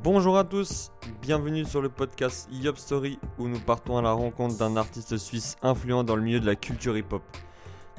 Bonjour 0.00 0.38
à 0.38 0.44
tous, 0.44 0.90
bienvenue 1.20 1.66
sur 1.66 1.82
le 1.82 1.90
podcast 1.90 2.48
Yop 2.50 2.78
Story 2.78 3.18
où 3.38 3.46
nous 3.46 3.60
partons 3.60 3.98
à 3.98 4.02
la 4.02 4.12
rencontre 4.12 4.56
d'un 4.56 4.76
artiste 4.76 5.18
suisse 5.18 5.56
influent 5.62 6.02
dans 6.02 6.16
le 6.16 6.22
milieu 6.22 6.40
de 6.40 6.46
la 6.46 6.56
culture 6.56 6.96
hip-hop. 6.96 7.22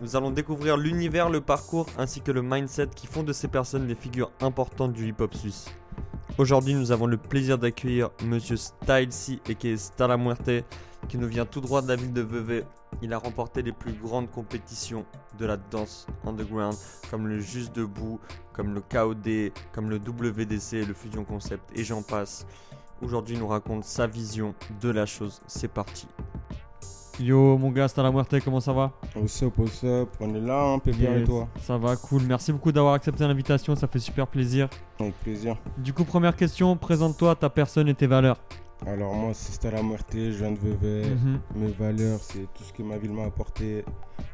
Nous 0.02 0.16
allons 0.16 0.32
découvrir 0.32 0.76
l'univers, 0.76 1.30
le 1.30 1.40
parcours 1.40 1.86
ainsi 1.98 2.22
que 2.22 2.32
le 2.32 2.42
mindset 2.42 2.88
qui 2.96 3.06
font 3.06 3.22
de 3.22 3.32
ces 3.32 3.48
personnes 3.48 3.86
des 3.86 3.96
figures 3.96 4.32
importantes 4.42 4.94
du 4.94 5.08
hip-hop 5.08 5.36
suisse. 5.36 5.68
Aujourd'hui, 6.40 6.74
nous 6.74 6.92
avons 6.92 7.06
le 7.06 7.18
plaisir 7.18 7.60
d'accueillir 7.60 8.10
Monsieur 8.26 8.58
Stylesy 8.58 9.40
et 9.48 9.78
Stala 9.78 10.18
Muerte 10.18 10.50
qui 11.08 11.20
nous 11.20 11.28
vient 11.28 11.46
tout 11.46 11.62
droit 11.62 11.84
de 11.84 11.88
la 11.88 11.96
ville 11.96 12.12
de 12.12 12.22
Vevey. 12.22 12.66
Il 13.04 13.14
a 13.14 13.20
remporté 13.20 13.62
les 13.62 13.72
plus 13.72 13.94
grandes 13.94 14.32
compétitions 14.32 15.06
de 15.38 15.46
la 15.46 15.58
danse 15.58 16.08
underground 16.26 16.76
comme 17.12 17.28
le 17.28 17.40
Juste 17.40 17.76
Debout, 17.76 18.20
comme 18.52 18.74
le 18.74 18.82
KOD, 18.82 19.52
comme 19.74 19.92
le 19.92 19.98
WDC, 19.98 20.88
le 20.88 20.96
Fusion 20.96 21.24
Concept 21.24 21.70
et 21.78 21.84
j'en 21.84 22.02
passe. 22.02 22.48
Aujourd'hui, 23.04 23.38
nous 23.38 23.48
raconte 23.48 23.84
sa 23.84 24.08
vision 24.08 24.56
de 24.82 24.90
la 24.90 25.06
chose. 25.06 25.40
C'est 25.46 25.72
parti. 25.72 26.08
Yo 27.20 27.58
mon 27.60 27.70
gars, 27.72 27.88
Stala 27.88 28.12
Muerte, 28.12 28.36
comment 28.44 28.60
ça 28.60 28.74
va 28.74 28.92
What's 29.16 29.42
up, 29.44 29.54
what's 29.58 29.84
up? 29.84 30.10
On 30.20 30.34
est 30.34 30.40
là, 30.42 30.64
hein, 30.64 30.80
Pépère 30.80 31.14
et 31.16 31.20
Yes, 31.20 31.28
toi 31.30 31.48
Ça 31.62 31.78
va, 31.78 31.96
cool. 31.96 32.24
Merci 32.24 32.52
beaucoup 32.52 32.72
d'avoir 32.72 32.96
accepté 32.96 33.24
l'invitation, 33.28 33.76
ça 33.76 33.86
fait 33.88 34.00
super 34.00 34.26
plaisir. 34.28 34.68
Avec 35.00 35.14
plaisir. 35.20 35.56
Du 35.78 35.94
coup, 35.94 36.06
première 36.06 36.36
question, 36.36 36.76
présente-toi 36.76 37.36
ta 37.36 37.50
personne 37.52 37.88
et 37.88 37.94
tes 37.94 38.08
valeurs. 38.08 38.38
Alors 38.88 39.14
moi, 39.14 39.30
c'est 39.34 39.54
Stella 39.54 39.84
Muerte, 39.84 40.12
je 40.14 40.30
viens 40.40 40.52
de 40.52 40.58
Vevey. 40.58 41.06
Mhm. 41.16 41.40
Mes 41.56 41.72
valeurs, 41.72 42.20
c'est 42.20 42.48
tout 42.54 42.64
ce 42.64 42.74
que 42.74 42.82
ma 42.82 42.98
ville 42.98 43.14
m'a 43.14 43.26
apporté, 43.26 43.86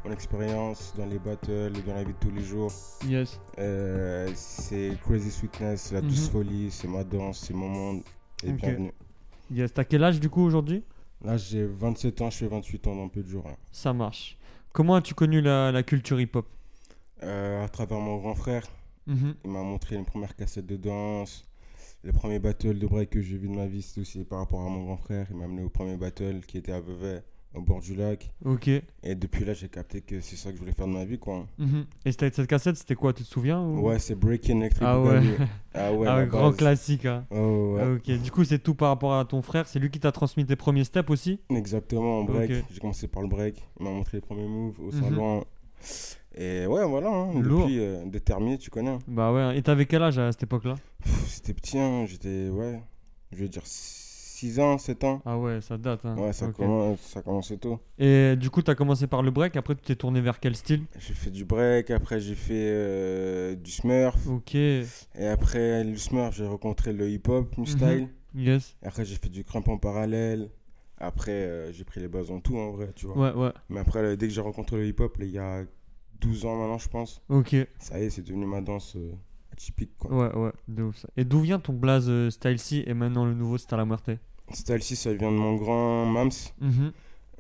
mon 0.05 0.11
expérience 0.11 0.93
dans 0.97 1.05
les 1.05 1.19
battles 1.19 1.51
et 1.77 1.81
dans 1.85 1.93
la 1.93 2.03
vie 2.03 2.13
de 2.13 2.17
tous 2.19 2.31
les 2.33 2.43
jours. 2.43 2.71
Yes. 3.05 3.39
Euh, 3.59 4.29
c'est 4.35 4.97
Crazy 5.05 5.29
Sweetness, 5.31 5.91
la 5.91 5.99
douce 6.01 6.27
Mhm. 6.27 6.31
folie, 6.31 6.71
c'est 6.71 6.87
ma 6.87 7.03
danse, 7.03 7.43
c'est 7.45 7.53
mon 7.53 7.67
monde. 7.67 8.01
Et 8.43 8.53
bienvenue. 8.53 8.93
Yes. 9.51 9.73
T'as 9.73 9.83
quel 9.83 10.03
âge 10.03 10.19
du 10.21 10.29
coup 10.29 10.41
aujourd'hui? 10.43 10.81
Là, 11.23 11.35
j'ai 11.37 11.65
27 11.65 12.21
ans, 12.21 12.29
je 12.29 12.37
fais 12.37 12.47
28 12.47 12.87
ans 12.87 12.95
dans 12.95 13.09
peu 13.09 13.21
de 13.21 13.27
jours. 13.27 13.45
Ça 13.71 13.93
marche. 13.93 14.37
Comment 14.71 14.95
as-tu 14.95 15.13
connu 15.13 15.41
la, 15.41 15.71
la 15.71 15.83
culture 15.83 16.19
hip-hop? 16.21 16.45
Euh, 17.23 17.63
à 17.63 17.67
travers 17.69 17.99
mon 17.99 18.17
grand 18.17 18.35
frère, 18.35 18.65
Mhm. 19.07 19.35
il 19.43 19.49
m'a 19.51 19.61
montré 19.63 19.97
les 19.97 20.03
premières 20.03 20.35
cassettes 20.35 20.67
de 20.67 20.77
danse. 20.77 21.45
Le 22.03 22.13
premier 22.13 22.39
battle 22.39 22.79
de 22.79 22.87
break 22.87 23.09
que 23.09 23.21
j'ai 23.21 23.37
vu 23.37 23.49
de 23.49 23.55
ma 23.55 23.65
vie, 23.65 23.81
c'était 23.81 24.01
aussi 24.01 24.23
par 24.23 24.39
rapport 24.39 24.61
à 24.61 24.69
mon 24.69 24.83
grand 24.85 24.95
frère. 24.97 25.27
Il 25.31 25.35
m'a 25.37 25.45
amené 25.45 25.63
au 25.63 25.69
premier 25.69 25.97
battle 25.97 26.39
qui 26.47 26.57
était 26.57 26.71
à 26.71 26.79
Vevey, 26.79 27.21
au 27.55 27.61
bord 27.61 27.79
du 27.81 27.95
lac. 27.95 28.31
Ok. 28.45 28.67
Et 28.67 29.15
depuis 29.15 29.43
là, 29.43 29.53
j'ai 29.53 29.69
capté 29.69 30.01
que 30.01 30.21
c'est 30.21 30.35
ça 30.35 30.49
que 30.51 30.55
je 30.55 30.59
voulais 30.61 30.71
faire 30.73 30.87
de 30.87 30.93
ma 30.93 31.03
vie, 31.05 31.17
quoi. 31.17 31.45
Et 32.05 32.11
c'était 32.11 32.31
cette 32.31 32.47
cassette, 32.47 32.75
c'était 32.77 32.95
quoi 32.95 33.11
Tu 33.13 33.23
te 33.23 33.27
souviens 33.27 33.61
ou- 33.61 33.87
Ouais, 33.87 33.97
c'est 33.99 34.15
Breaking 34.15 34.59
Electric 34.61 34.83
Ah 34.85 34.99
ouais. 35.01 35.19
Ah 35.73 35.93
ouais, 35.93 36.07
Ah 36.07 36.17
ouais, 36.17 36.27
grand 36.27 36.49
base. 36.49 36.57
classique. 36.57 37.05
hein. 37.05 37.25
Oh, 37.31 37.75
ouais. 37.77 37.95
Ok. 37.95 38.21
Du 38.21 38.31
coup, 38.31 38.43
c'est 38.43 38.59
tout 38.59 38.75
par 38.75 38.89
rapport 38.89 39.15
à 39.17 39.25
ton 39.25 39.41
frère. 39.41 39.67
C'est 39.67 39.79
lui 39.79 39.89
qui 39.89 39.99
t'a 39.99 40.11
transmis 40.11 40.45
tes 40.45 40.55
premiers 40.55 40.83
steps 40.83 41.09
aussi? 41.09 41.39
Exactement, 41.49 42.19
en 42.19 42.23
break. 42.23 42.51
J'ai 42.71 42.79
commencé 42.79 43.07
par 43.07 43.21
le 43.23 43.27
break. 43.27 43.63
Il 43.79 43.83
m'a 43.85 43.91
montré 43.91 44.17
les 44.17 44.21
premiers 44.21 44.47
moves 44.47 44.79
au 44.79 44.91
Mhm. 44.91 45.01
salon. 45.03 45.43
Et 46.37 46.65
ouais, 46.67 46.85
voilà. 46.85 47.09
hein. 47.09 47.33
Lourd. 47.41 47.61
Depuis, 47.61 47.79
euh, 47.79 48.05
déterminé, 48.05 48.57
tu 48.57 48.69
connais. 48.69 48.91
hein. 48.91 48.99
Bah 49.07 49.31
ouais. 49.33 49.57
Et 49.57 49.61
t'avais 49.63 49.85
quel 49.85 50.03
âge 50.03 50.19
à 50.19 50.31
cette 50.31 50.43
époque-là? 50.43 50.75
C'était 51.27 51.53
petit, 51.53 51.79
hein. 51.79 52.05
J'étais, 52.05 52.49
ouais, 52.49 52.79
je 53.31 53.37
veux 53.37 53.49
dire 53.49 53.63
6 54.39 54.59
ans, 54.59 54.77
7 54.77 55.03
ans. 55.03 55.21
Ah 55.25 55.37
ouais, 55.37 55.59
ça 55.61 55.77
date. 55.77 56.05
hein. 56.05 56.15
Ouais, 56.17 56.31
ça, 56.33 56.47
commence, 56.51 56.99
ça 57.01 57.21
commençait 57.21 57.57
tôt. 57.57 57.79
Et 57.97 58.35
du 58.37 58.49
coup, 58.49 58.61
t'as 58.61 58.75
commencé 58.75 59.05
par 59.07 59.21
le 59.21 59.31
break. 59.31 59.55
Après, 59.57 59.75
tu 59.75 59.81
t'es 59.81 59.95
tourné 59.95 60.21
vers 60.21 60.39
quel 60.39 60.55
style? 60.55 60.83
J'ai 60.97 61.13
fait 61.13 61.29
du 61.31 61.43
break, 61.45 61.91
après 61.91 62.19
j'ai 62.19 62.35
fait 62.35 62.53
euh, 62.71 63.55
du 63.55 63.71
smurf. 63.71 64.27
Ok. 64.27 64.55
Et 64.55 64.87
après 65.31 65.83
le 65.83 65.97
smurf, 65.97 66.35
j'ai 66.35 66.45
rencontré 66.47 66.93
le 66.93 67.09
hip-hop, 67.09 67.57
new 67.57 67.63
Mhm. 67.65 67.69
style. 67.69 68.07
Yes. 68.35 68.77
Et 68.83 68.87
après, 68.87 69.05
j'ai 69.05 69.15
fait 69.15 69.29
du 69.29 69.43
cramp 69.43 69.63
en 69.67 69.77
parallèle. 69.77 70.49
Après, 70.99 71.31
euh, 71.31 71.71
j'ai 71.71 71.83
pris 71.83 71.99
les 71.99 72.07
bases 72.07 72.29
en 72.31 72.39
tout, 72.39 72.57
en 72.57 72.71
vrai, 72.71 72.91
tu 72.95 73.07
vois. 73.07 73.17
Ouais, 73.17 73.33
ouais. 73.45 73.51
Mais 73.69 73.79
après, 73.79 74.15
dès 74.17 74.27
que 74.27 74.33
j'ai 74.33 74.41
rencontré 74.41 74.77
le 74.77 74.85
hip-hop, 74.87 75.17
il 75.19 75.29
y 75.31 75.37
a 75.39 75.63
12 76.21 76.45
ans 76.45 76.57
maintenant, 76.57 76.77
je 76.77 76.89
pense, 76.89 77.21
Ok. 77.29 77.55
ça 77.79 77.99
y 77.99 78.03
est, 78.03 78.09
c'est 78.09 78.21
devenu 78.21 78.45
ma 78.45 78.61
danse 78.61 78.95
euh, 78.97 79.11
atypique, 79.53 79.97
quoi. 79.97 80.11
Ouais, 80.13 80.35
ouais, 80.37 80.51
de 80.67 80.83
ouf 80.83 80.97
ça. 80.97 81.07
Et 81.17 81.23
d'où 81.25 81.39
vient 81.39 81.59
ton 81.59 81.73
blaze 81.73 82.09
euh, 82.09 82.29
Stylesy 82.29 82.83
et 82.85 82.93
maintenant 82.93 83.25
le 83.25 83.33
nouveau 83.33 83.57
Stala 83.57 83.85
Muerte? 83.85 84.11
Style 84.53 84.81
6, 84.81 84.95
ça 84.95 85.13
vient 85.13 85.31
de 85.31 85.37
mon 85.37 85.55
grand 85.55 86.05
Mams. 86.05 86.29
Mhm. 86.59 86.91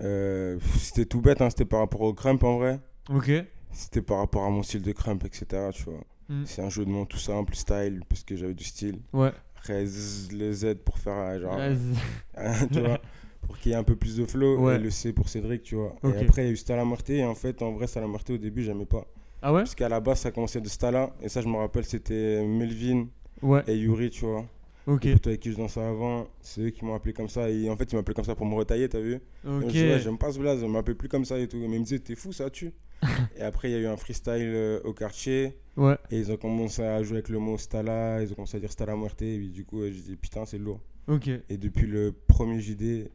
Euh, 0.01 0.57
c'était 0.77 1.05
tout 1.05 1.21
bête, 1.21 1.41
hein, 1.41 1.49
c'était 1.49 1.65
par 1.65 1.79
rapport 1.79 2.01
au 2.01 2.13
crump, 2.13 2.43
en 2.43 2.57
vrai. 2.57 2.79
Ok. 3.13 3.31
C'était 3.71 4.01
par 4.01 4.17
rapport 4.19 4.43
à 4.43 4.49
mon 4.49 4.63
style 4.63 4.81
de 4.81 4.91
crump, 4.91 5.23
etc., 5.25 5.69
tu 5.73 5.83
vois. 5.83 5.99
Mm. 6.29 6.43
C'est 6.45 6.61
un 6.61 6.69
jeu 6.69 6.85
de 6.85 6.89
mots 6.89 7.05
tout 7.05 7.17
simple, 7.17 7.55
style, 7.55 8.01
parce 8.07 8.23
que 8.23 8.35
j'avais 8.35 8.53
du 8.53 8.63
style. 8.63 8.99
Ouais. 9.13 9.31
Après, 9.57 9.83
le 10.31 10.53
Z 10.53 10.75
pour 10.85 10.97
faire, 10.97 11.13
euh, 11.13 11.39
genre, 11.39 11.57
Vas-y. 11.57 12.67
tu 12.71 12.79
vois, 12.79 12.99
pour 13.41 13.57
qu'il 13.57 13.71
y 13.71 13.75
ait 13.75 13.77
un 13.77 13.83
peu 13.83 13.95
plus 13.95 14.15
de 14.15 14.25
flow. 14.25 14.57
Ouais. 14.59 14.75
Et 14.75 14.79
le 14.79 14.89
C 14.89 15.11
pour 15.11 15.27
Cédric, 15.27 15.63
tu 15.63 15.75
vois. 15.75 15.95
Ok. 16.03 16.15
Et 16.15 16.19
après, 16.25 16.43
il 16.43 16.45
y 16.45 16.49
a 16.49 16.51
eu 16.51 16.57
Stala 16.57 16.85
Muerte. 16.85 17.09
Et 17.09 17.23
en 17.25 17.35
fait, 17.35 17.61
en 17.61 17.71
vrai, 17.73 17.87
Stala 17.87 18.07
Muerte, 18.07 18.29
au 18.29 18.37
début, 18.37 18.63
j'aimais 18.63 18.85
pas. 18.85 19.05
ah 19.41 19.51
ouais? 19.53 19.61
Parce 19.61 19.75
qu'à 19.75 19.89
la 19.89 19.99
base, 19.99 20.19
ça 20.19 20.31
commençait 20.31 20.61
de 20.61 20.69
Stala. 20.69 21.11
Et 21.21 21.29
ça, 21.29 21.41
je 21.41 21.47
me 21.47 21.57
rappelle, 21.57 21.85
c'était 21.85 22.43
Melvin 22.45 23.07
Ouais. 23.41 23.63
et 23.67 23.75
Yuri, 23.75 24.09
tu 24.09 24.25
vois. 24.25 24.45
Ok. 24.87 25.03
Les 25.03 25.11
avec 25.11 25.39
qui 25.39 25.51
je 25.51 25.57
dansais 25.57 25.81
avant, 25.81 26.27
c'est 26.41 26.61
eux 26.61 26.69
qui 26.69 26.83
m'ont 26.83 26.95
appelé 26.95 27.13
comme 27.13 27.29
ça. 27.29 27.49
Et 27.49 27.69
en 27.69 27.75
fait, 27.77 27.91
ils 27.91 27.95
m'appelaient 27.95 28.15
comme 28.15 28.25
ça 28.25 28.35
pour 28.35 28.45
me 28.45 28.55
retailler, 28.55 28.89
t'as 28.89 28.99
vu 28.99 29.19
Ok. 29.45 29.71
j'aime 29.71 30.17
pas 30.17 30.31
ce 30.31 30.39
blaze, 30.39 30.63
on 30.63 30.69
m'appelle 30.69 30.95
plus 30.95 31.09
comme 31.09 31.25
ça 31.25 31.37
et 31.37 31.47
tout. 31.47 31.57
Mais 31.57 31.75
ils 31.75 31.79
me 31.79 31.83
disaient, 31.85 31.99
t'es 31.99 32.15
fou, 32.15 32.31
ça 32.31 32.49
tue. 32.49 32.71
et 33.37 33.41
après, 33.41 33.69
il 33.69 33.73
y 33.73 33.75
a 33.75 33.79
eu 33.79 33.87
un 33.87 33.97
freestyle 33.97 34.51
euh, 34.53 34.81
au 34.83 34.93
quartier. 34.93 35.57
Ouais. 35.77 35.97
Et 36.11 36.17
ils 36.19 36.31
ont 36.31 36.37
commencé 36.37 36.81
à 36.81 37.01
jouer 37.03 37.17
avec 37.17 37.29
le 37.29 37.39
mot 37.39 37.57
Stala. 37.57 38.21
Ils 38.23 38.31
ont 38.31 38.35
commencé 38.35 38.57
à 38.57 38.59
dire 38.59 38.71
Stala 38.71 38.95
Muerte. 38.95 39.21
Et 39.21 39.37
puis, 39.37 39.49
du 39.49 39.63
coup, 39.63 39.81
euh, 39.81 39.91
j'ai 39.91 40.01
dit, 40.01 40.15
putain, 40.15 40.45
c'est 40.45 40.57
lourd. 40.57 40.81
Ok. 41.07 41.27
Et 41.27 41.57
depuis 41.57 41.87
le 41.87 42.13
premier 42.27 42.59
JD, 42.59 43.09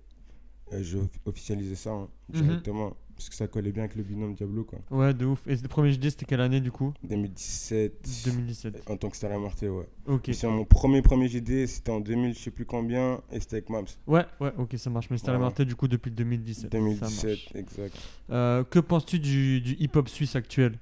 euh, 0.72 0.82
j'ai 0.82 0.98
off- 0.98 1.18
officialisé 1.26 1.74
ça 1.74 1.90
hein, 1.90 2.08
Mhm. 2.32 2.42
directement. 2.42 2.96
Parce 3.16 3.28
que 3.28 3.36
ça 3.36 3.46
collait 3.46 3.70
bien 3.70 3.84
avec 3.84 3.94
le 3.94 4.02
binôme 4.02 4.34
Diablo, 4.34 4.64
quoi. 4.64 4.80
Ouais, 4.90 5.14
de 5.14 5.24
ouf. 5.24 5.46
Et 5.46 5.54
le 5.54 5.68
premier 5.68 5.92
JD, 5.92 6.10
c'était 6.10 6.24
quelle 6.26 6.40
année 6.40 6.60
du 6.60 6.72
coup? 6.72 6.92
2017. 7.04 8.08
2017. 8.24 8.90
En 8.90 8.96
tant 8.96 9.08
que 9.08 9.16
Stala 9.16 9.38
Muerte, 9.38 9.62
ouais. 9.62 9.86
Ok. 10.06 10.30
C'est 10.32 10.48
mon 10.48 10.64
premier 10.64 11.00
premier 11.00 11.28
JD, 11.28 11.66
c'était 11.68 11.90
en 11.92 12.00
2000, 12.00 12.34
je 12.34 12.40
sais 12.40 12.50
plus 12.50 12.64
combien, 12.66 13.20
et 13.30 13.38
c'était 13.38 13.56
avec 13.56 13.70
Mams. 13.70 13.84
Ouais, 14.08 14.24
ouais, 14.40 14.52
ok, 14.58 14.74
ça 14.76 14.90
marche. 14.90 15.10
Mais 15.10 15.16
Ouais. 15.30 15.38
Muerte 15.38 15.62
du 15.62 15.76
coup 15.76 15.86
depuis 15.86 16.10
2017. 16.10 16.62
Ça 16.64 16.68
2017, 16.70 17.24
marche. 17.28 17.48
exact. 17.54 17.96
Euh, 18.30 18.64
que 18.64 18.80
penses-tu 18.80 19.20
du, 19.20 19.60
du 19.60 19.76
hip-hop 19.78 20.08
suisse 20.08 20.34
actuel? 20.34 20.78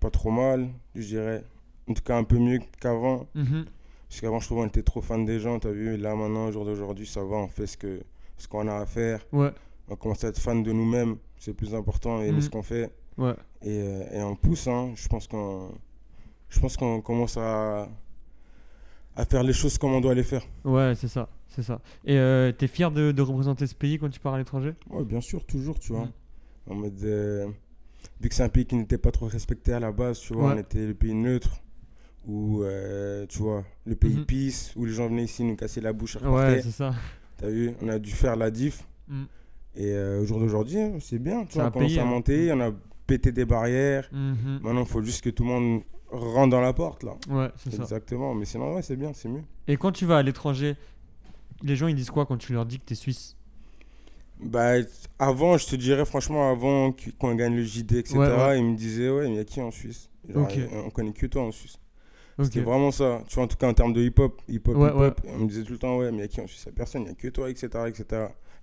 Pas 0.00 0.10
trop 0.10 0.30
mal, 0.30 0.68
je 0.94 1.06
dirais. 1.06 1.44
En 1.86 1.92
tout 1.94 2.02
cas, 2.02 2.16
un 2.16 2.24
peu 2.24 2.38
mieux 2.38 2.60
qu'avant. 2.80 3.26
Mhm. 3.34 3.66
Parce 4.08 4.20
qu'avant, 4.22 4.40
je 4.40 4.46
trouvais 4.46 4.62
qu'on 4.62 4.68
était 4.68 4.82
trop 4.82 5.02
fan 5.02 5.26
des 5.26 5.38
gens, 5.38 5.58
t'as 5.58 5.70
vu. 5.70 5.92
Et 5.94 5.96
là, 5.98 6.14
maintenant, 6.14 6.46
au 6.46 6.52
jour 6.52 6.64
d'aujourd'hui, 6.64 7.06
ça 7.06 7.22
va, 7.22 7.36
on 7.36 7.48
fait 7.48 7.66
ce 7.66 7.76
que 7.76 8.00
ce 8.38 8.48
qu'on 8.48 8.66
a 8.68 8.74
à 8.76 8.86
faire. 8.86 9.20
Ouais, 9.32 9.52
On 9.90 9.96
commence 9.96 10.22
à 10.24 10.28
être 10.28 10.38
fan 10.40 10.62
de 10.62 10.72
nous-mêmes, 10.72 11.16
c'est 11.38 11.54
plus 11.54 11.74
important, 11.74 12.20
et 12.22 12.26
aimer 12.28 12.36
Mhm. 12.36 12.40
ce 12.42 12.50
qu'on 12.50 12.62
fait. 12.62 12.90
ouais. 13.16 13.34
Et, 13.62 13.80
euh, 13.82 14.04
et 14.12 14.22
on 14.22 14.36
pousse, 14.36 14.66
hein. 14.68 14.92
Je 14.94 15.08
pense 15.08 15.26
qu'on 15.26 15.72
je 16.50 16.60
pense 16.60 16.76
qu'on 16.76 17.00
commence 17.02 17.36
à, 17.36 17.88
à 19.16 19.24
faire 19.24 19.42
les 19.42 19.52
choses 19.52 19.76
comme 19.78 19.92
on 19.92 20.00
doit 20.00 20.14
les 20.14 20.22
faire. 20.22 20.42
Ouais, 20.64 20.94
c'est 20.94 21.08
ça. 21.08 21.28
C'est 21.48 21.62
ça. 21.62 21.80
Et 22.04 22.16
euh, 22.18 22.52
t'es 22.52 22.66
fier 22.68 22.90
de, 22.90 23.10
de 23.12 23.22
représenter 23.22 23.66
ce 23.66 23.74
pays 23.74 23.98
quand 23.98 24.08
tu 24.08 24.20
pars 24.20 24.34
à 24.34 24.38
l'étranger? 24.38 24.74
Ouais, 24.90 25.04
bien 25.04 25.20
sûr, 25.20 25.44
toujours, 25.44 25.78
tu 25.78 25.92
vois. 25.92 26.04
Mhm. 26.04 26.12
En 26.70 26.74
mode. 26.76 27.02
euh, 27.04 27.48
vu 28.20 28.28
que 28.28 28.34
c'est 28.34 28.42
un 28.44 28.48
pays 28.48 28.64
qui 28.66 28.76
n'était 28.76 28.98
pas 28.98 29.10
trop 29.10 29.26
respecté 29.26 29.72
à 29.72 29.80
la 29.80 29.90
base, 29.92 30.20
tu 30.20 30.34
vois, 30.34 30.48
Ouais. 30.48 30.54
on 30.54 30.58
était 30.58 30.86
le 30.86 30.94
pays 30.94 31.14
neutre. 31.14 31.60
Où, 32.26 32.62
euh, 32.62 33.24
tu 33.26 33.38
vois, 33.38 33.64
le 33.86 33.94
pays 33.96 34.16
Mhm. 34.16 34.26
peace, 34.26 34.72
où 34.76 34.84
les 34.84 34.92
gens 34.92 35.08
venaient 35.08 35.24
ici 35.24 35.42
nous 35.44 35.56
casser 35.56 35.80
la 35.80 35.92
bouche 35.94 36.16
et 36.22 36.26
Ouais, 36.26 36.60
c'est 36.62 36.70
ça. 36.70 36.92
T'as 37.38 37.48
vu 37.48 37.72
On 37.82 37.88
a 37.88 37.98
dû 37.98 38.10
faire 38.10 38.36
la 38.36 38.50
diff. 38.50 38.84
Mm. 39.08 39.22
Et 39.76 39.92
euh, 39.92 40.20
au 40.20 40.26
jour 40.26 40.38
d'aujourd'hui, 40.40 40.78
hein, 40.80 40.98
c'est 41.00 41.18
bien. 41.18 41.44
Tu 41.46 41.54
vois, 41.54 41.64
a 41.64 41.68
on 41.68 41.70
commence 41.70 41.96
à 41.96 42.02
hein. 42.02 42.04
monter, 42.04 42.52
on 42.52 42.60
a 42.60 42.72
pété 43.06 43.32
des 43.32 43.44
barrières. 43.46 44.08
Mhm. 44.12 44.60
Maintenant, 44.62 44.80
il 44.82 44.86
faut 44.86 45.02
juste 45.02 45.22
que 45.24 45.30
tout 45.30 45.44
le 45.44 45.48
monde 45.48 45.82
rentre 46.10 46.50
dans 46.50 46.60
la 46.60 46.72
porte, 46.72 47.04
là. 47.04 47.16
Ouais, 47.28 47.48
c'est 47.56 47.72
ça. 47.72 47.82
Exactement. 47.82 48.34
Mais 48.34 48.44
sinon, 48.44 48.74
ouais, 48.74 48.82
c'est 48.82 48.96
bien, 48.96 49.12
c'est 49.14 49.28
mieux. 49.28 49.42
Et 49.66 49.76
quand 49.76 49.92
tu 49.92 50.04
vas 50.04 50.18
à 50.18 50.22
l'étranger, 50.22 50.76
les 51.62 51.76
gens 51.76 51.86
ils 51.86 51.94
disent 51.94 52.10
quoi 52.10 52.26
quand 52.26 52.36
tu 52.36 52.52
leur 52.52 52.66
dis 52.66 52.78
que 52.80 52.84
t'es 52.86 52.94
suisse? 52.94 53.36
Bah, 54.40 54.74
avant, 55.18 55.58
je 55.58 55.66
te 55.66 55.76
dirais, 55.76 56.04
franchement, 56.04 56.50
avant 56.50 56.92
qu- 56.92 57.12
qu'on 57.12 57.34
gagne 57.34 57.56
le 57.56 57.64
JD, 57.64 57.92
etc., 57.98 58.18
Ouais, 58.18 58.28
ouais. 58.28 58.58
ils 58.58 58.64
me 58.64 58.76
disaient, 58.76 59.10
ouais, 59.10 59.24
mais 59.28 59.34
il 59.34 59.36
y 59.36 59.40
a 59.40 59.44
qui 59.44 59.60
en 59.60 59.70
Suisse? 59.72 60.10
Genre, 60.28 60.44
Ok. 60.44 60.56
euh, 60.58 60.82
On 60.86 60.90
connaît 60.90 61.12
que 61.12 61.26
toi 61.26 61.42
en 61.42 61.50
Suisse. 61.50 61.78
Ok. 62.38 62.44
C'était 62.46 62.60
vraiment 62.60 62.90
ça. 62.90 63.22
Tu 63.28 63.34
vois, 63.34 63.44
en 63.44 63.48
tout 63.48 63.56
cas, 63.56 63.68
en 63.68 63.74
termes 63.74 63.92
de 63.92 64.00
hip-hop, 64.02 64.40
hip-hop, 64.48 64.76
Ouais, 64.76 64.88
hip-hop, 64.90 65.20
on 65.34 65.38
me 65.38 65.48
disait 65.48 65.62
tout 65.64 65.72
le 65.72 65.78
temps, 65.78 65.98
ouais, 65.98 66.10
mais 66.12 66.18
il 66.18 66.20
y 66.20 66.24
a 66.24 66.28
qui 66.28 66.40
en 66.40 66.46
Suisse 66.46 66.66
a 66.66 66.70
personne, 66.72 67.02
il 67.02 67.06
n'y 67.06 67.10
a 67.10 67.14
que 67.14 67.28
toi, 67.28 67.50
etc., 67.50 67.68
etc. 67.88 68.04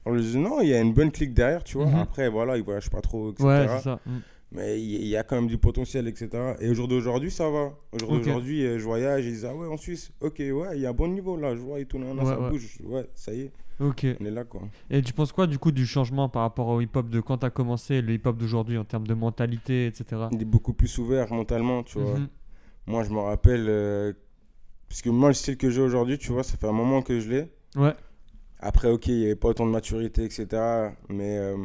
Alors, 0.05 0.17
je 0.17 0.23
disais, 0.23 0.39
non, 0.39 0.61
il 0.61 0.69
y 0.69 0.73
a 0.73 0.79
une 0.79 0.93
bonne 0.93 1.11
clique 1.11 1.33
derrière, 1.33 1.63
tu 1.63 1.77
vois. 1.77 1.87
Mhm. 1.87 1.95
Après, 1.95 2.29
voilà, 2.29 2.57
ils 2.57 2.63
voyagent 2.63 2.89
pas 2.89 3.01
trop, 3.01 3.31
etc. 3.31 3.43
Ouais, 3.47 3.65
c'est 3.67 3.83
ça. 3.83 3.99
Mm. 4.05 4.11
Mais 4.51 4.79
il 4.81 5.05
y- 5.07 5.17
a 5.17 5.23
quand 5.23 5.35
même 5.35 5.47
du 5.47 5.57
potentiel, 5.57 6.07
etc. 6.07 6.29
Et 6.61 6.69
au 6.69 6.73
jour 6.73 6.87
d'aujourd'hui, 6.87 7.31
ça 7.31 7.49
va. 7.49 7.73
Au 7.91 7.99
jour 7.99 8.11
d'aujourd'hui, 8.11 8.63
euh, 8.65 8.79
je 8.79 8.83
voyage, 8.85 9.25
ils 9.25 9.31
disent, 9.33 9.45
ah 9.45 9.53
ouais, 9.53 9.67
en 9.67 9.75
Suisse, 9.75 10.11
ok, 10.21 10.35
ouais, 10.39 10.75
il 10.75 10.81
y 10.81 10.85
a 10.85 10.91
un 10.91 10.93
bon 10.93 11.09
niveau 11.09 11.35
là, 11.35 11.55
je 11.55 11.59
vois, 11.61 11.79
et 11.79 11.85
tout, 11.85 11.97
nan, 11.99 12.17
Ouais, 12.17 12.23
ça 12.23 12.39
ouais. 12.39 12.49
bouge, 12.51 12.77
ouais, 12.85 13.05
ça 13.15 13.33
y 13.33 13.41
est, 13.41 13.51
Ok. 13.81 14.05
on 14.21 14.25
est 14.25 14.31
là, 14.31 14.45
quoi. 14.45 14.61
Et 14.89 15.01
tu 15.01 15.11
penses 15.11 15.33
quoi 15.33 15.47
du 15.47 15.57
coup 15.57 15.71
du 15.73 15.85
changement 15.85 16.29
par 16.29 16.43
rapport 16.43 16.67
au 16.67 16.79
hip-hop 16.79 17.09
de 17.09 17.19
quand 17.19 17.39
t'as 17.39 17.49
commencé 17.49 18.01
le 18.01 18.13
hip-hop 18.13 18.37
d'aujourd'hui 18.37 18.77
en 18.77 18.85
termes 18.85 19.07
de 19.07 19.13
mentalité, 19.15 19.87
etc. 19.87 20.05
Il 20.31 20.41
est 20.41 20.45
beaucoup 20.45 20.73
plus 20.73 20.95
ouvert 20.99 21.33
mentalement, 21.33 21.83
tu 21.83 21.99
vois. 21.99 22.17
Mhm. 22.19 22.27
Moi, 22.87 23.03
je 23.03 23.09
me 23.09 23.19
rappelle, 23.19 23.65
euh, 23.67 24.13
Parce 24.87 25.01
que 25.01 25.09
moi, 25.09 25.29
le 25.29 25.33
style 25.33 25.57
que 25.57 25.69
j'ai 25.69 25.81
aujourd'hui, 25.81 26.17
tu 26.17 26.31
vois, 26.31 26.43
ça 26.43 26.57
fait 26.57 26.67
un 26.67 26.71
moment 26.71 27.01
que 27.01 27.19
je 27.19 27.29
l'ai. 27.29 27.51
Ouais. 27.75 27.93
Après, 28.59 28.89
ok, 28.89 29.07
il 29.07 29.17
n'y 29.17 29.25
avait 29.25 29.35
pas 29.35 29.49
autant 29.49 29.65
de 29.65 29.71
maturité, 29.71 30.23
etc. 30.23 30.47
Mais 31.09 31.37
euh, 31.37 31.57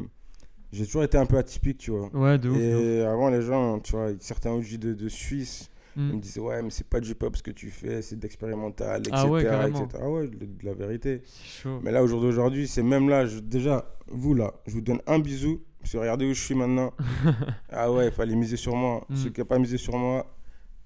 j'ai 0.72 0.84
toujours 0.86 1.02
été 1.04 1.18
un 1.18 1.26
peu 1.26 1.36
atypique, 1.38 1.78
tu 1.78 1.90
vois. 1.92 2.08
Ouais, 2.14 2.38
de 2.38 2.48
ouf. 2.48 2.56
de 2.58 2.62
ouf. 2.74 2.80
Et 2.82 3.02
avant, 3.04 3.28
les 3.30 3.42
gens, 3.42 3.78
tu 3.80 3.92
vois, 3.92 4.08
certains 4.20 4.50
OG 4.52 4.76
de, 4.78 4.94
de 4.94 5.08
Suisse, 5.08 5.68
Mm. 5.96 6.08
ils 6.10 6.16
me 6.16 6.20
disaient, 6.20 6.40
ouais, 6.40 6.62
mais 6.62 6.70
c'est 6.70 6.86
pas 6.86 7.00
du 7.00 7.16
pop 7.16 7.36
ce 7.36 7.42
que 7.42 7.50
tu 7.50 7.68
fais, 7.68 8.00
c'est 8.00 8.14
de 8.14 8.22
l'expérimental, 8.22 9.00
etc. 9.00 9.12
Ah 9.16 9.26
ouais, 9.26 9.42
etc. 9.42 9.86
Ah 10.00 10.08
ouais, 10.08 10.28
de, 10.28 10.36
de 10.46 10.64
la 10.64 10.72
vérité. 10.72 11.20
C'est 11.24 11.62
chaud. 11.62 11.80
Mais 11.82 11.90
là, 11.90 12.00
au 12.04 12.06
jour 12.06 12.20
d'aujourd'hui, 12.20 12.68
c'est 12.68 12.84
même 12.84 13.08
là, 13.08 13.26
je- 13.26 13.40
déjà, 13.40 13.92
vous 14.06 14.34
là, 14.34 14.54
je 14.68 14.72
vous 14.74 14.80
donne 14.82 15.00
un 15.08 15.18
bisou, 15.18 15.60
parce 15.80 15.92
que 15.92 15.98
regardez 15.98 16.26
où 16.26 16.32
je 16.32 16.40
suis 16.40 16.54
maintenant. 16.54 16.92
ah 17.70 17.90
ouais, 17.90 18.06
il 18.06 18.12
fallait 18.12 18.36
miser 18.36 18.56
sur 18.56 18.76
moi. 18.76 19.04
Mm. 19.08 19.16
Ceux 19.16 19.30
qui 19.30 19.40
n'ont 19.40 19.46
pas 19.46 19.58
misé 19.58 19.78
sur 19.78 19.96
moi, 19.98 20.32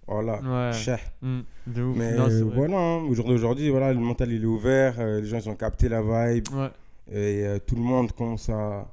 voilà, 0.06 0.40
Ouais. 0.42 0.72
chais. 0.72 0.98
Mm, 1.22 1.40
De 1.66 1.82
ouf. 1.82 1.96
Mais 1.96 2.16
Non, 2.16 2.28
voilà, 2.54 2.78
hein, 2.78 2.96
au 3.04 3.14
jour 3.14 3.26
d'aujourd'hui, 3.26 3.70
voilà, 3.70 3.92
le 3.92 4.00
mental 4.00 4.30
il 4.32 4.42
est 4.42 4.46
ouvert, 4.46 4.94
euh, 4.98 5.20
les 5.20 5.26
gens 5.26 5.38
ils 5.38 5.48
ont 5.48 5.56
capté 5.56 5.88
la 5.88 6.02
vibe, 6.02 6.48
Ouais. 6.52 6.70
et 7.10 7.46
euh, 7.46 7.58
tout 7.66 7.74
le 7.76 7.82
monde 7.82 8.12
commence 8.12 8.48
à, 8.50 8.90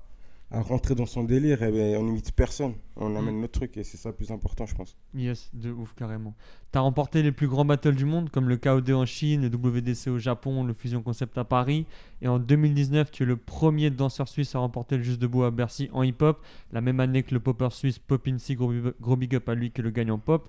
à 0.53 0.61
rentrer 0.61 0.95
dans 0.95 1.05
son 1.05 1.23
délire, 1.23 1.63
et 1.63 1.71
ben, 1.71 1.95
on 1.97 2.03
n'imite 2.03 2.31
personne, 2.33 2.73
on 2.97 3.15
amène 3.15 3.39
notre 3.39 3.53
truc, 3.59 3.77
et 3.77 3.83
c'est 3.85 3.95
ça 3.97 4.09
le 4.09 4.15
plus 4.15 4.31
important, 4.31 4.65
je 4.65 4.75
pense. 4.75 4.97
Yes, 5.13 5.49
de 5.53 5.71
ouf, 5.71 5.93
carrément. 5.95 6.33
T'as 6.73 6.81
remporté 6.81 7.23
les 7.23 7.31
plus 7.33 7.47
grands 7.47 7.63
battles 7.65 7.95
du 7.95 8.03
monde, 8.05 8.29
comme 8.29 8.47
le 8.49 8.55
KOD 8.57 8.91
en 8.91 9.05
Chine, 9.05 9.41
le 9.41 9.47
WDC 9.49 10.07
au 10.09 10.17
Japon, 10.17 10.63
le 10.65 10.73
Fusion 10.73 11.01
Concept 11.01 11.37
à 11.37 11.43
Paris. 11.45 11.85
Et 12.21 12.27
en 12.29 12.37
2019, 12.39 13.11
tu 13.11 13.23
es 13.23 13.25
le 13.25 13.35
premier 13.37 13.89
danseur 13.89 14.27
suisse 14.29 14.55
à 14.55 14.59
remporter 14.59 14.95
le 14.97 15.03
Juste 15.03 15.21
Debout 15.21 15.43
à 15.43 15.51
Bercy 15.51 15.89
en 15.91 16.03
hip-hop. 16.03 16.39
La 16.71 16.79
même 16.79 17.01
année 17.01 17.23
que 17.23 17.33
le 17.33 17.41
popper 17.41 17.67
suisse 17.71 17.99
Popin 17.99 18.37
C, 18.37 18.55
gros, 18.55 18.71
gros 19.01 19.15
big 19.17 19.35
up 19.35 19.49
à 19.49 19.53
lui 19.55 19.71
que 19.71 19.81
le 19.81 19.89
gagnant 19.89 20.17
pop. 20.17 20.47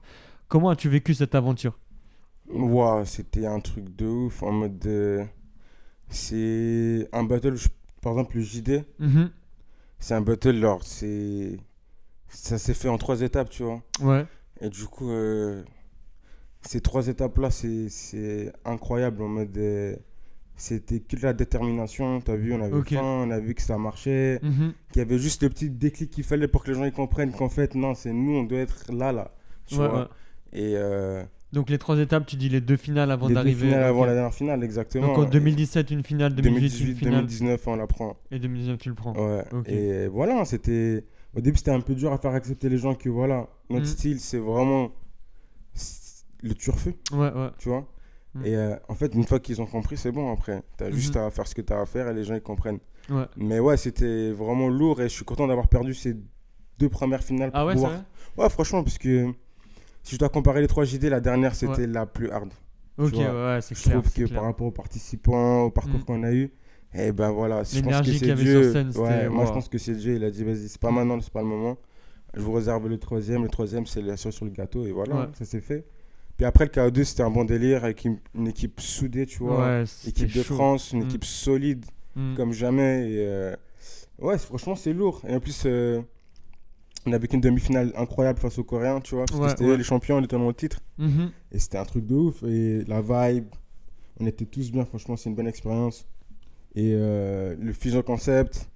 Comment 0.53 0.69
as-tu 0.69 0.91
vécu 0.91 1.15
cette 1.15 1.35
aventure? 1.35 1.79
Waouh, 2.51 3.07
c'était 3.07 3.47
un 3.47 3.59
truc 3.59 3.97
de 3.97 4.05
ouf, 4.07 4.43
en 4.43 4.53
mode 4.53 4.79
de... 4.81 5.25
C'est 6.11 7.09
un 7.15 7.25
battle, 7.25 7.55
je- 7.57 7.69
par 8.03 8.13
exemple 8.13 8.37
le 8.37 8.43
JD, 8.43 8.85
Mhm. 8.99 9.31
c'est 9.99 10.13
un 10.13 10.21
battle, 10.21 10.57
alors 10.57 10.83
c'est... 10.83 11.59
Ça 12.29 12.59
s'est 12.59 12.75
fait 12.75 12.91
en 12.91 12.99
trois 12.99 13.23
étapes, 13.23 13.49
tu 13.49 13.63
vois. 13.63 13.81
Ouais, 14.03 14.27
Et 14.61 14.69
du 14.69 14.85
coup, 14.85 15.11
euh, 15.11 15.63
ces 16.61 16.83
trois 16.83 17.09
étapes-là, 17.09 17.51
c'est, 17.51 17.89
c'est 17.89 18.53
incroyable. 18.67 19.23
En 19.23 19.29
mode, 19.29 19.57
euh, 19.57 19.97
c'était 20.55 21.01
que 21.01 21.17
la 21.23 21.33
détermination. 21.33 22.21
T'as 22.21 22.37
vu, 22.37 22.53
on 22.53 22.61
avait 22.61 22.83
faim, 22.83 23.01
on 23.27 23.31
a 23.31 23.41
vu 23.41 23.55
que 23.55 23.63
ça 23.63 23.79
marchait, 23.79 24.39
Mhm. 24.43 24.75
qu'il 24.93 24.99
y 25.01 25.03
avait 25.03 25.19
juste 25.19 25.43
le 25.45 25.49
petit 25.49 25.71
déclic 25.71 26.11
qu'il 26.11 26.25
fallait 26.25 26.47
pour 26.49 26.63
que 26.63 26.71
les 26.73 26.77
gens 26.77 26.85
ils 26.85 26.93
comprennent 26.93 27.33
qu'en 27.33 27.49
fait, 27.49 27.75
non, 27.75 27.95
c'est 27.95 28.13
nous, 28.13 28.33
on 28.37 28.43
doit 28.45 28.59
être 28.59 28.93
là, 28.93 29.13
là. 29.13 29.35
Tu 29.67 29.77
Ouais, 29.77 29.89
vois 29.89 30.01
ouais. 30.01 30.07
Et 30.53 30.75
euh, 30.77 31.23
Donc 31.53 31.71
les 31.71 31.79
trois 31.79 31.99
étapes, 31.99 32.27
tu 32.27 32.37
dis 32.37 32.49
les 32.49 32.61
deux 32.61 32.77
finales 32.77 33.11
avant 33.11 33.27
les 33.29 33.35
deux 33.35 33.41
d'arriver. 33.41 33.67
finales 33.69 33.83
ok. 33.85 33.89
avant 33.89 34.05
la 34.05 34.15
dernière 34.15 34.35
finale, 34.35 34.63
exactement. 34.65 35.07
Donc 35.09 35.19
en 35.19 35.27
Et 35.27 35.31
2017, 35.31 35.91
une 35.91 36.03
finale, 36.03 36.35
2018, 36.35 36.91
une 36.91 36.97
finale, 36.97 37.15
2019, 37.27 37.67
on 37.69 37.77
la 37.77 37.87
prend. 37.87 38.17
et 38.31 38.39
2019, 38.39 38.79
tu 38.79 38.89
le 38.91 38.95
prends. 38.95 39.15
Ouais. 39.15 39.45
Et 39.67 40.07
voilà, 40.09 40.45
c'était. 40.45 41.05
Au 41.35 41.41
début, 41.41 41.57
c'était 41.57 41.71
un 41.71 41.81
peu 41.81 41.95
dur 41.95 42.13
à 42.13 42.19
faire 42.19 42.33
accepter 42.33 42.69
les 42.69 42.77
gens 42.77 42.95
que 42.95 43.09
voilà, 43.09 43.49
notre 43.71 43.85
Mm. 43.85 43.89
style, 43.89 44.21
c'est 44.21 44.39
vraiment 44.39 44.91
le 46.43 46.55
turfu. 46.55 46.95
Ouais, 47.13 47.33
ouais. 47.33 47.51
tu 47.59 47.69
vois? 47.69 47.87
Mm. 48.35 48.47
Et 48.47 48.57
euh, 48.57 48.77
en 48.89 48.95
fait, 48.95 49.15
une 49.15 49.25
fois 49.25 49.39
qu'ils 49.41 49.61
ont 49.63 49.67
compris, 49.67 49.97
c'est 49.97 50.13
bon 50.13 50.33
après. 50.33 50.63
T'as 50.77 50.89
Mhm. 50.89 50.93
juste 50.95 51.17
à 51.17 51.31
faire 51.31 51.47
ce 51.47 51.55
que 51.55 51.63
t'as 51.63 51.81
à 51.81 51.87
faire 51.87 52.09
et 52.09 52.15
les 52.15 52.25
gens 52.25 52.35
ils 52.35 52.43
comprennent. 52.43 52.81
Ouais. 53.11 53.25
Mais 53.37 53.59
ouais, 53.61 53.77
c'était 53.77 54.31
vraiment 54.33 54.69
lourd 54.69 55.01
et 55.01 55.05
je 55.05 55.15
suis 55.15 55.25
content 55.25 55.47
d'avoir 55.47 55.69
perdu 55.69 55.95
ces 55.95 56.17
deux 56.79 56.89
premières 56.89 57.23
finales. 57.23 57.51
Ah 57.55 57.61
pour 57.61 57.69
ouais, 57.69 57.73
c'est 57.75 57.81
pouvoir- 57.83 57.93
vrai? 58.37 58.45
Ouais, 58.45 58.51
franchement, 58.51 58.83
parce 58.83 58.99
que 58.99 59.33
si 60.03 60.15
je 60.15 60.19
dois 60.19 60.29
comparer 60.29 60.61
les 60.61 60.67
trois 60.69 60.85
JD, 60.85 61.05
la 61.05 61.21
dernière 61.21 61.55
c'était 61.55 61.87
la 61.87 62.07
plus 62.07 62.31
hard. 62.31 62.51
Ok, 62.99 63.15
ouais, 63.15 63.59
c'est 63.63 63.75
Je 63.75 63.83
clair. 63.83 63.99
trouve 64.01 64.11
c'est 64.13 64.21
que 64.23 64.27
clair. 64.27 64.39
par 64.41 64.45
rapport 64.49 64.67
aux 64.67 64.71
participants, 64.73 65.63
au 65.63 65.71
parcours 65.71 66.01
Mm. 66.01 66.05
qu'on 66.05 66.23
a 66.25 66.33
eu, 66.33 66.51
et 66.95 67.11
ben 67.13 67.31
voilà, 67.31 67.63
je 67.65 67.81
pense 67.81 68.01
que 68.07 68.13
c'est 68.13 68.35
Dieu. 68.35 68.63
sur 68.65 68.73
scène, 68.73 68.91
ouais, 68.97 69.29
moi 69.29 69.47
je 69.47 69.53
pense 69.53 69.69
que 69.69 69.79
c'est 69.79 69.95
Dieu, 69.95 70.15
il 70.17 70.25
a 70.25 70.31
dit 70.31 70.45
vas-y, 70.45 70.69
c'est 70.69 70.81
pas 70.81 70.91
maintenant, 70.91 71.21
c'est 71.21 71.33
pas 71.33 71.41
le 71.41 71.47
moment. 71.49 71.79
Je 72.35 72.41
vous 72.41 72.53
réserve 72.53 72.89
le 72.89 72.99
troisième, 72.99 73.43
le 73.43 73.49
troisième 73.49 73.87
c'est 73.87 74.03
la 74.03 74.17
sur 74.17 74.45
le 74.45 74.51
gâteau 74.51 74.87
et 74.87 74.93
voilà, 74.93 75.31
ça 75.35 75.45
s'est 75.45 75.61
fait. 75.61 75.85
Puis 76.37 76.47
après 76.47 76.65
le 76.65 76.71
KO2 76.71 77.05
c'était 77.05 77.23
un 77.23 77.31
bon 77.31 77.45
délire 77.45 77.85
avec 77.85 78.05
une, 78.05 78.19
équipe 78.47 78.81
soudée, 78.81 79.27
tu 79.27 79.39
vois. 79.39 79.85
Équipe 80.07 80.33
de 80.35 80.43
chaud. 80.43 80.55
France, 80.55 80.93
une 80.93 81.01
Mm. 81.05 81.07
équipe 81.07 81.25
solide 81.25 81.85
Mm. 82.17 82.35
comme 82.37 82.53
jamais. 82.53 83.11
Et, 83.11 83.27
euh, 83.27 83.55
ouais, 84.19 84.37
franchement, 84.37 84.75
c'est 84.77 84.93
lourd. 84.93 85.23
Et 85.27 85.35
en 85.35 85.41
plus, 85.41 85.63
euh, 85.65 86.03
on 87.07 87.13
avait 87.13 87.27
qu'une 87.29 87.41
demi-finale 87.41 87.93
incroyable 87.97 88.39
face 88.39 88.59
aux 88.59 88.65
Coréens, 88.65 89.01
tu 89.01 89.15
vois. 89.15 89.25
Parce 89.27 89.39
Ouais, 89.41 89.45
que 89.47 89.51
c'était 89.51 89.71
ouais. 89.71 89.77
les 89.77 89.85
champions, 89.85 90.17
on 90.17 90.23
était 90.23 90.37
dans 90.37 90.47
le 90.47 90.55
titre. 90.55 90.79
Mhm. 90.99 91.31
Et 91.51 91.59
c'était 91.59 91.79
un 91.79 91.85
truc 91.85 92.07
de 92.07 92.15
ouf. 92.15 92.43
Et 92.45 92.85
la 92.87 93.01
vibe, 93.01 93.47
on 94.21 94.27
était 94.27 94.45
tous 94.45 94.71
bien. 94.71 94.85
Franchement, 94.85 95.17
c'est 95.17 95.29
une 95.31 95.35
bonne 95.37 95.49
expérience. 95.49 96.07
Et 96.75 96.93
euh, 96.95 97.55
le 97.61 97.73
Fusion 97.73 98.03
Concept, 98.03 98.69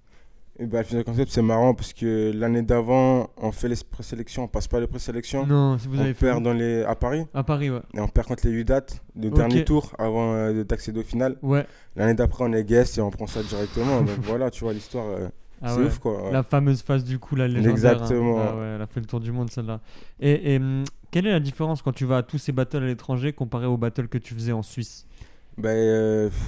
et 0.58 0.67
bah, 0.67 0.78
le 0.78 0.84
Fusion 0.84 1.02
Concept, 1.02 1.31
c'est 1.31 1.43
marrant 1.43 1.73
parce 1.75 1.93
que 1.93 2.32
l'année 2.34 2.62
d'avant, 2.62 3.31
on 3.37 3.52
fait 3.52 3.69
les 3.69 3.76
présélections, 3.90 4.44
on 4.44 4.49
passe 4.49 4.67
pas 4.69 4.81
les 4.81 4.87
présélections. 4.87 5.46
Non, 5.46 5.79
si 5.79 5.87
vous 5.87 5.96
on 5.96 6.00
avez 6.00 6.12
fait 6.14 6.26
perd 6.26 6.43
dans 6.43 6.52
les... 6.52 6.82
à 6.82 6.94
Paris. 6.94 7.25
à 7.32 7.43
Paris, 7.44 7.70
ouais. 7.70 7.81
Et 7.94 8.00
on 8.00 8.08
perd 8.08 8.26
contre 8.26 8.46
les 8.46 8.52
8 8.52 8.64
dates, 8.64 9.02
le 9.14 9.31
dernier 9.31 9.64
tour 9.64 9.93
avant 9.99 10.34
euh, 10.34 10.64
d'accéder 10.64 11.00
au 11.00 11.05
final. 11.05 11.37
Ouais. 11.43 11.64
L'année 11.94 12.14
d'après, 12.14 12.44
on 12.44 12.52
est 12.52 12.64
guest 12.64 12.99
et 12.99 13.00
on 13.00 13.11
prend 13.11 13.26
ça 13.26 13.43
directement. 13.43 14.00
Donc 14.02 14.19
voilà, 14.22 14.50
tu 14.50 14.64
vois, 14.64 14.72
l'histoire, 14.72 15.06
euh, 15.06 15.29
Ah 15.62 15.69
c'est 15.75 15.81
ouais. 15.81 15.87
ouf 15.87 15.99
quoi. 15.99 16.25
ouais. 16.25 16.32
La 16.32 16.43
fameuse 16.43 16.82
phase 16.82 17.05
du 17.05 17.19
coup, 17.19 17.35
la 17.37 17.49
légendaire. 17.49 17.69
hein. 17.69 17.73
Exactement. 18.05 18.38
Ah 18.38 18.56
ouais, 18.56 18.67
elle 18.76 18.82
a 18.82 18.87
fait 18.87 19.00
le 19.00 19.06
tour 19.06 19.20
du 19.20 19.32
monde 19.32 19.50
celle-là. 19.50 19.81
Et, 20.20 20.55
et, 20.55 20.56
hum, 20.58 20.85
quelle 21.11 21.26
est 21.26 21.32
la 21.32 21.41
différence 21.41 21.81
quand 21.82 21.93
tu 21.93 22.05
vas 22.05 22.19
à 22.19 22.23
tous 22.23 22.38
ces 22.38 22.53
battles 22.53 22.76
à 22.79 22.81
l'étranger 22.87 23.32
comparé 23.32 23.67
aux 23.67 23.76
battles 23.79 24.08
que 24.08 24.19
tu 24.19 24.35
faisais 24.35 24.53
en 24.53 24.62
Suisse? 24.62 25.06
Ben, 25.56 25.70
euh, 25.70 26.29
pff, 26.29 26.38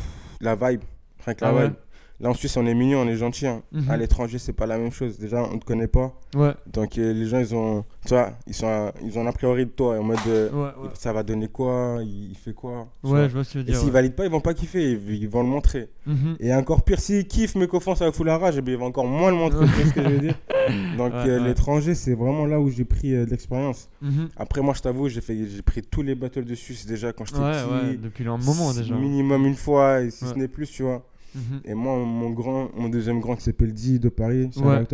la 0.41 0.55
vibe, 0.55 0.83
rien 1.25 1.35
que 1.35 1.45
la 1.45 1.51
Ah 1.51 1.65
vibe. 1.65 1.75
Là 2.21 2.31
en 2.31 2.35
Suisse, 2.35 2.57
on 2.57 2.67
est 2.67 2.75
mignon, 2.75 3.03
on 3.03 3.07
est 3.09 3.15
gentil. 3.17 3.47
hein. 3.47 3.63
Mhm. 3.71 3.89
À 3.91 3.97
l'étranger, 3.97 4.39
c'est 4.39 4.53
pas 4.53 4.67
la 4.67 4.77
même 4.77 4.91
chose. 4.91 5.19
Déjà, 5.19 5.41
on 5.43 5.57
te 5.59 5.65
connaît 5.65 5.87
pas. 5.87 6.13
Ouais, 6.35 6.53
Donc 6.67 6.99
euh, 6.99 7.13
les 7.13 7.27
gens, 7.27 7.39
ils 7.39 7.55
ont, 7.55 7.85
tu 8.05 8.09
vois, 8.15 8.33
ils, 8.49 8.55
sont, 8.55 8.91
ils 9.05 9.17
ont 9.17 9.23
un 9.23 9.27
a 9.29 9.33
priori 9.33 9.67
de 9.67 9.71
toi 9.71 9.99
en 9.99 10.03
mode 10.03 10.19
euh, 10.27 10.51
ouais, 10.51 10.83
ouais. 10.83 10.91
ça 10.95 11.13
va 11.13 11.23
donner 11.23 11.47
quoi, 11.47 11.99
il, 12.03 12.31
il 12.31 12.35
fait 12.37 12.53
quoi? 12.55 12.89
Ouais, 13.05 13.11
vois? 13.11 13.29
je 13.29 13.33
vois 13.35 13.45
ce 13.45 13.49
que 13.51 13.53
tu 13.53 13.59
veux 13.59 13.63
Et 13.63 13.67
dire. 13.67 13.77
s'ils 13.77 13.87
ouais. 13.87 13.93
valident 13.93 14.15
pas, 14.17 14.25
ils 14.25 14.31
vont 14.33 14.41
pas 14.41 14.53
kiffer, 14.53 14.93
ils, 14.93 15.15
ils 15.15 15.29
vont 15.29 15.43
le 15.45 15.49
montrer. 15.49 15.91
Mhm. 16.07 16.37
Et 16.41 16.53
encore 16.53 16.83
pire, 16.83 16.99
s'ils 16.99 17.25
kiffent 17.27 17.55
mais 17.55 17.69
qu'au 17.69 17.79
fond 17.79 17.95
ça 17.95 18.11
fout 18.11 18.27
la 18.27 18.37
rage, 18.37 18.57
eh 18.59 18.63
bien, 18.63 18.75
ils 18.75 18.81
vont 18.81 18.87
encore 18.87 19.07
moins 19.07 19.31
le 19.31 19.37
montrer, 19.37 19.65
ce 19.67 19.95
que 19.95 20.03
je 20.03 20.09
veux 20.09 20.19
dire? 20.19 20.35
Donc 20.99 21.13
euh, 21.15 21.39
l'étranger, 21.47 21.95
c'est 21.95 22.15
vraiment 22.15 22.47
là 22.47 22.61
où 22.61 22.69
j'ai 22.69 22.85
pris 22.85 23.13
de 23.13 23.25
l'expérience. 23.27 23.89
Mhm. 24.03 24.29
Après, 24.37 24.61
moi, 24.61 24.75
je 24.75 24.81
t'avoue, 24.83 25.09
j'ai 25.09 25.21
fait, 25.21 25.37
j'ai 25.47 25.63
pris 25.63 25.83
tous 25.83 26.03
les 26.03 26.17
battles 26.17 26.45
de 26.45 26.55
Suisse 26.57 26.85
déjà 26.85 27.13
quand 27.13 27.25
j'étais 27.27 27.39
petit. 27.39 27.99
depuis 27.99 28.27
un 28.27 28.37
moment 28.39 28.73
déjà. 28.75 28.95
Minimum 28.97 29.47
une 29.47 29.55
fois, 29.55 30.01
et 30.01 30.11
si 30.11 30.27
ce 30.27 30.35
n'est 30.35 30.49
plus, 30.49 30.69
tu 30.69 30.83
vois. 30.83 31.05
Mhm. 31.39 31.61
Et 31.65 31.75
moi, 31.75 31.97
mon 31.97 32.31
grand, 32.31 32.71
mon 32.77 32.89
deuxième 32.89 33.21
grand 33.21 33.37
qui 33.37 33.43
s'appelle 33.45 33.73
Di 33.73 33.99
de 33.99 34.09
Paris, 34.09 34.51
Ouais. 34.57 34.85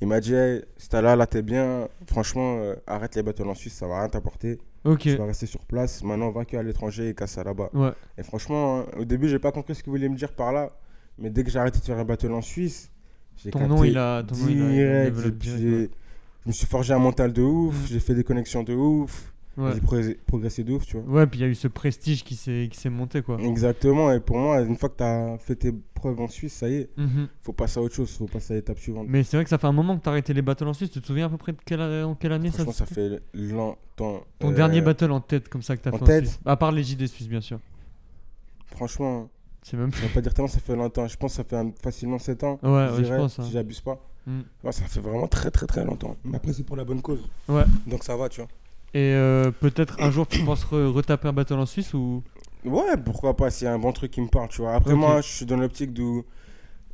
il 0.00 0.06
m'a 0.08 0.20
dit, 0.20 0.34
hey, 0.34 0.62
t'es 0.90 1.02
là, 1.02 1.16
là, 1.16 1.26
t'es 1.26 1.42
bien. 1.42 1.88
Franchement, 2.06 2.56
euh, 2.58 2.74
arrête 2.86 3.14
les 3.16 3.22
battles 3.22 3.48
en 3.48 3.54
Suisse, 3.54 3.74
ça 3.74 3.86
va 3.86 4.00
rien 4.00 4.08
t'apporter. 4.08 4.58
Tu 5.00 5.16
vas 5.16 5.26
rester 5.26 5.46
sur 5.46 5.64
place. 5.66 6.02
Maintenant, 6.02 6.30
va 6.30 6.44
qu'à 6.44 6.62
l'étranger 6.62 7.08
et 7.10 7.14
casse 7.14 7.32
ça 7.32 7.44
là-bas. 7.44 7.68
Ouais. 7.74 7.90
Et 8.16 8.22
franchement, 8.22 8.80
hein, 8.80 8.86
au 8.98 9.04
début, 9.04 9.28
j'ai 9.28 9.38
pas 9.40 9.52
compris 9.52 9.74
ce 9.74 9.82
qu'il 9.82 9.90
voulait 9.90 10.08
me 10.08 10.16
dire 10.16 10.32
par 10.32 10.52
là. 10.52 10.70
Mais 11.18 11.30
dès 11.30 11.42
que 11.44 11.50
j'ai 11.50 11.58
arrêté 11.58 11.78
de 11.80 11.84
faire 11.84 11.98
un 11.98 12.04
battle 12.04 12.32
en 12.32 12.40
Suisse, 12.40 12.90
j'ai 13.36 13.50
Ton 13.50 13.66
nom, 13.66 13.84
il 13.84 13.98
a. 13.98 14.22
Ton 14.22 14.36
nom, 14.36 14.46
il 14.48 14.62
a- 14.62 15.04
il 15.06 15.12
direct. 15.12 15.36
direct, 15.38 15.92
Je 16.44 16.48
me 16.48 16.52
suis 16.52 16.66
forgé 16.66 16.94
un 16.94 16.98
mental 16.98 17.32
de 17.32 17.42
ouf, 17.42 17.74
Mm. 17.74 17.86
j'ai 17.88 18.00
fait 18.00 18.14
des 18.14 18.24
connexions 18.24 18.62
de 18.62 18.72
ouf, 18.72 19.32
Ouais. 19.58 19.72
j'ai 19.74 19.80
progressé, 19.80 20.14
progressé 20.26 20.62
de 20.64 20.72
ouf, 20.72 20.86
tu 20.86 20.98
vois. 20.98 21.20
Ouais, 21.20 21.26
puis 21.26 21.40
il 21.40 21.42
y 21.42 21.44
a 21.44 21.48
eu 21.48 21.54
ce 21.56 21.66
prestige 21.68 22.22
qui 22.22 22.36
s'est 22.36 22.68
qui 22.70 22.78
s'est 22.78 22.90
monté 22.90 23.22
quoi. 23.22 23.38
Exactement, 23.40 24.12
et 24.12 24.20
pour 24.20 24.36
moi, 24.38 24.60
une 24.60 24.76
fois 24.76 24.88
que 24.88 24.96
tu 24.98 25.02
as 25.02 25.36
fait 25.38 25.56
tes 25.56 25.72
preuves 25.94 26.20
en 26.20 26.28
Suisse, 26.28 26.52
ça 26.54 26.68
y 26.68 26.74
est, 26.76 26.90
Mhm. 26.96 27.26
faut 27.42 27.52
passer 27.52 27.80
à 27.80 27.82
autre 27.82 27.94
chose, 27.94 28.08
faut 28.16 28.26
passer 28.26 28.52
à 28.52 28.56
l'étape 28.56 28.78
suivante. 28.78 29.06
Mais 29.08 29.24
c'est 29.24 29.36
vrai 29.36 29.42
que 29.42 29.50
ça 29.50 29.58
fait 29.58 29.66
un 29.66 29.72
moment 29.72 29.98
que 29.98 30.04
t'as 30.04 30.12
arrêté 30.12 30.32
les 30.32 30.42
battles 30.42 30.68
en 30.68 30.74
Suisse. 30.74 30.90
Tu 30.92 31.00
te 31.00 31.06
souviens 31.06 31.26
à 31.26 31.28
peu 31.28 31.38
près 31.38 31.50
de 31.52 31.58
quelle, 31.64 31.80
en 31.82 32.14
quelle 32.14 32.32
année 32.32 32.50
ça 32.50 32.62
Franchement, 32.62 32.72
ça 32.72 32.86
fait 32.86 33.20
longtemps. 33.34 34.22
Ton 34.38 34.50
Euh, 34.52 34.54
dernier 34.54 34.80
battle 34.80 35.10
en 35.10 35.20
tête 35.20 35.48
comme 35.48 35.62
ça 35.62 35.76
que 35.76 35.82
t'as 35.82 35.90
en 35.90 35.98
fait 35.98 36.04
tête 36.04 36.22
en 36.24 36.26
Suisse. 36.28 36.40
À 36.46 36.56
part 36.56 36.70
les 36.70 36.84
JD 36.84 37.06
Suisses 37.08 37.28
bien 37.28 37.40
sûr. 37.40 37.58
Franchement, 38.66 39.28
C'est 39.62 39.76
même. 39.76 39.92
je 39.92 40.00
vais 40.02 40.08
pas 40.08 40.20
dire 40.20 40.34
tellement, 40.34 40.48
ça 40.48 40.60
fait 40.60 40.76
longtemps. 40.76 41.06
Je 41.08 41.16
pense 41.16 41.32
que 41.32 41.36
ça 41.36 41.44
fait 41.44 41.80
facilement 41.82 42.18
7 42.18 42.44
ans. 42.44 42.58
Ouais, 42.62 42.68
ouais, 42.70 43.04
je 43.04 43.14
pense, 43.14 43.38
hein. 43.38 43.44
Si 43.44 43.50
j'abuse 43.52 43.80
pas. 43.80 43.98
Mm. 44.26 44.40
Ouais, 44.62 44.72
ça 44.72 44.84
fait 44.84 45.00
vraiment 45.00 45.26
très 45.26 45.50
très 45.50 45.66
très 45.66 45.84
longtemps. 45.84 46.16
Mais 46.24 46.36
après, 46.36 46.52
c'est 46.52 46.62
pour 46.62 46.76
la 46.76 46.84
bonne 46.84 47.00
cause. 47.00 47.26
Ouais. 47.48 47.64
Donc 47.86 48.04
ça 48.04 48.14
va, 48.14 48.28
tu 48.28 48.40
vois. 48.40 48.48
Et 48.94 49.12
euh, 49.14 49.50
peut-être 49.50 50.00
un 50.00 50.10
jour 50.10 50.26
tu 50.26 50.42
penses 50.44 50.64
re- 50.64 50.86
retaper 50.90 51.28
un 51.28 51.32
battle 51.32 51.54
en 51.54 51.66
Suisse 51.66 51.92
ou? 51.94 52.22
Ouais, 52.64 52.96
pourquoi 53.04 53.36
pas, 53.36 53.48
a 53.48 53.72
un 53.72 53.78
bon 53.78 53.92
truc 53.92 54.10
qui 54.10 54.20
me 54.20 54.28
parle, 54.28 54.48
tu 54.48 54.62
vois. 54.62 54.74
Après, 54.74 54.94
moi, 54.94 55.20
je 55.20 55.28
suis 55.28 55.46
dans 55.46 55.56
l'optique 55.56 55.92
d'où 55.92 56.24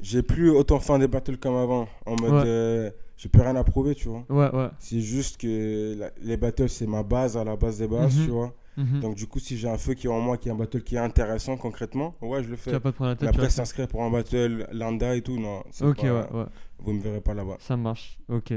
j'ai 0.00 0.22
plus 0.22 0.50
autant 0.50 0.80
faim 0.80 0.98
des 0.98 1.08
battles 1.08 1.38
comme 1.38 1.54
avant. 1.56 1.88
En 2.04 2.16
mode, 2.20 2.32
Ouais. 2.32 2.42
euh, 2.44 2.90
j'ai 3.16 3.28
plus 3.28 3.40
rien 3.42 3.56
à 3.56 3.64
prouver, 3.64 3.94
tu 3.94 4.08
vois. 4.08 4.24
Ouais, 4.28 4.54
ouais. 4.54 4.68
C'est 4.78 5.00
juste 5.00 5.38
que 5.40 5.94
la- 5.98 6.10
les 6.20 6.36
battles, 6.36 6.68
c'est 6.68 6.86
ma 6.86 7.02
base 7.02 7.36
à 7.36 7.44
la 7.44 7.56
base 7.56 7.78
des 7.78 7.86
bases, 7.88 8.16
Mhm. 8.18 8.24
tu 8.24 8.30
vois. 8.30 8.52
Mhm. 8.76 9.00
Donc, 9.00 9.14
du 9.14 9.26
coup, 9.28 9.38
si 9.38 9.56
j'ai 9.56 9.68
un 9.68 9.78
feu 9.78 9.94
qui 9.94 10.08
est 10.08 10.10
en 10.10 10.20
moi, 10.20 10.36
qui 10.36 10.48
est 10.48 10.52
un 10.52 10.56
battle 10.56 10.82
qui 10.82 10.96
est 10.96 10.98
intéressant 10.98 11.56
concrètement, 11.56 12.14
ouais, 12.20 12.42
je 12.42 12.50
le 12.50 12.56
tu 12.56 12.62
fais. 12.62 12.72
vas 12.72 12.80
pas 12.80 12.90
te 12.90 12.96
prendre 12.96 13.10
la 13.12 13.16
tête. 13.16 13.30
tu 13.30 13.36
après, 13.38 13.48
s'inscrire 13.50 13.86
pour 13.88 14.02
un 14.02 14.10
battle 14.10 14.66
lambda 14.72 15.14
et 15.14 15.22
tout, 15.22 15.38
non. 15.38 15.62
c'est 15.70 15.84
Ok, 15.86 15.98
pas- 16.02 16.02
ouais, 16.12 16.26
ouais. 16.40 16.46
Vous 16.80 16.92
me 16.92 17.00
verrez 17.00 17.20
pas 17.20 17.34
là-bas. 17.34 17.56
Ça 17.60 17.76
marche. 17.76 18.18
Ok. 18.28 18.52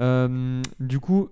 Euh, 0.00 0.62
du 0.80 0.98
coup, 1.00 1.28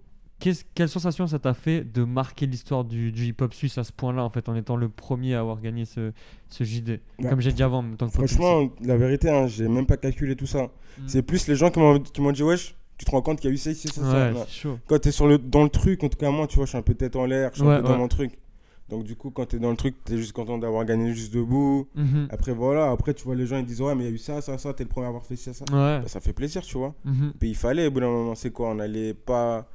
quelle 0.75 0.89
sensation 0.89 1.27
ça 1.27 1.39
t'a 1.39 1.55
fait 1.55 1.85
de 1.85 2.05
marquer 2.05 2.47
l'histoire 2.47 2.85
du, 2.85 3.13
du 3.13 3.27
hip-hop 3.27 3.55
suisse 3.55 3.79
à 3.79 3.85
ce 3.85 3.93
point-là, 3.93 4.23
en 4.23 4.31
fait, 4.31 4.49
en 4.49 4.57
étant 4.57 4.77
le 4.77 4.89
premier 4.89 5.35
à 5.35 5.41
avoir 5.41 5.61
gagné 5.61 5.85
ce, 5.85 6.13
ce 6.49 6.65
JD 6.65 7.01
Bah, 7.19 7.31
Comme 7.31 7.41
j'ai 7.41 7.53
dit 7.53 7.63
avant, 7.63 7.79
en 7.79 7.83
même 7.83 7.97
temps 7.97 8.09
que 8.09 8.17
Pop 8.17 8.27
Franchement, 8.27 8.71
la 8.83 8.97
vérité, 8.97 9.31
hein, 9.31 9.47
j'ai 9.47 9.69
même 9.69 9.87
pas 9.87 9.97
calculé 9.97 10.37
tout 10.37 10.47
ça. 10.47 10.65
Mm. 10.65 11.03
C'est 11.07 11.23
plus 11.23 11.47
les 11.49 11.57
gens 11.57 11.71
qui 11.71 11.81
m'ont 11.81 12.33
dit, 12.33 12.43
wesh, 12.43 12.75
tu 12.99 13.05
te 13.05 13.11
rends 13.11 13.23
compte 13.23 13.41
qu'il 13.41 13.51
y 13.51 13.53
a 13.53 13.55
eu 13.55 13.59
ça, 13.59 13.71
ici, 13.71 13.89
ça, 13.89 14.03
ça. 14.03 14.47
Chaud. 14.49 14.79
Quand 14.87 14.99
t'es 14.99 15.11
sur 15.11 15.27
le, 15.27 15.39
dans 15.39 15.63
le 15.63 15.71
truc, 15.71 16.05
en 16.05 16.09
tout 16.09 16.19
cas 16.19 16.31
moi, 16.31 16.47
tu 16.47 16.57
vois, 16.57 16.67
je 16.67 16.71
suis 16.71 16.79
un 16.79 16.83
peu 16.83 16.95
tête 16.95 17.17
en 17.17 17.27
l'air, 17.27 17.51
je 17.53 17.61
suis 17.61 17.67
Ouais, 17.67 17.75
un 17.75 17.83
peu 17.83 17.89
dans 17.89 17.99
mon 17.99 18.09
truc. 18.09 18.39
Donc 18.91 19.05
du 19.05 19.17
coup, 19.17 19.31
quand 19.31 19.47
t'es 19.47 19.59
dans 19.59 19.71
le 19.71 19.77
truc, 19.77 19.97
t'es 20.05 20.17
juste 20.19 20.33
content 20.33 20.59
d'avoir 20.59 20.85
gagné 20.85 21.13
juste 21.15 21.33
debout. 21.33 21.89
Mhm. 21.95 22.29
Après 22.31 22.53
voilà, 22.53 22.91
après 22.91 23.15
tu 23.15 23.25
vois 23.25 23.35
les 23.35 23.47
gens 23.47 23.57
ils 23.57 23.65
disent 23.65 23.81
ouais 23.81 23.95
mais 23.95 24.05
il 24.05 24.07
y 24.09 24.11
a 24.11 24.15
eu 24.15 24.19
ça, 24.19 24.43
ça, 24.43 24.59
ça, 24.59 24.75
t'es 24.75 24.85
le 24.85 24.91
premier 24.91 25.07
à 25.07 25.09
avoir 25.09 25.25
fait 25.25 25.37
ça, 25.37 25.55
ça. 25.55 25.65
Bah, 25.71 26.03
ça 26.07 26.21
fait 26.21 26.35
plaisir, 26.35 26.63
tu 26.63 26.77
vois. 26.77 26.95
Mhm. 27.05 27.33
Puis 27.41 27.49
il 27.49 27.57
fallait 27.57 27.87
au 27.87 27.91
bout 27.91 28.01
d'un 28.01 28.11
moment, 28.11 28.35
c'est 28.35 28.51
quoi? 28.51 28.69
On 28.69 28.79
allait 28.79 29.15
pas. 29.15 29.67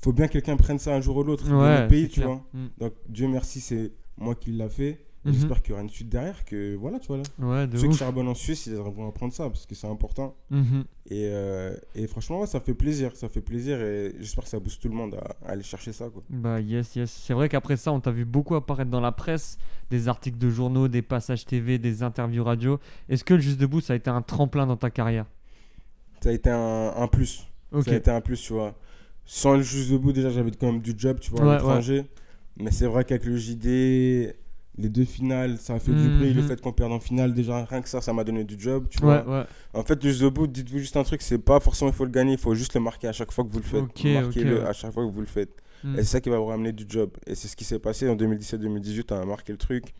Faut 0.00 0.12
bien 0.12 0.26
que 0.28 0.32
quelqu'un 0.34 0.56
prenne 0.56 0.78
ça 0.78 0.94
un 0.94 1.00
jour 1.00 1.16
ou 1.16 1.22
l'autre 1.24 1.48
dans 1.48 1.60
Ouais, 1.60 1.82
le 1.82 1.88
pays, 1.88 2.08
tu 2.08 2.20
clair. 2.20 2.28
vois. 2.28 2.44
Mm. 2.54 2.66
Donc 2.78 2.92
Dieu 3.08 3.28
merci, 3.28 3.60
c'est 3.60 3.92
moi 4.16 4.34
qui 4.34 4.52
l'a 4.52 4.68
fait. 4.68 5.04
Mhm. 5.24 5.32
J'espère 5.32 5.60
qu'il 5.62 5.70
y 5.70 5.72
aura 5.72 5.82
une 5.82 5.90
suite 5.90 6.08
derrière, 6.08 6.44
que 6.44 6.76
voilà, 6.76 7.00
tu 7.00 7.08
vois 7.08 7.16
là. 7.16 7.22
Ouais, 7.40 7.66
de 7.66 7.76
Ceux 7.76 7.88
qui 7.88 7.92
ouf. 7.94 7.98
charbonnent 7.98 8.28
en 8.28 8.34
Suisse, 8.36 8.66
ils 8.66 8.74
vont 8.76 9.08
apprendre 9.08 9.32
ça 9.32 9.48
parce 9.50 9.66
que 9.66 9.74
c'est 9.74 9.88
important. 9.88 10.36
Mhm. 10.50 10.84
Et, 11.10 11.28
euh, 11.32 11.76
et 11.96 12.06
franchement, 12.06 12.40
ouais, 12.40 12.46
ça 12.46 12.60
fait 12.60 12.72
plaisir, 12.72 13.10
ça 13.16 13.28
fait 13.28 13.40
plaisir 13.40 13.80
et 13.82 14.14
j'espère 14.20 14.44
que 14.44 14.50
ça 14.50 14.60
booste 14.60 14.80
tout 14.80 14.88
le 14.88 14.94
monde 14.94 15.16
à, 15.16 15.46
à 15.46 15.50
aller 15.52 15.64
chercher 15.64 15.92
ça, 15.92 16.08
quoi. 16.08 16.22
Bah 16.30 16.60
yes, 16.60 16.94
yes. 16.94 17.10
C'est 17.10 17.34
vrai 17.34 17.48
qu'après 17.48 17.76
ça, 17.76 17.90
on 17.92 17.98
t'a 18.00 18.12
vu 18.12 18.24
beaucoup 18.24 18.54
apparaître 18.54 18.90
dans 18.92 19.00
la 19.00 19.10
presse, 19.12 19.58
des 19.90 20.06
articles 20.06 20.38
de 20.38 20.50
journaux, 20.50 20.86
des 20.86 21.02
passages 21.02 21.44
TV, 21.44 21.78
des 21.78 22.04
interviews 22.04 22.44
radio. 22.44 22.78
Est-ce 23.08 23.24
que 23.24 23.34
le 23.34 23.40
Juste 23.40 23.58
Debout, 23.60 23.80
ça 23.80 23.94
a 23.94 23.96
été 23.96 24.08
un 24.10 24.22
tremplin 24.22 24.66
dans 24.68 24.76
ta 24.76 24.88
carrière? 24.90 25.26
Ça 26.22 26.30
a 26.30 26.32
été 26.32 26.48
un, 26.48 26.92
un 26.96 27.08
plus. 27.08 27.44
Ok. 27.72 27.84
Ça 27.86 27.90
a 27.90 27.96
été 27.96 28.10
un 28.12 28.20
plus, 28.20 28.40
tu 28.40 28.52
vois. 28.52 28.78
Sans 29.30 29.54
le 29.56 29.62
juste 29.62 29.90
debout, 29.92 30.12
déjà, 30.12 30.30
j'avais 30.30 30.50
quand 30.50 30.72
même 30.72 30.80
du 30.80 30.94
job, 30.96 31.18
tu 31.20 31.30
vois, 31.30 31.42
Ouais, 31.42 31.50
à 31.50 31.54
l'étranger. 31.56 32.06
Mais 32.56 32.70
c'est 32.70 32.86
vrai 32.86 33.04
qu'avec 33.04 33.26
le 33.26 33.36
JD, 33.36 34.34
les 34.78 34.88
deux 34.88 35.04
finales, 35.04 35.58
ça 35.58 35.74
a 35.74 35.78
fait 35.78 35.92
du 35.92 36.08
bruit. 36.16 36.32
Le 36.32 36.40
Mhm. 36.40 36.48
fait 36.48 36.60
qu'on 36.62 36.72
perde 36.72 36.92
en 36.92 36.98
finale, 36.98 37.34
déjà, 37.34 37.62
rien 37.66 37.82
que 37.82 37.88
ça, 37.90 38.00
ça 38.00 38.12
m'a 38.14 38.24
donné 38.24 38.44
du 38.44 38.56
job, 38.58 38.86
tu 38.88 39.04
Ouais, 39.04 39.22
vois. 39.22 39.46
En 39.74 39.82
fait, 39.84 40.02
le 40.02 40.08
juste 40.10 40.22
debout, 40.22 40.46
dites-vous 40.46 40.78
juste 40.78 40.96
un 40.96 41.02
truc, 41.04 41.20
c'est 41.20 41.36
pas 41.38 41.60
forcément 41.60 41.90
il 41.90 41.94
faut 41.94 42.06
le 42.06 42.10
gagner, 42.10 42.32
il 42.32 42.38
faut 42.38 42.54
juste 42.54 42.74
le 42.74 42.80
marquer 42.80 43.06
à 43.08 43.12
chaque 43.12 43.30
fois 43.30 43.44
que 43.44 43.50
vous 43.50 43.58
le 43.58 43.64
faites. 43.64 43.82
Marquez-le 44.04 44.66
à 44.66 44.72
chaque 44.72 44.92
fois 44.94 45.04
que 45.06 45.10
vous 45.12 45.20
le 45.20 45.26
faites. 45.26 45.50
Mm. 45.84 45.94
Et 45.94 45.98
c'est 45.98 46.04
ça 46.04 46.20
qui 46.22 46.30
va 46.30 46.38
vous 46.38 46.46
ramener 46.46 46.72
du 46.72 46.86
job. 46.88 47.10
Et 47.26 47.34
c'est 47.34 47.48
ce 47.48 47.54
qui 47.54 47.64
s'est 47.64 47.78
passé 47.78 48.08
en 48.08 48.16
2017-2018, 48.16 49.12
on 49.12 49.20
a 49.20 49.24
marqué 49.26 49.52
le 49.52 49.58
truc. 49.58 49.94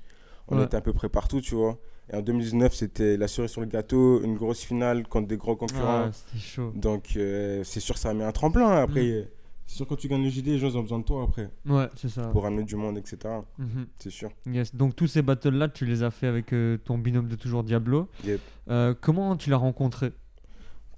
On 0.49 0.65
était 0.65 0.77
à 0.79 0.81
peu 0.81 0.95
près 0.95 1.11
partout, 1.11 1.43
tu 1.43 1.55
vois. 1.55 1.79
Et 2.13 2.17
en 2.17 2.23
2019, 2.23 2.75
c'était 2.75 3.17
la 3.17 3.29
cerise 3.29 3.51
sur 3.51 3.61
le 3.61 3.67
gâteau, 3.67 4.23
une 4.23 4.37
grosse 4.37 4.63
finale 4.63 5.07
contre 5.07 5.29
des 5.29 5.37
gros 5.37 5.57
concurrents. 5.57 6.07
Ah, 6.07 6.11
c'était 6.13 6.39
chaud. 6.43 6.73
Donc, 6.75 7.11
euh, 7.17 7.63
c'est 7.65 7.81
sûr, 7.81 7.99
ça 7.99 8.11
a 8.11 8.15
mis 8.15 8.23
un 8.23 8.33
tremplin. 8.33 8.69
Après, 8.83 9.03
Mm. 9.05 9.25
c'est 9.67 9.77
sûr, 9.77 9.87
quand 9.87 9.97
tu 9.97 10.09
gagnes 10.09 10.25
le 10.25 10.31
JD, 10.31 10.47
les 10.47 10.59
gens 10.59 10.75
ont 10.75 10.83
besoin 10.83 11.01
de 11.01 11.05
toi 11.05 11.23
après 11.25 11.51
Ouais, 11.67 11.87
c'est 11.97 12.09
ça. 12.09 12.29
pour 12.29 12.45
ramener 12.45 12.65
du 12.65 12.77
monde, 12.77 12.97
etc. 12.97 13.19
Mhm. 13.59 13.87
C'est 13.99 14.11
sûr. 14.11 14.31
Yes. 14.47 14.75
Donc 14.75 14.97
tous 14.97 15.07
ces 15.07 15.21
battles-là, 15.21 15.69
tu 15.69 15.85
les 15.85 16.03
as 16.03 16.11
fait 16.11 16.27
avec 16.27 16.55
euh, 16.55 16.79
ton 16.79 16.97
binôme 16.97 17.29
de 17.29 17.37
toujours 17.37 17.63
Diablo. 17.63 18.09
Yep. 18.25 18.41
Euh, 18.71 18.95
comment 18.99 19.37
tu 19.37 19.51
l'as 19.51 19.57
rencontré? 19.59 20.13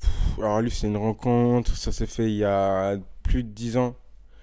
Pff, 0.00 0.38
Alors, 0.38 0.60
lui, 0.62 0.70
c'est 0.70 0.86
une 0.86 0.96
rencontre. 0.96 1.76
Ça 1.76 1.90
s'est 1.92 2.06
fait 2.06 2.30
il 2.30 2.36
y 2.36 2.44
a 2.44 2.96
plus 3.24 3.42
de 3.42 3.48
10 3.50 3.76
ans. 3.76 3.96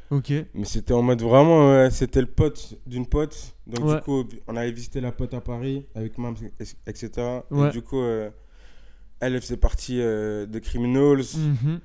Ok. 0.10 0.32
Mais 0.54 0.64
c'était 0.66 0.94
en 0.94 1.02
mode 1.02 1.22
vraiment, 1.22 1.70
ouais, 1.70 1.90
c'était 1.92 2.22
le 2.22 2.28
pote 2.28 2.76
d'une 2.86 3.06
pote. 3.06 3.56
Donc, 3.68 3.86
Ouais. 3.86 3.96
du 3.96 4.02
coup, 4.02 4.24
on 4.48 4.56
avait 4.56 4.72
visité 4.72 5.02
la 5.02 5.12
pote 5.12 5.34
à 5.34 5.42
Paris 5.42 5.86
avec 5.96 6.18
Mams, 6.18 6.36
etc. 6.86 7.10
Ouais. 7.52 7.68
Et 7.68 7.72
du 7.72 7.82
coup, 7.82 8.00
euh, 8.00 8.30
elle, 9.20 9.40
faisait 9.42 9.58
partie 9.58 10.00
euh, 10.00 10.46
de 10.46 10.60
Criminals. 10.60 11.26
Mhm. 11.36 11.80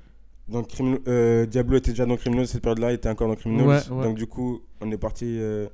Donc, 0.47 0.69
Crimin- 0.69 0.99
euh, 1.07 1.45
Diablo 1.45 1.77
était 1.77 1.91
déjà 1.91 2.05
dans 2.05 2.15
Criminals 2.17 2.47
cette 2.47 2.61
période-là, 2.61 2.91
il 2.91 2.95
était 2.95 3.09
encore 3.09 3.27
dans 3.27 3.35
Criminals. 3.35 3.83
Ouais. 3.91 4.03
Donc, 4.03 4.15
du 4.17 4.27
coup, 4.27 4.61
on 4.81 4.89
est 4.91 4.97
parti 4.97 5.25
euh, 5.39 5.67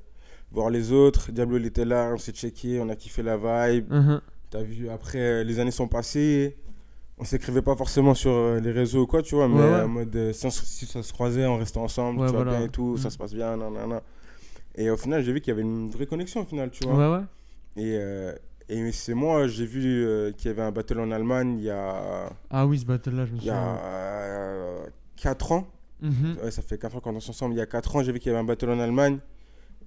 voir 0.51 0.69
les 0.71 0.91
autres. 0.91 1.31
Diablo, 1.31 1.57
il 1.57 1.65
était 1.67 1.85
là, 1.85 2.11
on 2.13 2.17
s'est 2.17 2.31
checké, 2.31 2.79
on 2.79 2.89
a 2.89 2.95
kiffé 2.95 3.21
la 3.21 3.37
vibe. 3.37 3.91
Mhm. 3.91 4.21
T'as 4.49 4.63
vu, 4.63 4.89
après, 4.89 5.19
euh, 5.19 5.43
les 5.43 5.59
années 5.59 5.69
sont 5.71 5.87
passées. 5.87 6.57
On 7.21 7.25
s'écrivait 7.25 7.61
pas 7.61 7.75
forcément 7.75 8.13
sur 8.13 8.31
euh, 8.31 8.59
les 8.61 8.71
réseaux 8.71 9.01
ou 9.01 9.07
quoi, 9.07 9.21
tu 9.21 9.35
vois, 9.35 9.47
mais 9.49 9.59
Ouais, 9.59 9.69
ouais. 9.71 9.81
en 9.81 9.87
mode, 9.89 10.15
euh, 10.15 10.31
si, 10.33 10.45
on 10.45 10.49
se- 10.49 10.65
si 10.65 10.85
ça 10.85 11.03
se 11.03 11.11
croisait, 11.11 11.45
on 11.45 11.57
restait 11.57 11.77
ensemble, 11.79 12.21
Ouais, 12.21 12.27
tu 12.27 12.31
vois 12.33 12.43
voilà. 12.43 12.57
bien 12.59 12.67
et 12.67 12.69
tout, 12.69 12.95
ça 12.97 13.09
Mm. 13.09 13.11
se 13.11 13.17
passe 13.17 13.33
bien, 13.33 13.57
nanana. 13.57 14.01
Et 14.75 14.89
au 14.89 14.95
final, 14.97 15.21
j'ai 15.23 15.33
vu 15.33 15.41
qu'il 15.41 15.51
y 15.51 15.53
avait 15.53 15.61
une 15.63 15.89
vraie 15.89 16.05
connexion 16.05 16.41
au 16.41 16.45
final, 16.45 16.69
tu 16.71 16.87
vois. 16.87 16.95
Ouais, 16.95 17.17
ouais. 17.17 17.23
Et, 17.83 17.95
euh, 17.97 18.33
et 18.69 18.91
c'est 18.93 19.13
moi, 19.15 19.47
j'ai 19.47 19.65
vu 19.65 20.05
euh, 20.05 20.31
qu'il 20.31 20.47
y 20.49 20.51
avait 20.51 20.61
un 20.61 20.71
battle 20.71 20.99
en 21.01 21.11
Allemagne 21.11 21.57
il 21.57 21.65
y 21.65 21.69
a, 21.69 22.29
Ah 22.49 22.65
oui, 22.65 22.79
ce 22.79 22.85
battle-là, 22.85 23.25
je 23.25 23.31
me 23.31 23.37
il 23.37 23.43
y 23.43 23.47
souviens. 23.47 23.55
a 23.57 24.75
4 25.17 25.51
ans. 25.51 25.67
Mhm. 26.01 26.37
Ça 26.51 26.61
fait 26.61 26.77
4 26.77 26.95
ans 26.95 26.99
qu'on 27.01 27.13
est 27.13 27.29
ensemble. 27.29 27.53
Il 27.55 27.57
y 27.57 27.61
a 27.61 27.65
4 27.65 27.97
ans, 27.97 28.03
j'ai 28.03 28.13
vu 28.13 28.19
qu'il 28.19 28.27
y 28.31 28.31
avait 28.31 28.39
un 28.39 28.45
battle 28.45 28.69
en 28.69 28.79
Allemagne. 28.79 29.17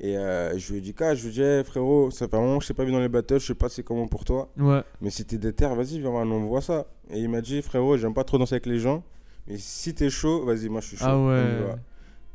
Et 0.01 0.17
euh, 0.17 0.59
je 0.59 0.73
lui 0.73 0.79
ai 0.79 0.81
dit, 0.81 0.95
je 0.99 1.23
lui 1.23 1.29
ai 1.29 1.33
dit, 1.33 1.43
Eh, 1.43 1.65
frérot, 1.65 2.11
ça 2.11 2.27
fait 2.27 2.37
un 2.37 2.41
moment 2.41 2.59
que 2.59 2.65
je 2.65 2.69
t'ai 2.69 2.75
pas 2.75 2.85
vu 2.85 2.91
dans 2.93 2.99
les 3.01 3.09
battles, 3.09 3.39
je 3.41 3.47
sais 3.47 3.55
pas 3.55 3.69
c'est 3.69 3.83
comment 3.85 4.09
pour 4.09 4.25
toi. 4.25 4.51
Ouais. 4.59 4.83
Mais 5.01 5.11
si 5.11 5.25
t'es 5.25 5.39
déter, 5.39 5.67
vas-y, 5.69 6.01
viens 6.01 6.11
voir, 6.11 6.27
on 6.27 6.41
voit 6.47 6.61
ça. 6.63 6.87
Et 7.11 7.21
il 7.21 7.29
m'a 7.29 7.41
dit, 7.41 7.63
frérot, 7.63 7.97
j'aime 7.99 8.15
pas 8.15 8.25
trop 8.25 8.39
danser 8.39 8.55
avec 8.55 8.67
les 8.67 8.79
gens. 8.79 9.05
Mais 9.47 9.57
si 9.59 9.95
t'es 9.95 10.11
chaud, 10.11 10.45
vas-y, 10.45 10.69
moi 10.69 10.81
je 10.81 10.89
suis 10.89 10.97
chaud. 10.97 11.05
Ah 11.07 11.19
ouais. 11.19 11.45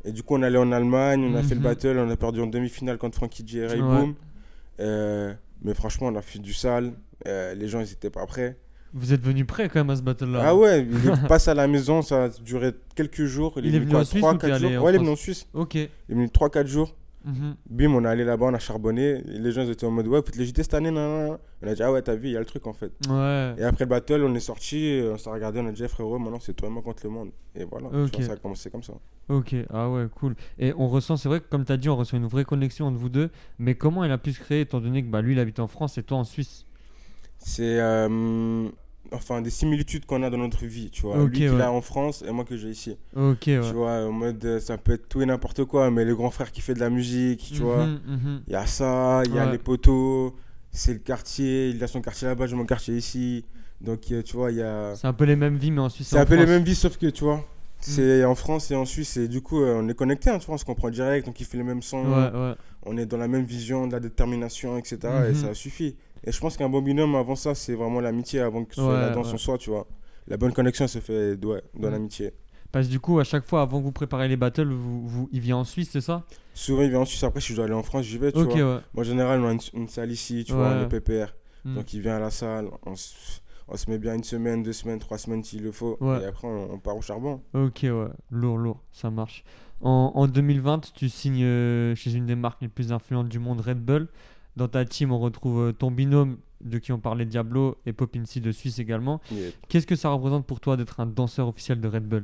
Et 0.06 0.12
du 0.12 0.24
coup, 0.24 0.36
on 0.36 0.42
allait 0.44 0.58
en 0.58 0.72
Allemagne, 0.72 1.26
on 1.30 1.36
a 1.36 1.44
fait 1.44 1.56
le 1.56 1.60
Mhm. 1.60 1.64
battle, 1.66 1.98
on 2.00 2.10
a 2.10 2.16
perdu 2.16 2.40
en 2.42 2.48
demi-finale 2.48 2.98
contre 2.98 3.18
Frankie 3.18 3.44
J 3.46 3.60
et 3.60 3.68
Ray 3.68 3.82
Ouais. 3.82 3.88
Boom. 4.02 4.14
Euh, 4.80 5.34
mais 5.64 5.74
franchement, 5.74 6.08
on 6.08 6.16
a 6.16 6.22
fait 6.22 6.40
du 6.40 6.54
sale. 6.54 6.94
Euh, 7.28 7.54
les 7.56 7.68
gens, 7.68 7.80
ils 7.82 7.92
étaient 7.92 8.10
pas 8.12 8.26
prêts. 8.26 8.58
Vous 8.94 9.12
êtes 9.12 9.22
venu 9.22 9.44
prêt 9.44 9.68
quand 9.68 9.80
même 9.80 9.90
à 9.90 9.96
ce 9.98 10.02
battle-là. 10.02 10.40
Ah 10.46 10.56
ouais, 10.56 10.88
il 10.90 11.10
est 11.10 11.28
passé 11.28 11.50
à 11.50 11.54
la 11.56 11.68
maison, 11.68 12.02
ça 12.02 12.26
a 12.26 12.30
duré 12.30 12.72
quelques 12.96 13.26
jours. 13.26 13.54
Il 13.58 13.76
est 13.76 13.80
venu 13.80 13.96
en 13.96 14.06
Suisse 14.06 14.24
ou 14.24 14.32
t'es 14.38 14.48
3-4 14.48 14.54
allé 14.54 14.74
jours. 14.74 14.82
en 14.82 14.86
Ouais, 14.86 14.92
il 14.92 14.96
est 14.96 15.00
venu 15.00 15.10
en 15.10 15.16
Suisse. 15.16 15.48
Ok. 15.54 15.76
Il 15.76 15.82
est 15.82 16.14
venu 16.14 16.28
3-4 16.30 16.68
jours. 16.68 16.96
Mhm. 17.28 17.56
Bim, 17.70 17.94
on 17.94 18.06
est 18.06 18.08
allé 18.08 18.24
là-bas, 18.24 18.46
on 18.48 18.54
a 18.54 18.60
charbonné. 18.60 19.22
Les 19.26 19.52
gens 19.52 19.62
étaient 19.70 19.86
en 19.86 19.92
mode, 19.92 20.08
ouais, 20.08 20.22
faut 20.26 20.32
te 20.32 20.38
les 20.38 20.46
jeter 20.46 20.64
cette 20.64 20.74
année. 20.74 20.92
nan, 20.92 21.28
nan. 21.28 21.38
On 21.62 21.68
a 21.68 21.74
dit, 21.76 21.84
ah 21.84 21.92
ouais, 21.92 22.02
t'as 22.02 22.16
vu, 22.16 22.30
il 22.30 22.32
y 22.32 22.36
a 22.38 22.40
le 22.40 22.46
truc 22.46 22.66
en 22.68 22.74
fait. 22.74 22.92
Ouais. 23.10 23.54
Et 23.58 23.64
après 23.64 23.84
le 23.84 23.90
battle, 23.90 24.24
on 24.24 24.34
est 24.34 24.40
sorti, 24.40 25.02
on 25.12 25.18
s'est 25.18 25.30
regardé, 25.30 25.60
on 25.60 25.68
a 25.68 25.72
dit, 25.74 25.84
Eh, 25.84 25.88
frérot, 25.90 26.18
maintenant 26.20 26.40
c'est 26.40 26.54
toi 26.54 26.70
et 26.70 26.72
moi 26.72 26.82
contre 26.82 27.02
le 27.04 27.10
monde. 27.10 27.32
Et 27.54 27.66
voilà, 27.66 27.90
tu 27.90 27.96
Ok. 27.98 28.16
vois, 28.16 28.24
ça 28.24 28.32
a 28.34 28.38
commencé 28.38 28.70
comme 28.70 28.84
ça. 28.84 28.94
Ok, 29.30 29.54
ah 29.74 29.90
ouais, 29.90 30.06
cool. 30.16 30.36
Et 30.58 30.74
on 30.78 30.88
ressent, 30.88 31.18
c'est 31.18 31.28
vrai 31.28 31.42
que 31.42 31.48
comme 31.50 31.66
tu 31.66 31.72
as 31.74 31.78
dit, 31.78 31.90
on 31.90 31.98
ressent 31.98 32.16
une 32.16 32.28
vraie 32.28 32.46
connexion 32.46 32.86
entre 32.88 32.98
vous 32.98 33.10
deux. 33.10 33.30
Mais 33.60 33.76
comment 33.76 34.04
elle 34.06 34.12
a 34.14 34.18
pu 34.18 34.32
se 34.32 34.40
créer 34.40 34.62
étant 34.62 34.80
donné 34.80 35.04
que 35.04 35.10
bah, 35.10 35.22
lui, 35.22 35.34
il 35.34 35.40
habite 35.40 35.60
en 35.60 35.68
France 35.68 35.98
et 35.98 36.04
toi 36.04 36.18
en 36.20 36.24
Suisse? 36.24 36.66
C'est 37.40 37.80
euh, 37.82 38.70
enfin 39.14 39.42
des 39.42 39.50
similitudes 39.50 40.06
qu'on 40.06 40.24
a 40.24 40.30
dans 40.30 40.38
notre 40.38 40.66
vie, 40.66 40.90
tu 40.90 41.02
vois. 41.04 41.22
Ok, 41.22 41.30
Lui 41.30 41.38
qui 41.40 41.50
ouais. 41.50 41.58
l'a 41.58 41.72
en 41.72 41.82
France 41.82 42.24
et 42.28 42.32
moi 42.32 42.44
que 42.46 42.58
j'ai 42.58 42.70
ici. 42.70 42.98
Ok, 43.16 43.44
ouais. 43.48 43.60
Tu 43.62 43.74
vois, 43.74 44.06
en 44.08 44.12
mode, 44.12 44.44
euh, 44.46 44.60
ça 44.60 44.78
peut 44.78 44.94
être 44.94 45.08
tout 45.10 45.22
et 45.22 45.26
n'importe 45.26 45.64
quoi, 45.66 45.90
mais 45.92 46.06
le 46.06 46.16
grand 46.16 46.32
frère 46.32 46.52
qui 46.52 46.62
fait 46.62 46.74
de 46.74 46.80
la 46.80 46.90
musique, 46.90 47.52
tu 47.54 47.62
vois. 47.64 47.86
Mhm, 47.86 48.00
mhm. 48.08 48.42
Il 48.48 48.54
y 48.54 48.56
a 48.56 48.66
ça, 48.66 49.24
il 49.26 49.34
y 49.36 49.40
a 49.40 49.46
Ouais. 49.46 49.52
les 49.52 49.58
poteaux, 49.58 50.36
c'est 50.72 50.94
le 50.94 51.00
quartier, 51.00 51.70
il 51.70 51.84
a 51.84 51.88
son 51.88 52.02
quartier 52.02 52.28
là-bas, 52.28 52.48
j'ai 52.48 52.56
mon 52.56 52.66
quartier 52.66 52.96
ici. 52.96 53.46
Donc, 53.82 54.12
euh, 54.12 54.24
tu 54.24 54.36
vois, 54.36 54.52
il 54.52 54.58
y 54.58 54.62
a. 54.64 54.94
C'est 54.96 55.08
un 55.08 55.14
peu 55.14 55.26
les 55.26 55.36
mêmes 55.36 55.56
vies, 55.56 55.72
mais 55.72 55.82
en 55.82 55.90
Suisse. 55.90 56.08
C'est 56.08 56.18
un 56.20 56.26
peu 56.26 56.36
les 56.36 56.46
mêmes 56.48 56.64
vies, 56.64 56.76
sauf 56.76 56.98
que, 56.98 57.08
tu 57.08 57.24
vois, 57.24 57.46
c'est 57.80 58.26
en 58.26 58.34
France 58.34 58.72
et 58.72 58.76
en 58.76 58.86
Suisse, 58.86 59.18
et 59.18 59.28
du 59.28 59.42
coup, 59.42 59.62
euh, 59.62 59.80
on 59.80 59.88
est 59.88 59.94
connectés, 59.94 60.32
hein, 60.32 60.40
tu 60.40 60.48
vois, 60.48 60.56
on 60.56 60.58
se 60.58 60.66
comprend 60.66 60.90
direct, 60.90 61.28
on 61.28 61.32
kiffe 61.32 61.54
les 61.54 61.62
mêmes 61.64 61.84
sons, 61.84 62.06
Ouais, 62.12 62.32
ouais. 62.40 62.54
on 62.84 62.98
est 62.98 63.06
dans 63.06 63.18
la 63.18 63.28
même 63.28 63.44
vision, 63.46 63.86
de 63.86 63.92
la 63.94 64.00
détermination, 64.00 64.78
etc. 64.80 64.98
Et 65.04 65.30
Mhm. 65.30 65.36
ça 65.36 65.54
suffit. 65.54 65.96
Et 66.24 66.32
je 66.32 66.40
pense 66.40 66.58
qu'un 66.58 66.70
bon 66.70 66.82
binôme, 66.82 67.16
avant 67.16 67.36
ça, 67.36 67.56
c'est 67.56 67.76
vraiment 67.76 68.00
l'amitié, 68.00 68.40
avant 68.40 68.64
que 68.66 68.76
ce 68.76 68.82
soit 68.82 68.94
Ouais, 68.94 69.00
la 69.00 69.10
danse 69.12 69.28
ouais. 69.28 69.34
en 69.34 69.38
soi, 69.38 69.58
tu 69.58 69.70
vois. 69.70 69.88
La 70.28 70.38
bonne 70.38 70.54
connexion 70.54 70.88
se 70.88 71.00
fait 71.00 71.36
ouais, 71.44 71.62
dans 71.76 71.90
l'amitié. 71.90 72.34
Parce 72.72 72.88
que 72.88 72.92
du 72.92 73.00
coup, 73.00 73.20
à 73.20 73.24
chaque 73.24 73.46
fois, 73.46 73.62
avant 73.62 73.80
que 73.80 73.84
vous 73.86 73.92
préparez 73.94 74.28
les 74.28 74.36
battles, 74.36 74.68
vous, 74.68 75.08
vous, 75.08 75.30
il 75.32 75.40
vient 75.40 75.58
en 75.58 75.64
Suisse, 75.64 75.90
c'est 75.92 76.02
ça? 76.02 76.26
Souvent, 76.54 76.82
il 76.82 76.90
vient 76.90 77.00
en 77.00 77.06
Suisse, 77.06 77.24
après, 77.24 77.40
si 77.40 77.50
je 77.54 77.56
dois 77.56 77.66
aller 77.66 77.74
en 77.74 77.84
France, 77.84 78.04
j'y 78.06 78.18
vais, 78.18 78.32
tu 78.32 78.40
vois. 78.40 78.56
Moi, 78.56 78.82
en 78.96 79.04
général, 79.04 79.42
on 79.42 79.48
a 79.48 79.52
une, 79.54 79.60
une 79.74 79.88
salle 79.88 80.12
ici, 80.12 80.44
tu 80.46 80.54
vois, 80.54 80.82
est 80.82 80.88
PPR. 80.90 81.34
Mm. 81.64 81.76
Donc 81.76 81.94
il 81.94 82.02
vient 82.02 82.16
à 82.16 82.20
la 82.20 82.30
salle, 82.32 82.70
on 82.86 82.96
se, 82.96 83.14
on 83.68 83.76
se 83.76 83.90
met 83.90 83.98
bien 83.98 84.16
une 84.16 84.24
semaine, 84.24 84.64
deux 84.64 84.74
semaines, 84.74 85.00
trois 85.00 85.18
semaines 85.18 85.44
s'il 85.44 85.64
le 85.64 85.72
faut. 85.72 85.98
Et 86.22 86.26
après 86.26 86.48
on, 86.48 86.74
on 86.74 86.80
part 86.80 86.96
au 86.96 87.02
charbon. 87.02 87.42
Ok, 87.54 87.80
ouais. 87.84 88.08
Lourd, 88.32 88.58
lourd. 88.58 88.80
Ça 88.92 89.10
marche. 89.10 89.44
En, 89.82 90.12
en 90.16 90.28
2020, 90.28 90.94
tu 90.94 91.10
signes 91.10 91.44
euh, 91.44 91.94
chez 91.96 92.14
une 92.14 92.26
des 92.26 92.36
marques 92.36 92.62
les 92.62 92.68
plus 92.68 92.92
influentes 92.92 93.30
du 93.30 93.40
monde, 93.40 93.60
Red 93.62 93.80
Bull. 93.84 94.08
Dans 94.58 94.68
ta 94.68 94.84
team, 94.86 95.12
on 95.12 95.20
retrouve 95.20 95.60
euh, 95.70 95.72
ton 95.72 95.92
binôme 95.92 96.38
de 96.62 96.80
qui 96.80 96.92
on 96.92 97.00
parlait, 97.00 97.26
Diablo, 97.26 97.78
et 97.86 97.94
Popincy 97.94 98.42
de 98.42 98.52
Suisse 98.52 98.80
également. 98.80 99.22
Qu'est-ce 99.70 99.86
que 99.88 99.96
ça 99.96 100.10
représente 100.10 100.46
pour 100.48 100.60
toi 100.60 100.76
d'être 100.76 101.00
un 101.00 101.06
danseur 101.06 101.48
officiel 101.48 101.80
de 101.80 101.88
Red 101.88 102.04
Bull? 102.08 102.24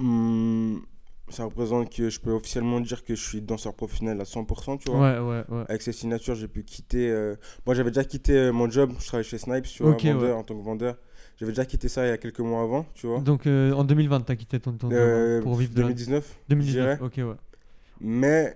Hum, 0.00 0.82
ça 1.28 1.44
représente 1.44 1.90
que 1.94 2.10
je 2.10 2.18
peux 2.20 2.32
officiellement 2.32 2.80
dire 2.80 3.04
que 3.04 3.14
je 3.14 3.22
suis 3.22 3.40
danseur 3.40 3.74
professionnel 3.74 4.20
à 4.20 4.24
100%, 4.24 4.78
tu 4.78 4.90
vois. 4.90 5.00
Ouais, 5.00 5.18
ouais, 5.20 5.44
ouais. 5.48 5.64
Avec 5.68 5.82
ces 5.82 5.92
signatures, 5.92 6.34
j'ai 6.34 6.48
pu 6.48 6.64
quitter. 6.64 7.10
euh, 7.10 7.36
Moi 7.66 7.74
j'avais 7.76 7.90
déjà 7.90 8.04
quitté 8.04 8.32
euh, 8.32 8.52
mon 8.52 8.68
job, 8.68 8.92
je 8.98 9.06
travaillais 9.06 9.28
chez 9.28 9.38
Snipes, 9.38 9.66
tu 9.66 9.82
vois, 9.84 9.92
vendeur, 9.96 10.36
en 10.38 10.42
tant 10.42 10.56
que 10.58 10.64
vendeur. 10.64 10.96
J'avais 11.36 11.52
déjà 11.52 11.64
quitté 11.64 11.88
ça 11.88 12.04
il 12.04 12.08
y 12.08 12.12
a 12.12 12.18
quelques 12.18 12.40
mois 12.40 12.62
avant, 12.62 12.84
tu 12.94 13.06
vois. 13.06 13.20
Donc 13.20 13.46
euh, 13.46 13.72
en 13.72 13.84
2020, 13.84 14.20
t'as 14.22 14.34
quitté 14.34 14.58
ton, 14.58 14.72
ton 14.72 14.90
Euh, 14.90 15.38
hein, 15.38 15.42
pour 15.42 15.54
vivre 15.54 15.72
de 15.74 15.82
la- 15.82 15.86
2019. 15.88 16.36
2019. 16.48 16.98
je 17.00 17.04
Ok, 17.04 17.14
ouais. 17.18 17.36
Mais 18.00 18.54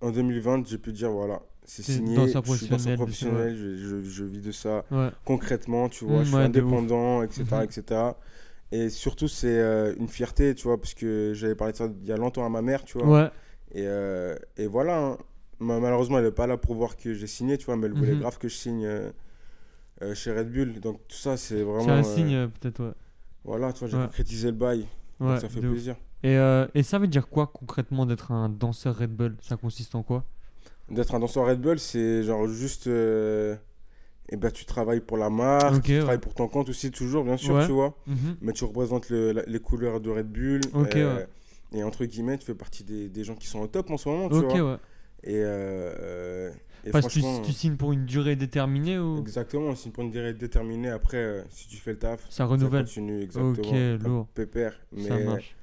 en 0.00 0.10
2020, 0.10 0.66
j'ai 0.66 0.78
pu 0.78 0.92
dire 0.92 1.10
voilà, 1.10 1.42
c'est 1.64 1.82
signé, 1.82 2.38
je 2.42 2.50
suis 2.50 2.66
danseur 2.68 2.92
professionnel, 2.94 3.56
je, 3.56 3.76
je- 3.76 4.02
je 4.02 4.24
vis 4.24 4.40
de 4.40 4.52
ça 4.52 4.84
Ouais. 4.90 5.10
concrètement, 5.24 5.88
tu 5.88 6.04
vois, 6.04 6.22
je 6.24 6.30
suis 6.30 6.42
ouais, 6.42 6.48
de 6.48 6.60
ouf. 6.62 6.80
indépendant, 6.80 7.22
etc., 7.22 7.64
etc. 7.64 8.16
Et 8.72 8.90
surtout, 8.90 9.28
c'est 9.28 9.58
euh, 9.60 9.94
une 9.98 10.08
fierté, 10.08 10.54
tu 10.54 10.64
vois, 10.64 10.78
parce 10.80 10.94
que 10.94 11.32
j'avais 11.34 11.54
parlé 11.54 11.72
de 11.72 11.78
ça 11.78 11.88
il 12.02 12.08
y 12.08 12.12
a 12.12 12.16
longtemps 12.16 12.44
à 12.46 12.48
ma 12.50 12.62
mère, 12.62 12.84
tu 12.84 12.98
vois. 12.98 13.08
Ouais, 13.08 13.30
Et, 13.72 13.86
euh, 13.86 14.36
et 14.56 14.66
voilà, 14.66 14.98
hein. 14.98 15.18
Ma- 15.60 15.80
malheureusement, 15.80 16.18
elle 16.18 16.24
n'est 16.26 16.30
pas 16.30 16.46
là 16.46 16.56
pour 16.56 16.74
voir 16.76 16.96
que 16.96 17.14
j'ai 17.14 17.26
signé, 17.26 17.58
tu 17.58 17.66
vois, 17.66 17.76
mais 17.76 17.86
elle 17.86 17.92
voulait 17.94 18.12
Mhm. 18.12 18.20
grave 18.20 18.38
que 18.38 18.48
je 18.48 18.54
signe 18.56 18.86
euh, 20.02 20.14
chez 20.14 20.32
Red 20.32 20.50
Bull. 20.52 20.80
Donc 20.80 21.00
tout 21.08 21.16
ça, 21.16 21.36
c'est 21.36 21.62
vraiment. 21.62 21.82
c'est 21.84 21.90
un 21.90 22.02
signe 22.02 22.48
peut-être, 22.48 22.84
ouais. 22.84 22.92
Voilà, 23.44 23.72
tu 23.72 23.80
vois, 23.80 23.88
j'ai 23.88 23.96
concrétisé 23.96 24.48
le 24.50 24.56
bail. 24.56 24.86
donc 25.20 25.38
ça 25.38 25.48
fait 25.48 25.66
ouf. 25.66 25.88
Et, 26.22 26.36
euh, 26.36 26.66
et 26.74 26.82
ça 26.82 26.98
veut 26.98 27.06
dire 27.06 27.28
quoi 27.28 27.46
concrètement 27.46 28.06
d'être 28.06 28.32
un 28.32 28.48
danseur 28.48 28.96
Red 28.98 29.10
Bull? 29.14 29.36
Ça 29.40 29.56
consiste 29.56 29.94
en 29.94 30.02
quoi? 30.02 30.24
D'être 30.90 31.14
un 31.14 31.20
danseur 31.20 31.46
Red 31.46 31.60
Bull, 31.60 31.78
c'est 31.78 32.22
genre 32.22 32.48
juste. 32.48 32.86
euh, 32.86 33.56
eh 34.30 34.36
ben, 34.36 34.50
tu 34.50 34.64
travailles 34.66 35.00
pour 35.00 35.16
la 35.18 35.30
marque, 35.30 35.82
tu 35.84 35.92
ouais. 35.92 35.98
travailles 35.98 36.18
pour 36.18 36.34
ton 36.34 36.48
compte 36.48 36.68
aussi, 36.70 36.90
toujours, 36.90 37.24
bien 37.24 37.36
sûr, 37.36 37.54
Ouais. 37.54 37.66
tu 37.66 37.72
vois. 37.72 37.96
Mhm. 38.06 38.36
Mais 38.42 38.52
tu 38.52 38.64
représentes 38.64 39.10
le- 39.10 39.32
la- 39.32 39.42
les 39.46 39.58
couleurs 39.60 40.00
de 40.00 40.10
Red 40.10 40.28
Bull. 40.30 40.60
Euh, 40.74 41.16
ouais. 41.18 41.28
Et 41.72 41.82
entre 41.82 42.04
guillemets, 42.06 42.38
tu 42.38 42.46
fais 42.46 42.54
partie 42.54 42.84
des, 42.84 43.08
des 43.08 43.24
gens 43.24 43.34
qui 43.36 43.46
sont 43.46 43.60
au 43.60 43.66
top 43.68 43.90
en 43.90 43.96
ce 43.98 44.08
moment, 44.08 44.28
tu 44.28 44.36
Ok, 44.36 44.56
vois. 44.56 44.72
ouais. 44.72 44.78
Et, 45.24 45.42
euh, 45.44 46.50
et 46.84 46.90
Parce 46.90 47.06
que 47.08 47.12
tu, 47.12 47.20
tu 47.42 47.52
signes 47.52 47.76
pour 47.76 47.92
une 47.92 48.06
durée 48.06 48.36
déterminée 48.36 48.98
ou? 48.98 49.18
Exactement, 49.18 49.74
c'est 49.74 49.90
pour 49.90 50.04
une 50.04 50.10
durée 50.10 50.32
déterminée. 50.34 50.90
Après, 50.90 51.44
si 51.50 51.68
tu 51.68 51.76
fais 51.76 51.92
le 51.92 51.98
taf, 51.98 52.22
ça 52.30 52.30
ça 52.30 52.44
renouvelle 52.46 52.84
continue 52.84 53.22
exactement. 53.22 53.50
Ok, 53.50 54.02
lourd. 54.04 54.26
Pépère. 54.34 54.72
Ça 54.72 55.18
Mais 55.18 55.24
marche. 55.24 55.54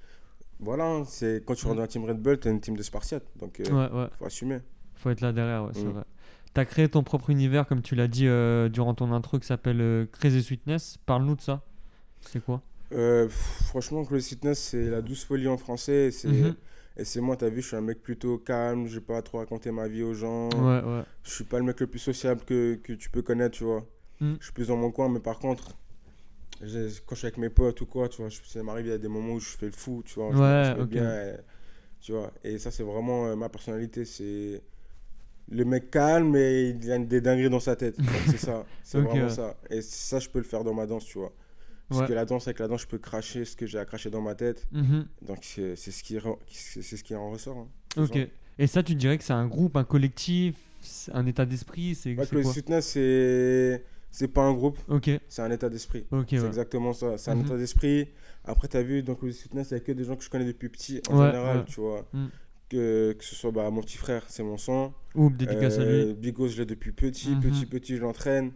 Voilà, 0.60 0.86
hein, 0.86 1.04
c'est 1.06 1.44
quand 1.46 1.56
tu 1.56 1.66
rentres 1.66 1.76
dans 1.78 1.82
la 1.84 1.88
team 1.88 2.06
Red 2.06 2.18
Bull, 2.22 2.40
t'as 2.40 2.50
une 2.52 2.62
team 2.62 2.76
de 2.78 2.84
Spartiates. 2.84 3.26
Donc, 3.40 3.60
euh, 3.60 3.64
Ouais, 3.66 3.92
ouais. 4.02 4.08
faut 4.18 4.26
assumer. 4.26 4.60
Faut 4.96 5.10
être 5.10 5.22
là 5.22 5.32
derrière, 5.34 5.64
ouais, 5.66 5.72
c'est 5.74 5.84
Mm. 5.84 5.90
vrai. 5.92 6.04
T'as 6.54 6.64
créé 6.66 6.88
ton 6.88 7.04
propre 7.04 7.30
univers, 7.32 7.68
comme 7.68 7.82
tu 7.82 7.96
l'as 7.96 8.08
dit 8.08 8.28
euh, 8.28 8.70
durant 8.70 8.94
ton 8.94 9.12
intro, 9.12 9.40
qui 9.40 9.46
s'appelle 9.48 9.82
euh, 9.82 10.06
Crazy 10.12 10.42
Sweetness. 10.42 10.98
Parle-nous 11.06 11.36
de 11.36 11.42
ça. 11.42 11.62
C'est 12.22 12.44
quoi? 12.44 12.62
Euh, 12.94 13.28
franchement, 13.30 14.06
Close 14.06 14.26
Fitness, 14.28 14.60
c'est 14.60 14.86
la 14.90 15.02
douce 15.02 15.26
folie 15.26 15.48
en 15.50 15.58
français. 15.58 16.06
Et 16.08 16.12
c'est 16.12 16.30
Mhm. 16.30 16.56
et 16.98 17.04
c'est 17.04 17.20
moi, 17.20 17.36
t'as 17.36 17.50
vu, 17.50 17.62
je 17.62 17.68
suis 17.68 17.76
un 17.76 17.82
mec 17.82 18.02
plutôt 18.02 18.38
calme. 18.38 18.88
Je 18.88 18.96
vais 18.96 19.06
pas 19.06 19.22
trop 19.22 19.40
raconter 19.40 19.70
ma 19.72 19.90
vie 19.90 20.04
aux 20.04 20.14
gens. 20.14 20.48
Ouais, 20.52 20.82
ouais. 20.82 21.04
Je 21.24 21.32
suis 21.32 21.44
pas 21.44 21.58
le 21.60 21.66
mec 21.66 21.78
le 21.82 21.88
plus 21.88 22.00
sociable 22.00 22.42
que, 22.46 22.76
que 22.76 22.94
tu 22.94 23.10
peux 23.10 23.22
connaître, 23.22 23.58
tu 23.58 23.66
vois. 23.66 23.86
Mm. 24.22 24.36
Je 24.40 24.44
suis 24.46 24.54
plus 24.54 24.70
dans 24.70 24.78
mon 24.78 24.92
coin, 24.92 25.10
mais 25.10 25.20
par 25.20 25.40
contre, 25.40 25.76
quand 26.60 27.16
je 27.16 27.16
suis 27.16 27.26
avec 27.28 27.38
mes 27.38 27.50
potes 27.50 27.82
ou 27.82 27.86
quoi, 27.86 28.08
tu 28.10 28.18
vois, 28.22 28.30
je- 28.30 28.40
ça 28.46 28.64
m'arrive, 28.64 28.86
il 28.88 28.90
y 28.90 28.94
a 28.94 28.98
des 28.98 29.08
moments 29.08 29.34
où 29.34 29.40
je 29.40 29.50
fais 29.50 29.66
le 29.68 29.72
fou, 29.72 30.04
tu 30.06 30.16
vois. 30.16 30.32
je 30.32 30.38
Ouais, 30.38 30.64
je 30.74 30.80
me 30.80 30.84
ok. 30.84 30.90
bien, 30.90 31.14
et- 31.34 31.38
tu 32.02 32.12
vois. 32.14 32.32
Et 32.44 32.58
ça, 32.60 32.72
c'est 32.72 32.84
vraiment 32.84 33.28
euh, 33.28 33.36
ma 33.36 33.50
personnalité. 33.50 34.06
C'est 34.06 34.62
le 35.50 35.66
mec 35.66 35.92
calme 35.92 36.36
et 36.36 36.70
il 36.70 36.92
a 36.92 36.98
des 37.00 37.22
dingueries 37.22 37.50
dans 37.50 37.60
sa 37.60 37.76
tête. 37.76 37.98
C'est 38.28 38.38
ça. 38.38 38.66
C'est 38.84 39.00
vraiment 39.00 39.26
ouais. 39.26 39.30
ça. 39.30 39.58
Et 39.70 39.82
ça, 39.82 40.20
je 40.20 40.30
peux 40.30 40.40
le 40.40 40.46
faire 40.46 40.64
dans 40.64 40.74
ma 40.74 40.86
danse, 40.88 41.06
tu 41.06 41.18
vois. 41.20 41.34
Parce 41.88 42.02
Ouais. 42.02 42.08
que 42.08 42.14
la 42.14 42.26
danse, 42.26 42.48
avec 42.48 42.60
la 42.60 42.68
danse, 42.68 42.82
je 42.82 42.88
peux 42.88 42.98
cracher 42.98 43.46
ce 43.46 43.56
que 43.56 43.68
j'ai 43.68 43.78
à 43.78 43.86
cracher 43.86 44.10
dans 44.10 44.22
ma 44.22 44.34
tête. 44.34 44.66
Mhm. 44.72 45.08
Donc, 45.22 45.40
c'est 45.44 45.76
ce, 45.76 46.04
qui 46.04 46.18
ce 46.20 47.04
qui 47.04 47.16
en 47.16 47.30
ressort. 47.32 47.58
hein. 47.58 47.68
Ok. 47.98 48.18
Et 48.58 48.68
ça, 48.68 48.82
tu 48.82 48.96
dirais 48.96 49.18
que 49.18 49.24
c'est 49.24 49.34
un 49.34 49.48
groupe, 49.48 49.76
un 49.78 49.84
collectif, 49.84 50.56
un 51.14 51.26
état 51.26 51.46
d'esprit 51.46 51.94
C'est 51.96 52.16
Ouais, 52.16 52.26
quoi? 52.28 52.54
Fitness, 52.54 52.88
c'est 52.88 53.84
c'est 54.17 54.29
pas 54.29 54.43
un 54.43 54.53
groupe, 54.53 54.77
Ok, 54.88 55.10
c'est 55.27 55.41
un 55.41 55.51
état 55.51 55.67
d'esprit. 55.69 56.05
ok, 56.12 56.27
C'est 56.29 56.39
ouais. 56.39 56.48
exactement 56.48 56.93
ça. 56.93 57.17
C'est 57.17 57.31
un 57.31 57.36
Mhm. 57.36 57.45
état 57.45 57.57
d'esprit. 57.57 58.07
Après, 58.45 58.67
tu 58.69 58.77
as 58.77 58.84
vu, 58.84 59.03
donc 59.03 59.22
le 59.24 59.31
fitness, 59.31 59.72
il 59.72 59.74
n'y 59.74 59.81
a 59.81 59.84
que 59.84 59.91
des 59.91 60.05
gens 60.05 60.15
que 60.15 60.24
je 60.24 60.29
connais 60.29 60.45
depuis 60.45 60.69
petit, 60.69 61.01
en 61.10 61.19
Ouais, 61.19 61.25
général, 61.27 61.57
ouais. 61.60 61.65
tu 61.67 61.81
vois. 61.81 62.05
Mm. 62.13 62.27
Que, 62.69 63.12
que 63.13 63.24
ce 63.25 63.36
soit 63.36 63.51
bah, 63.51 63.69
mon 63.72 63.81
petit 63.81 63.98
frère, 63.98 64.24
c'est 64.29 64.41
mon 64.43 64.57
sang. 64.57 64.93
Oup, 65.15 65.36
dédicace 65.36 65.77
à 65.79 65.81
Euh, 65.81 66.05
lui. 66.05 66.13
Bigos, 66.13 66.48
je 66.48 66.60
l'ai 66.60 66.65
depuis 66.65 66.91
petit, 66.93 67.29
Mhm. 67.31 67.41
petit, 67.41 67.65
petit, 67.65 67.95
je 67.98 68.01
l'entraîne. 68.01 68.51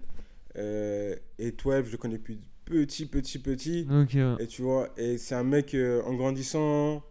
Euh, 0.58 1.16
et 1.38 1.52
Twelve, 1.52 1.86
je 1.88 1.92
le 1.92 1.98
connais 1.98 2.18
depuis 2.18 2.40
petit, 2.66 3.06
petit, 3.06 3.40
petit. 3.40 3.86
Ok, 3.92 4.12
ouais. 4.14 4.36
Et 4.40 4.48
tu 4.48 4.62
vois, 4.62 4.90
et 4.98 5.18
c'est 5.18 5.36
un 5.36 5.44
mec, 5.44 5.74
euh, 5.76 6.02
en 6.06 6.14
grandissant, 6.16 7.04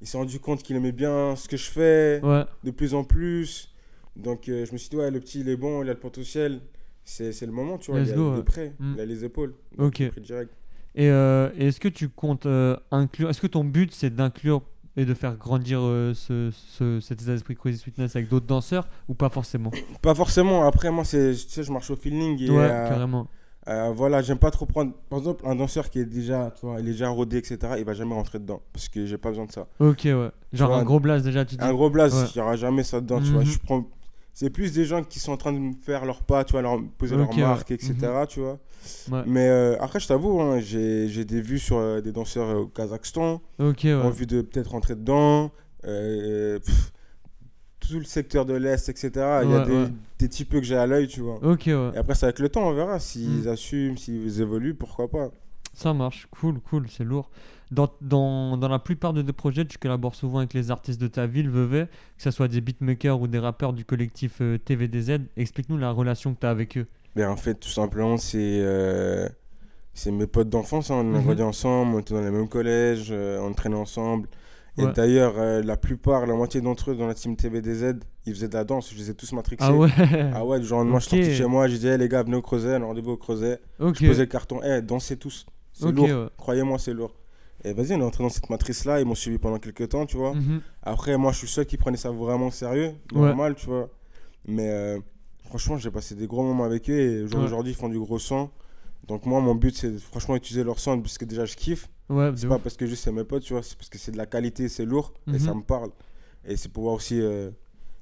il 0.00 0.06
s'est 0.06 0.18
rendu 0.18 0.38
compte 0.38 0.62
qu'il 0.62 0.76
aimait 0.76 0.92
bien 0.92 1.34
ce 1.36 1.48
que 1.48 1.56
je 1.56 1.70
fais, 1.70 2.20
Ouais, 2.22 2.44
de 2.64 2.70
plus 2.70 2.92
en 2.94 3.04
plus. 3.04 3.72
Donc, 4.16 4.48
euh, 4.48 4.66
je 4.66 4.72
me 4.72 4.78
suis 4.78 4.90
dit, 4.90 4.96
ouais, 4.96 5.10
le 5.10 5.20
petit, 5.20 5.40
il 5.40 5.48
est 5.48 5.56
bon, 5.56 5.82
il 5.82 5.88
a 5.88 5.94
le 5.94 5.98
potentiel. 5.98 6.60
C'est 7.32 7.46
le 7.46 7.52
moment, 7.52 7.76
tu 7.78 7.90
vois. 7.90 8.00
Let's 8.00 8.08
il, 8.10 8.12
a- 8.12 8.16
go, 8.16 8.28
il 8.30 8.34
ouais. 8.34 8.40
est 8.40 8.44
prêt, 8.44 8.72
Mm. 8.78 8.92
il 8.96 9.00
a 9.00 9.04
les 9.06 9.24
épaules. 9.24 9.54
Ok. 9.78 10.02
direct. 10.20 10.50
Et, 10.94 11.08
euh, 11.10 11.50
et 11.56 11.68
est-ce 11.68 11.78
que 11.80 11.88
tu 11.88 12.08
comptes 12.08 12.46
euh, 12.46 12.76
inclure. 12.90 13.30
Est-ce 13.30 13.40
que 13.40 13.46
ton 13.46 13.64
but 13.64 13.92
c'est 13.92 14.10
d'inclure 14.14 14.62
et 14.96 15.04
de 15.04 15.14
faire 15.14 15.36
grandir 15.36 15.78
euh, 15.82 16.12
ce, 16.14 16.50
ce- 16.52 16.98
cet 17.00 17.22
état 17.22 17.30
d'esprit 17.32 17.54
Crazy 17.54 17.78
Sweetness 17.78 18.16
avec 18.16 18.28
d'autres 18.28 18.46
danseurs 18.46 18.88
ou 19.08 19.14
pas 19.14 19.28
forcément? 19.28 19.70
Pas 20.02 20.14
forcément. 20.16 20.66
Après, 20.66 20.90
moi, 20.90 21.04
c'est, 21.04 21.32
tu 21.32 21.48
sais, 21.48 21.62
je 21.62 21.70
marche 21.72 21.90
au 21.90 21.96
feeling. 21.96 22.40
Et, 22.42 22.50
Ouais, 22.50 22.66
carrément. 22.88 23.28
voilà, 23.94 24.20
j'aime 24.20 24.38
pas 24.38 24.50
trop 24.50 24.66
prendre. 24.66 24.92
Par 25.08 25.20
exemple, 25.20 25.44
un 25.46 25.54
danseur 25.54 25.90
qui 25.90 26.00
est 26.00 26.04
déjà, 26.04 26.52
tu 26.58 26.66
vois, 26.66 26.80
il 26.80 26.88
est 26.88 26.92
déjà 26.92 27.08
rodé, 27.08 27.36
etc., 27.38 27.58
il 27.78 27.84
va 27.84 27.92
jamais 27.94 28.14
rentrer 28.14 28.40
dedans. 28.40 28.60
Parce 28.72 28.88
que 28.88 29.06
j'ai 29.06 29.16
pas 29.18 29.28
besoin 29.28 29.46
de 29.46 29.52
ça. 29.52 29.68
Ok, 29.78 30.00
ouais. 30.06 30.30
Genre 30.52 30.68
vois, 30.70 30.78
un 30.78 30.82
gros 30.82 30.98
blast 30.98 31.24
déjà, 31.24 31.44
tu 31.44 31.54
dis. 31.54 31.62
Un 31.64 31.72
gros 31.72 31.88
blaze, 31.88 32.12
Ouais. 32.14 32.26
il 32.34 32.38
y 32.38 32.40
aura 32.40 32.56
jamais 32.56 32.82
ça 32.82 33.00
dedans, 33.00 33.20
tu 33.20 33.30
vois. 33.30 33.42
Mhm. 33.42 33.46
Je 33.46 33.58
prends. 33.60 33.84
C'est 34.42 34.48
plus 34.48 34.72
des 34.72 34.86
gens 34.86 35.04
qui 35.04 35.18
sont 35.18 35.32
en 35.32 35.36
train 35.36 35.52
de 35.52 35.58
me 35.58 35.74
faire 35.74 36.06
leurs 36.06 36.22
pas, 36.22 36.44
tu 36.44 36.52
vois, 36.52 36.62
leur, 36.62 36.80
poser 36.96 37.14
Ok, 37.14 37.20
leur 37.20 37.28
ouais. 37.36 37.42
marque, 37.42 37.70
etc., 37.72 37.92
Mhm. 38.00 38.26
tu 38.26 38.40
vois. 38.40 38.58
Ouais. 39.10 39.22
Mais 39.26 39.46
euh, 39.50 39.76
après, 39.80 40.00
je 40.00 40.08
t'avoue, 40.08 40.40
hein, 40.40 40.60
j'ai, 40.60 41.24
des 41.26 41.42
vues 41.42 41.58
sur 41.58 41.76
euh, 41.76 42.00
des 42.00 42.10
danseurs 42.10 42.48
euh, 42.48 42.60
au 42.60 42.66
Kazakhstan, 42.66 43.42
ouais. 43.58 43.92
envie 43.92 44.26
de 44.26 44.40
peut-être 44.40 44.70
rentrer 44.70 44.94
dedans. 44.94 45.50
euh, 45.84 46.58
pff, 46.58 46.90
tout 47.80 47.98
le 47.98 48.04
secteur 48.04 48.46
de 48.46 48.54
l'Est, 48.54 48.88
etc. 48.88 49.10
Il 49.44 49.50
y 49.50 49.54
a 49.54 49.64
des, 49.66 49.86
des 50.18 50.28
petits 50.28 50.46
peu 50.46 50.60
que 50.60 50.64
j'ai 50.66 50.76
à 50.76 50.86
l'œil, 50.86 51.06
tu 51.06 51.20
vois. 51.20 51.38
Et 51.68 51.98
après, 51.98 52.14
c'est 52.14 52.24
avec 52.24 52.38
le 52.38 52.48
temps, 52.48 52.66
on 52.66 52.72
verra. 52.72 52.98
S'ils 52.98 53.44
Mm. 53.44 53.48
assument, 53.48 53.96
s'ils 53.98 54.40
évoluent, 54.40 54.74
pourquoi 54.74 55.08
pas. 55.10 55.28
Ça 55.74 55.92
marche, 55.92 56.28
cool, 56.30 56.60
cool, 56.60 56.86
c'est 56.88 57.04
lourd. 57.04 57.30
Dans, 57.70 57.88
dans, 58.00 58.56
dans 58.56 58.68
la 58.68 58.80
plupart 58.80 59.12
de 59.12 59.22
tes 59.22 59.32
projets, 59.32 59.64
tu 59.64 59.78
collabores 59.78 60.16
souvent 60.16 60.38
avec 60.38 60.54
les 60.54 60.70
artistes 60.72 61.00
de 61.00 61.06
ta 61.06 61.26
ville, 61.26 61.48
Vevey, 61.48 61.86
que 62.16 62.22
ce 62.22 62.30
soit 62.32 62.48
des 62.48 62.60
beatmakers 62.60 63.20
ou 63.20 63.28
des 63.28 63.38
rappeurs 63.38 63.72
du 63.72 63.84
collectif 63.84 64.38
euh, 64.40 64.58
TVDZ. 64.58 65.20
Explique-nous 65.36 65.78
la 65.78 65.92
relation 65.92 66.34
que 66.34 66.40
tu 66.40 66.46
as 66.46 66.50
avec 66.50 66.76
eux. 66.78 66.86
Mais 67.14 67.24
en 67.24 67.36
fait, 67.36 67.54
tout 67.54 67.68
simplement, 67.68 68.16
c'est 68.16 68.38
euh, 68.60 69.28
mes 70.06 70.26
potes 70.26 70.48
d'enfance. 70.48 70.90
hein. 70.90 70.96
On 71.04 71.14
a 71.14 71.34
Mhm. 71.34 71.40
ensemble, 71.42 71.94
on 71.94 71.98
était 72.00 72.14
dans 72.14 72.22
les 72.22 72.30
mêmes 72.30 72.48
collèges, 72.48 73.08
euh, 73.10 73.38
on 73.40 73.52
traînait 73.52 73.76
ensemble. 73.76 74.28
Et 74.78 74.84
Ouais. 74.84 74.92
d'ailleurs, 74.92 75.34
euh, 75.36 75.62
la 75.62 75.76
plupart, 75.76 76.26
la 76.26 76.34
moitié 76.34 76.60
d'entre 76.60 76.90
eux 76.92 76.96
dans 76.96 77.06
la 77.06 77.14
team 77.14 77.36
TVDZ, 77.36 77.96
ils 78.26 78.34
faisaient 78.34 78.48
de 78.48 78.54
la 78.54 78.64
danse. 78.64 78.92
Je 78.92 78.98
les 78.98 79.10
ai 79.10 79.14
tous 79.14 79.32
matrixés. 79.32 79.66
Ah 79.68 79.74
ouais 79.74 79.88
Ah 80.34 80.44
ouais, 80.44 80.58
au 80.58 80.70
lendemain, 80.70 80.98
je 81.00 81.08
suis 81.08 81.16
sorti 81.24 81.36
chez 81.36 81.46
moi, 81.46 81.68
j'ai 81.68 81.78
dit, 81.78 81.86
hey, 81.88 81.98
les 81.98 82.08
gars, 82.08 82.22
venez 82.22 82.36
au 82.36 82.42
creuset, 82.42 82.76
on 82.76 82.86
rendez-vous 82.86 83.12
au 83.12 83.16
creuset. 83.16 83.60
Ok, 83.78 83.98
Je 84.00 84.06
posais 84.06 84.22
le 84.22 84.26
carton, 84.26 84.62
hey, 84.62 84.82
dansez 84.82 85.16
tous. 85.16 85.46
C'est 85.72 85.90
lourd. 85.92 86.06
ouais. 86.08 86.28
Croyez-moi, 86.36 86.78
c'est 86.78 86.94
lourd. 86.94 87.14
Et 87.64 87.72
vas-y, 87.74 87.92
on 87.94 88.00
est 88.00 88.04
entré 88.04 88.22
dans 88.24 88.30
cette 88.30 88.48
matrice-là, 88.48 89.00
ils 89.00 89.06
m'ont 89.06 89.14
suivi 89.14 89.38
pendant 89.38 89.58
quelques 89.58 89.88
temps, 89.90 90.06
tu 90.06 90.16
vois. 90.16 90.34
Mhm. 90.34 90.60
Après, 90.82 91.16
moi, 91.18 91.32
je 91.32 91.38
suis 91.38 91.48
seul 91.48 91.66
qui 91.66 91.76
prenait 91.76 91.96
ça 91.98 92.10
vraiment 92.10 92.46
au 92.46 92.50
sérieux, 92.50 92.92
Ouais. 93.12 93.20
normal, 93.28 93.54
tu 93.54 93.66
vois. 93.66 93.90
Mais 94.46 94.68
euh, 94.70 94.98
franchement, 95.44 95.76
j'ai 95.76 95.90
passé 95.90 96.14
des 96.14 96.26
gros 96.26 96.42
moments 96.42 96.64
avec 96.64 96.88
eux 96.88 96.98
et 96.98 97.22
au 97.22 97.26
jour 97.26 97.36
Ouais. 97.40 97.44
d'aujourd'hui, 97.46 97.72
ils 97.72 97.76
font 97.76 97.88
du 97.90 97.98
gros 97.98 98.18
sang. 98.18 98.50
Donc, 99.06 99.26
moi, 99.26 99.40
mon 99.40 99.54
but, 99.54 99.76
c'est 99.76 99.98
franchement 99.98 100.36
utiliser 100.36 100.64
leur 100.64 100.78
sang 100.78 100.98
parce 101.00 101.18
que 101.18 101.24
déjà, 101.26 101.44
je 101.44 101.54
kiffe. 101.56 101.88
Ouais, 102.08 102.32
C'est 102.34 102.48
pas 102.48 102.56
ouf. 102.56 102.62
parce 102.62 102.76
que 102.76 102.86
juste 102.86 103.04
c'est 103.04 103.12
mes 103.12 103.24
potes, 103.24 103.42
tu 103.44 103.52
vois, 103.52 103.62
c'est 103.62 103.76
parce 103.76 103.88
que 103.88 103.98
c'est 103.98 104.10
de 104.12 104.16
la 104.16 104.26
qualité, 104.26 104.68
c'est 104.68 104.84
lourd 104.84 105.12
Mhm. 105.26 105.34
et 105.34 105.38
ça 105.38 105.54
me 105.54 105.62
parle. 105.62 105.90
Et 106.44 106.56
c'est 106.56 106.68
pouvoir 106.72 106.94
aussi 106.94 107.20
euh, 107.20 107.50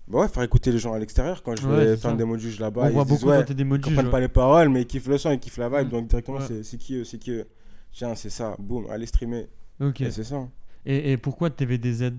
bah 0.07 0.21
ouais, 0.21 0.29
faire 0.29 0.43
écouter 0.45 0.71
les 0.73 0.79
gens 0.79 0.95
à 0.95 0.99
l'extérieur. 0.99 1.43
Quand 1.43 1.55
je 1.57 1.67
Ouais, 1.69 1.77
vais 1.77 1.85
c'est 1.97 2.03
faire 2.03 2.13
ça. 2.13 2.17
des 2.17 2.39
juge 2.39 2.59
là-bas, 2.61 2.83
On 2.85 2.87
ils 2.89 2.93
voit 2.93 3.05
disent, 3.05 3.19
beaucoup 3.21 3.31
ouais, 3.33 3.45
tes 3.45 3.53
démos 3.55 3.79
ils 3.79 3.85
comprennent 3.85 4.11
pas 4.11 4.21
les 4.21 4.29
paroles, 4.29 4.71
mais 4.71 4.83
ils 4.83 4.87
kiffent 4.87 5.09
le 5.09 5.19
son, 5.19 5.31
ils 5.33 5.39
kiffent 5.39 5.59
la 5.59 5.69
vibe. 5.69 5.89
Mm. 5.89 5.91
Donc, 5.91 6.07
directement, 6.09 6.39
Ouais. 6.39 6.45
c'est 6.49 6.63
c'est 6.63 6.79
qui 6.79 6.95
eux, 6.95 7.05
c'est 7.05 7.19
qui 7.19 7.33
eux? 7.33 7.47
Tiens, 7.93 8.15
c'est 8.15 8.31
ça, 8.31 8.57
boum, 8.59 8.87
allez 8.91 9.07
streamer. 9.07 9.49
Ok. 9.81 10.01
Et 10.01 10.11
c'est 10.11 10.25
ça. 10.25 10.49
Et, 10.87 11.13
et 11.13 11.17
pourquoi 11.17 11.51
TVDZ 11.51 12.13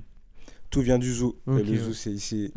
Tout 0.70 0.82
vient 0.82 1.00
du 1.00 1.14
zoo. 1.14 1.40
Et 1.48 1.64
le 1.64 1.72
ouais. 1.72 1.78
zoo, 1.78 1.94
c'est 1.94 2.12
ici. 2.12 2.54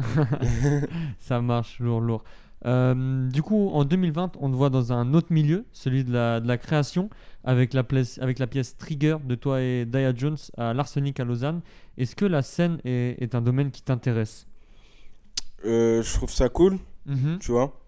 Ça 1.18 1.40
marche, 1.40 1.78
lourd, 1.80 2.00
lourd. 2.00 2.24
Euh, 2.64 3.28
du 3.28 3.42
coup, 3.42 3.70
en 3.72 3.84
2020, 3.84 4.36
on 4.38 4.50
te 4.50 4.54
voit 4.54 4.70
dans 4.70 4.92
un 4.92 5.14
autre 5.14 5.32
milieu, 5.32 5.64
celui 5.72 6.04
de 6.04 6.12
la, 6.12 6.40
de 6.40 6.46
la 6.46 6.58
création, 6.58 7.10
avec 7.44 7.74
la, 7.74 7.82
pièce, 7.82 8.18
avec 8.18 8.38
la 8.38 8.46
pièce 8.46 8.76
Trigger 8.76 9.16
de 9.24 9.34
toi 9.34 9.60
et 9.60 9.84
Daya 9.84 10.14
Jones 10.14 10.36
à 10.56 10.72
l'Arsenic 10.72 11.18
à 11.18 11.24
Lausanne. 11.24 11.60
Est-ce 11.98 12.14
que 12.14 12.24
la 12.24 12.42
scène 12.42 12.78
est, 12.84 13.20
est 13.20 13.34
un 13.34 13.40
domaine 13.40 13.70
qui 13.70 13.82
t'intéresse? 13.82 14.46
Euh, 15.64 16.02
je 16.02 16.14
trouve 16.14 16.30
ça 16.30 16.48
cool. 16.48 16.78
Mhm. 17.06 17.38
tu 17.40 17.50
vois. 17.50 17.80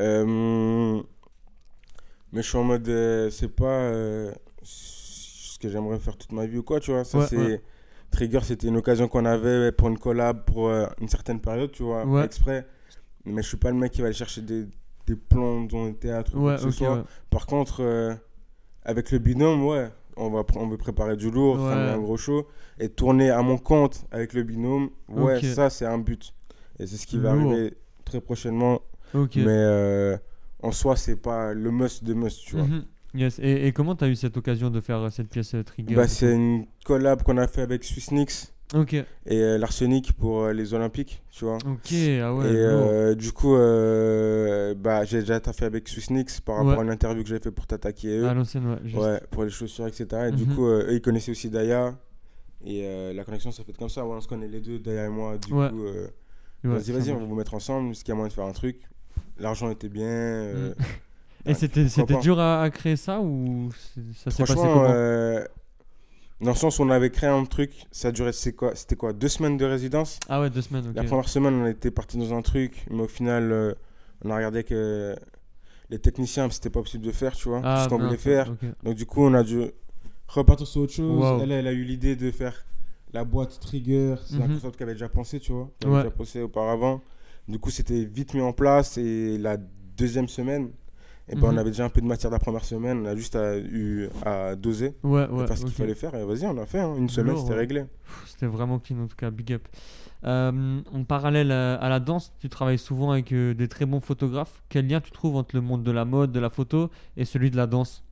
Euh, 0.00 1.02
mais 2.32 2.42
je 2.42 2.48
suis 2.48 2.56
en 2.56 2.64
mode, 2.64 2.86
c'est 3.30 3.54
pas 3.54 3.90
ce 4.62 5.58
que 5.58 5.68
j'aimerais 5.68 5.98
faire 5.98 6.16
toute 6.16 6.32
ma 6.32 6.46
vie 6.46 6.58
ou 6.58 6.62
quoi, 6.62 6.80
tu 6.80 6.92
vois. 6.92 7.04
Ça, 7.04 7.18
Ouais, 7.18 7.26
c'est. 7.26 7.36
ouais. 7.36 7.62
Trigger, 8.10 8.40
c'était 8.42 8.68
une 8.68 8.76
occasion 8.78 9.06
qu'on 9.06 9.24
avait 9.26 9.70
pour 9.70 9.88
une 9.88 9.98
collab 9.98 10.44
pour 10.44 10.68
euh, 10.68 10.86
une 11.00 11.08
certaine 11.08 11.40
période, 11.40 11.70
tu 11.72 11.82
vois, 11.82 12.06
Ouais. 12.06 12.24
exprès. 12.24 12.66
Mais 13.26 13.42
je 13.42 13.48
suis 13.48 13.56
pas 13.58 13.70
le 13.70 13.76
mec 13.76 13.92
qui 13.92 14.00
va 14.00 14.06
aller 14.06 14.14
chercher 14.16 14.40
des, 14.40 14.64
des 15.06 15.14
plans 15.16 15.62
dans 15.64 15.84
le 15.84 15.94
théâtre 15.94 16.32
ou 16.34 16.40
quoi 16.40 16.54
que 16.56 16.62
ce 16.62 16.70
soit. 16.70 17.04
Par 17.28 17.46
contre, 17.46 17.82
euh, 17.82 18.14
avec 18.84 19.10
le 19.10 19.18
binôme, 19.18 19.62
ouais, 19.66 19.90
on 20.16 20.30
va, 20.30 20.42
on 20.56 20.66
veut 20.68 20.78
préparer 20.78 21.16
du 21.16 21.30
lourd, 21.30 21.58
ramener 21.58 21.90
un 21.90 21.98
gros 22.00 22.16
show. 22.16 22.46
Et 22.80 22.88
tourner 22.88 23.28
à 23.30 23.42
mon 23.42 23.58
compte 23.58 24.06
avec 24.10 24.32
le 24.32 24.42
binôme, 24.42 24.88
ouais, 25.08 25.42
ça, 25.42 25.68
c'est 25.68 25.84
un 25.86 25.98
but. 25.98 26.32
Et 26.78 26.86
c'est 26.86 26.96
ce 26.96 27.06
qui 27.06 27.18
va 27.18 27.32
arriver 27.32 27.74
très 28.04 28.20
prochainement 28.22 28.80
mais 29.46 29.52
euh, 29.52 30.16
en 30.62 30.70
soi, 30.72 30.96
c'est 30.96 31.16
pas 31.16 31.52
le 31.52 31.70
must 31.70 32.04
de 32.04 32.14
must, 32.14 32.40
tu 32.44 32.56
vois. 32.56 32.64
Mhm. 32.66 32.84
Yes. 33.18 33.38
Et, 33.40 33.66
et 33.66 33.72
comment 33.72 33.96
tu 33.96 34.04
as 34.04 34.08
eu 34.08 34.14
cette 34.16 34.36
occasion 34.36 34.70
de 34.70 34.80
faire 34.80 34.98
euh, 34.98 35.10
cette 35.10 35.28
pièce 35.28 35.54
euh, 35.54 35.62
Trigger 35.64 35.94
Bah, 35.94 36.06
c'est 36.08 36.32
une 36.34 36.66
collab 36.84 37.22
qu'on 37.22 37.36
a 37.38 37.48
fait 37.48 37.62
avec 37.62 37.82
Swissnix 37.84 38.52
Ok. 38.74 38.92
et 38.94 39.04
euh, 39.30 39.56
l'Arsenic 39.58 40.12
pour 40.12 40.42
euh, 40.42 40.52
les 40.52 40.74
Olympiques, 40.74 41.22
tu 41.30 41.44
vois. 41.46 41.56
Ok, 41.56 41.90
ah 42.22 42.34
ouais. 42.34 42.46
et 42.52 42.56
euh, 42.56 43.14
du 43.14 43.32
coup, 43.32 43.54
bah, 44.82 45.04
j'ai 45.04 45.20
déjà 45.20 45.40
taffé 45.40 45.64
avec 45.64 45.88
Swissnix 45.88 46.40
par 46.40 46.56
rapport 46.56 46.72
Ouais. 46.74 46.78
à 46.80 46.82
une 46.84 46.90
interview 46.90 47.22
que 47.22 47.28
j'avais 47.30 47.42
fait 47.42 47.50
pour 47.50 47.66
t'attaquer 47.66 48.18
eux. 48.20 48.28
à 48.28 48.34
l'ancienne, 48.34 48.66
ouais. 48.70 48.76
juste. 48.84 48.96
Ouais, 49.02 49.20
pour 49.30 49.44
les 49.44 49.50
chaussures, 49.50 49.86
etc. 49.86 50.06
Et 50.28 50.32
du 50.32 50.44
Mhm. 50.44 50.54
coup, 50.54 50.66
eux, 50.66 50.86
ils 50.92 51.00
connaissaient 51.00 51.32
aussi 51.32 51.50
Daya. 51.50 51.96
Et 52.64 53.12
la 53.14 53.24
connexion 53.24 53.50
s'est 53.52 53.62
faite 53.64 53.78
comme 53.78 53.88
ça. 53.88 54.04
Ouais, 54.06 54.14
on 54.16 54.20
se 54.20 54.28
connaît 54.28 54.48
les 54.48 54.60
deux, 54.60 54.78
Daya 54.78 55.06
et 55.06 55.08
moi. 55.08 55.38
Du 55.38 55.52
Ouais. 55.52 55.70
coup, 55.70 55.82
Ouais, 56.64 56.70
vas-y, 56.74 56.84
ça 56.86 56.92
vas-y, 56.92 57.12
on 57.12 57.18
va 57.20 57.24
vous 57.24 57.34
mettre 57.36 57.54
ensemble. 57.54 57.88
Parce 57.90 58.02
qu'il 58.02 58.08
y 58.10 58.12
a 58.12 58.16
moyen 58.16 58.28
de 58.28 58.32
faire 58.34 58.44
un 58.44 58.52
truc. 58.52 58.80
L'argent 59.38 59.70
était 59.70 59.88
bien. 59.88 60.52
Mm. 60.54 60.74
Et 61.46 61.54
c'était 61.54 61.84
dur 62.20 62.38
à, 62.38 62.62
à 62.62 62.70
créer 62.70 62.96
ça 62.96 63.20
ou 63.20 63.70
ça 64.14 64.30
s'est 64.30 64.42
passé 64.44 64.54
comment 64.54 64.84
euh, 64.88 65.44
dans 66.40 66.50
le 66.50 66.56
sens 66.56 66.78
où 66.78 66.82
on 66.82 66.90
avait 66.90 67.10
créé 67.10 67.28
un 67.28 67.44
truc, 67.44 67.72
ça 67.90 68.12
durait, 68.12 68.32
c'est 68.32 68.52
quoi 68.52 68.74
C'était 68.76 68.94
quoi 68.96 69.12
Deux 69.12 69.28
semaines 69.28 69.56
de 69.56 69.64
résidence? 69.64 70.20
Ah 70.28 70.40
ouais, 70.40 70.50
deux 70.50 70.62
semaines, 70.62 70.86
ok. 70.88 70.94
La 70.94 71.02
première 71.04 71.28
semaine, 71.28 71.54
on 71.54 71.66
était 71.66 71.90
parti 71.90 72.16
dans 72.16 72.32
un 72.32 72.42
truc, 72.42 72.86
mais 72.90 73.02
au 73.02 73.08
final, 73.08 73.50
euh, 73.50 73.74
on 74.24 74.30
a 74.30 74.36
regardé 74.36 74.62
que 74.62 75.16
les 75.90 75.98
techniciens, 75.98 76.48
c'était 76.50 76.70
pas 76.70 76.80
possible 76.82 77.04
de 77.04 77.10
faire, 77.12 77.34
tu 77.34 77.48
vois, 77.48 77.60
Ah, 77.64 77.82
ce 77.84 77.88
qu'on 77.88 77.98
voulait 77.98 78.16
faire. 78.16 78.54
Donc 78.84 78.94
du 78.94 79.04
coup, 79.06 79.24
on 79.24 79.34
a 79.34 79.42
dû 79.42 79.62
repartir 80.28 80.66
sur 80.66 80.82
autre 80.82 80.92
chose. 80.92 81.18
Wow. 81.18 81.40
Elle, 81.42 81.50
elle 81.52 81.66
a 81.66 81.72
eu 81.72 81.82
l'idée 81.82 82.14
de 82.14 82.30
faire 82.30 82.64
la 83.12 83.24
boîte 83.24 83.58
Trigger. 83.60 84.14
C'est 84.26 84.36
un 84.36 84.46
Mhm. 84.46 84.54
concept 84.56 84.76
qu'elle 84.76 84.88
avait 84.88 84.94
déjà 84.94 85.08
pensé, 85.08 85.40
tu 85.40 85.50
vois. 85.52 85.70
qu'elle 85.80 85.88
Ouais. 85.90 85.96
avait 85.96 86.04
déjà 86.08 86.16
pensé 86.16 86.42
auparavant. 86.42 87.00
Du 87.48 87.58
coup, 87.58 87.70
c'était 87.70 88.04
vite 88.04 88.34
mis 88.34 88.42
en 88.42 88.52
place. 88.52 88.98
Et 88.98 89.38
la 89.38 89.56
deuxième 89.96 90.28
semaine, 90.28 90.68
eh 91.30 91.34
ben, 91.34 91.48
Mhm. 91.48 91.54
on 91.54 91.56
avait 91.58 91.70
déjà 91.70 91.84
un 91.84 91.88
peu 91.88 92.00
de 92.00 92.06
matière 92.06 92.30
la 92.30 92.38
première 92.38 92.64
semaine. 92.64 93.00
On 93.02 93.06
a 93.06 93.14
juste 93.16 93.36
à, 93.36 93.58
eu 93.58 94.08
à 94.24 94.54
doser, 94.56 94.94
Ouais, 95.02 95.24
et 95.24 95.32
ouais. 95.32 95.46
faire 95.46 95.56
ce 95.58 95.64
qu'il 95.64 95.74
fallait 95.74 95.94
faire. 95.94 96.14
Et 96.14 96.24
vas-y, 96.24 96.46
on 96.46 96.54
l'a 96.54 96.66
fait. 96.66 96.80
hein. 96.80 96.94
Une 96.96 97.08
semaine, 97.08 97.36
c'était 97.36 97.50
ouais. 97.50 97.56
réglé. 97.58 97.84
C'était 98.26 98.46
vraiment 98.46 98.78
clean 98.78 99.00
en 99.00 99.06
tout 99.06 99.16
cas, 99.16 99.30
big 99.30 99.52
up. 99.52 99.62
Euh, 100.24 100.80
en 100.92 101.04
parallèle 101.04 101.52
à, 101.52 101.88
la 101.88 102.00
danse, 102.00 102.32
tu 102.40 102.48
travailles 102.48 102.78
souvent 102.78 103.12
avec 103.12 103.32
euh, 103.32 103.54
des 103.54 103.68
très 103.68 103.86
bons 103.86 104.00
photographes. 104.00 104.62
Quel 104.68 104.88
lien 104.88 105.00
tu 105.00 105.10
trouves 105.12 105.36
entre 105.36 105.54
le 105.54 105.60
monde 105.60 105.82
de 105.84 105.92
la 105.92 106.04
mode, 106.04 106.32
de 106.32 106.40
la 106.40 106.50
photo 106.50 106.90
et 107.16 107.24
celui 107.24 107.50
de 107.50 107.56
la 107.56 107.66
danse? 107.66 108.02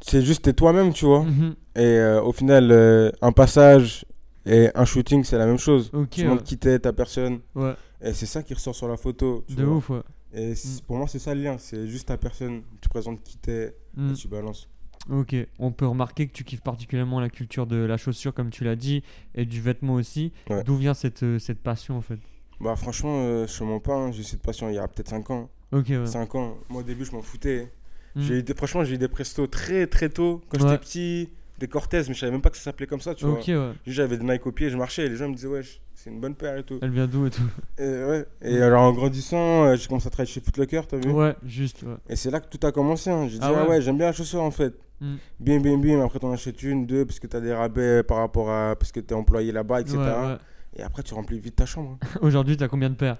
C'est 0.00 0.22
juste 0.22 0.42
t'es 0.42 0.52
toi-même, 0.52 0.92
tu 0.92 1.04
vois. 1.04 1.22
Mhm. 1.22 1.54
Et 1.76 1.80
euh, 1.80 2.20
au 2.22 2.32
final, 2.32 3.12
un 3.22 3.32
passage 3.32 4.04
et 4.44 4.70
un 4.74 4.84
shooting, 4.84 5.22
c'est 5.22 5.38
la 5.38 5.46
même 5.46 5.58
chose. 5.58 5.90
Ok, 5.92 6.10
Tu 6.10 6.26
montres 6.26 6.42
qui 6.42 6.58
t'es, 6.58 6.78
ta 6.80 6.92
personne. 6.92 7.38
Ouais, 7.54 7.74
Et 8.00 8.12
c'est 8.12 8.26
ça 8.26 8.42
qui 8.42 8.54
ressort 8.54 8.74
sur 8.74 8.88
la 8.88 8.96
photo. 8.96 9.44
tu 9.46 9.54
de 9.54 9.62
vois. 9.62 9.76
ouf, 9.76 9.90
ouais. 9.90 10.00
Et 10.34 10.54
c- 10.54 10.80
pour 10.86 10.96
moi, 10.96 11.06
c'est 11.08 11.18
ça 11.18 11.34
le 11.34 11.42
lien. 11.42 11.58
C'est 11.58 11.86
juste 11.88 12.08
ta 12.08 12.16
personne. 12.16 12.62
Tu 12.80 12.88
présentes 12.88 13.22
qui 13.22 13.36
t'es 13.38 13.74
Mm. 13.96 14.10
et 14.10 14.14
tu 14.14 14.28
balances. 14.28 14.68
Ok, 15.10 15.34
on 15.58 15.72
peut 15.72 15.86
remarquer 15.86 16.26
que 16.28 16.32
tu 16.32 16.44
kiffes 16.44 16.60
particulièrement 16.62 17.18
la 17.20 17.28
culture 17.28 17.66
de 17.66 17.76
la 17.76 17.96
chaussure, 17.96 18.32
comme 18.32 18.50
tu 18.50 18.62
l'as 18.64 18.76
dit, 18.76 19.02
et 19.34 19.44
du 19.44 19.60
vêtement 19.60 19.94
aussi. 19.94 20.32
Ouais. 20.48 20.62
D'où 20.62 20.76
vient 20.76 20.94
cette, 20.94 21.24
euh, 21.24 21.38
cette 21.40 21.58
passion 21.58 21.96
en 21.98 22.02
fait? 22.02 22.20
Bah, 22.60 22.76
franchement, 22.76 23.18
euh, 23.24 23.46
je 23.48 23.64
mens 23.64 23.80
pas. 23.80 23.94
hein, 23.96 24.12
J'ai 24.12 24.22
cette 24.22 24.42
passion 24.42 24.68
il 24.68 24.76
y 24.76 24.78
a 24.78 24.86
peut-être 24.86 25.08
5 25.08 25.28
ans. 25.30 25.50
Ok, 25.72 25.86
ouais. 25.88 26.06
5 26.06 26.34
ans. 26.36 26.56
Moi, 26.68 26.82
au 26.82 26.84
début, 26.84 27.04
je 27.04 27.10
m'en 27.12 27.22
foutais. 27.22 27.72
Mm. 28.14 28.22
J'ai 28.22 28.34
eu 28.38 28.42
des, 28.44 28.54
franchement, 28.54 28.84
j'ai 28.84 28.94
eu 28.94 28.98
des 28.98 29.08
prestos 29.08 29.46
très 29.48 29.86
très 29.88 30.08
tôt. 30.08 30.40
Quand 30.48 30.62
Ouais. 30.62 30.68
j'étais 30.68 30.78
petit, 30.80 31.28
des 31.62 31.68
Cortez, 31.68 32.02
mais 32.08 32.14
je 32.14 32.18
savais 32.20 32.32
même 32.32 32.42
pas 32.42 32.50
que 32.50 32.56
ça 32.56 32.64
s'appelait 32.64 32.86
comme 32.86 33.00
ça, 33.00 33.14
tu 33.14 33.24
vois. 33.24 33.38
ouais. 33.38 33.72
J'avais 33.86 34.18
des 34.18 34.24
Nike 34.24 34.46
au 34.46 34.52
pied, 34.52 34.68
je 34.68 34.76
marchais 34.76 35.06
et 35.06 35.08
les 35.08 35.16
gens 35.16 35.28
me 35.28 35.34
disaient, 35.34 35.48
wesh, 35.48 35.80
c'est 35.94 36.10
une 36.10 36.20
bonne 36.20 36.34
paire 36.34 36.56
et 36.58 36.62
tout. 36.64 36.78
Elle 36.82 36.90
vient 36.90 37.06
d'où 37.06 37.26
et 37.26 37.30
tout 37.30 37.42
Et, 37.78 37.82
ouais. 37.82 38.26
et 38.42 38.60
alors, 38.60 38.82
en 38.82 38.92
grandissant, 38.92 39.64
euh, 39.66 39.76
j'ai 39.76 39.86
commencé 39.88 40.08
à 40.08 40.10
travailler 40.10 40.32
chez 40.32 40.40
Footlocker, 40.40 40.82
t'as 40.88 40.96
vu? 40.98 41.10
Ouais, 41.10 41.34
juste, 41.46 41.82
ouais. 41.84 41.94
Et 42.08 42.16
c'est 42.16 42.30
là 42.30 42.40
que 42.40 42.48
tout 42.54 42.64
a 42.66 42.72
commencé. 42.72 43.10
hein. 43.10 43.28
J'ai 43.28 43.38
dit, 43.38 43.40
Ah 43.42 43.52
ah 43.54 43.62
ouais 43.64 43.68
ouais, 43.70 43.80
j'aime 43.80 43.96
bien 43.96 44.06
la 44.06 44.12
chaussure 44.12 44.42
en 44.42 44.50
fait. 44.50 44.74
Mm. 45.00 45.14
Bim, 45.40 45.60
bim, 45.60 45.78
bim. 45.78 46.04
Après, 46.04 46.18
t'en 46.18 46.32
achètes 46.32 46.62
une, 46.62 46.86
deux, 46.86 47.04
parce 47.06 47.18
que 47.20 47.26
t'as 47.26 47.40
des 47.40 47.52
rabais 47.54 48.02
par 48.02 48.18
rapport 48.18 48.50
à. 48.50 48.76
parce 48.76 48.92
que 48.92 49.00
t'es 49.00 49.14
employé 49.14 49.50
là-bas, 49.52 49.80
etc. 49.80 49.96
Ouais, 49.98 50.04
ouais. 50.06 50.36
Et 50.76 50.82
après, 50.82 51.02
tu 51.02 51.14
remplis 51.14 51.38
vite 51.40 51.56
ta 51.56 51.66
chambre. 51.66 51.98
hein. 52.02 52.06
Aujourd'hui, 52.22 52.56
t'as 52.56 52.68
combien 52.68 52.90
de 52.90 52.94
paires? 52.96 53.18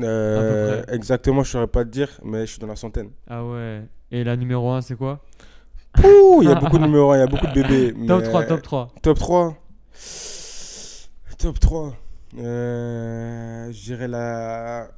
Euh, 0.00 0.82
près. 0.82 0.94
exactement, 0.96 1.42
je 1.44 1.50
saurais 1.50 1.66
pas 1.66 1.84
te 1.84 1.90
dire, 1.90 2.08
mais 2.24 2.46
je 2.46 2.52
suis 2.52 2.58
dans 2.58 2.66
la 2.66 2.76
centaine. 2.76 3.10
Ah 3.28 3.44
ouais. 3.44 3.82
Et 4.10 4.24
la 4.24 4.36
numéro 4.36 4.70
1, 4.70 4.80
c'est 4.80 4.96
quoi? 4.96 5.22
Ouh, 6.04 6.42
il 6.42 6.48
y 6.48 6.52
a 6.52 6.54
beaucoup 6.60 6.78
de 6.78 6.84
numéros 6.84 7.12
1, 7.12 7.16
il 7.16 7.20
y 7.20 7.22
a 7.22 7.26
beaucoup 7.26 7.46
de 7.46 7.52
bébés. 7.52 7.92
Top 8.06 8.22
mais- 8.22 8.28
3, 8.28 8.44
top 8.44 8.62
3. 8.62 8.92
Top 9.02 9.18
3. 9.18 9.56
Top 11.38 11.60
3. 11.60 11.94
Euh, 12.38 13.72
je 13.72 13.82
dirais 13.82 14.08
la. 14.08 14.88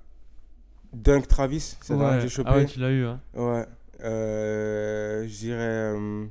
Dunk 0.92 1.26
Travis, 1.28 1.76
c'est 1.80 1.94
que 1.96 2.20
j'ai 2.20 2.28
chopé. 2.28 2.50
Ah 2.52 2.56
ouais, 2.56 2.64
tu 2.66 2.80
l'as 2.80 2.90
eu, 2.90 3.04
hein. 3.04 3.20
Ouais. 3.34 3.66
Euh, 4.02 5.26
je 5.26 5.38
dirais 5.38 5.94
euh, 5.94 6.26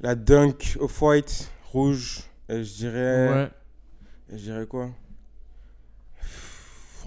la 0.00 0.14
Dunk 0.14 0.76
Off-White 0.80 1.50
rouge. 1.72 2.20
Et 2.48 2.64
je 2.64 2.74
dirais. 2.74 3.28
Ouais. 3.30 3.50
et 4.32 4.38
je 4.38 4.42
dirais 4.42 4.66
quoi? 4.66 4.90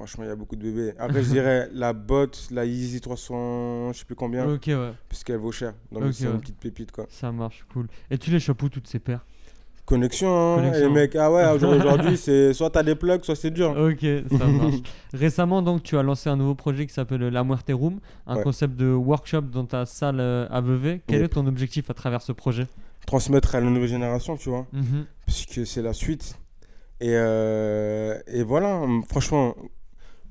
Franchement, 0.02 0.24
il 0.24 0.28
y 0.30 0.32
a 0.32 0.36
beaucoup 0.36 0.56
de 0.56 0.64
bébés. 0.64 0.94
Après, 0.98 1.22
je 1.24 1.30
dirais 1.30 1.70
la 1.76 1.94
botte, 1.94 2.48
la 2.50 2.66
Yeezy 2.66 3.02
300, 3.02 3.94
je 3.94 4.00
sais 4.00 4.06
plus 4.06 4.16
combien, 4.16 4.50
Ok, 4.52 4.64
ouais. 4.68 4.94
puisqu'elle 5.08 5.38
vaut 5.38 5.52
cher. 5.52 5.76
Donc, 5.92 6.12
c'est 6.14 6.26
ouais. 6.26 6.34
une 6.34 6.40
petite 6.42 6.58
pépite, 6.58 6.92
quoi. 6.92 7.06
Ça 7.10 7.32
marche, 7.32 7.64
cool. 7.72 7.86
Et 8.10 8.18
tu 8.18 8.32
les 8.32 8.40
chopes 8.40 8.64
où 8.64 8.70
toutes 8.70 8.88
ces 8.88 8.98
paires? 8.98 9.24
Connexion, 9.86 10.30
hein, 10.30 10.56
Connexion. 10.56 10.88
les 10.88 10.90
mecs. 10.94 11.16
Ah 11.16 11.32
ouais, 11.32 11.46
aujourd'hui, 11.52 12.18
c'est 12.18 12.52
soit 12.54 12.72
t'as 12.72 12.82
des 12.82 12.96
plugs, 12.96 13.24
soit 13.24 13.36
c'est 13.36 13.52
dur. 13.52 13.76
Ok, 13.78 14.00
ça 14.40 14.48
marche. 14.48 14.76
Récemment, 15.14 15.62
donc, 15.62 15.84
tu 15.84 15.96
as 15.98 16.02
lancé 16.04 16.30
un 16.32 16.36
nouveau 16.36 16.56
projet 16.56 16.88
qui 16.88 16.94
s'appelle 16.96 17.22
La 17.22 17.44
Muerte 17.44 17.70
Room, 17.72 18.00
un 18.26 18.38
Ouais. 18.38 18.44
concept 18.44 18.76
de 18.76 18.88
workshop 18.92 19.42
dans 19.42 19.66
ta 19.66 19.86
salle 19.86 20.20
euh, 20.20 20.48
à 20.50 20.62
Vevey. 20.62 21.02
Quel 21.06 21.20
Yep. 21.22 21.26
est 21.26 21.34
ton 21.36 21.46
objectif 21.46 21.92
à 21.92 21.94
travers 21.94 22.24
ce 22.24 22.32
projet? 22.32 22.66
Transmettre 23.06 23.54
à 23.54 23.60
la 23.60 23.70
nouvelle 23.70 23.88
génération, 23.90 24.36
tu 24.36 24.50
vois. 24.50 24.66
Puisque 25.28 25.68
c'est 25.68 25.84
la 25.84 25.94
suite. 25.94 26.38
Et, 27.04 27.14
euh, 27.16 28.20
et 28.28 28.44
voilà, 28.44 28.80
franchement, 29.10 29.56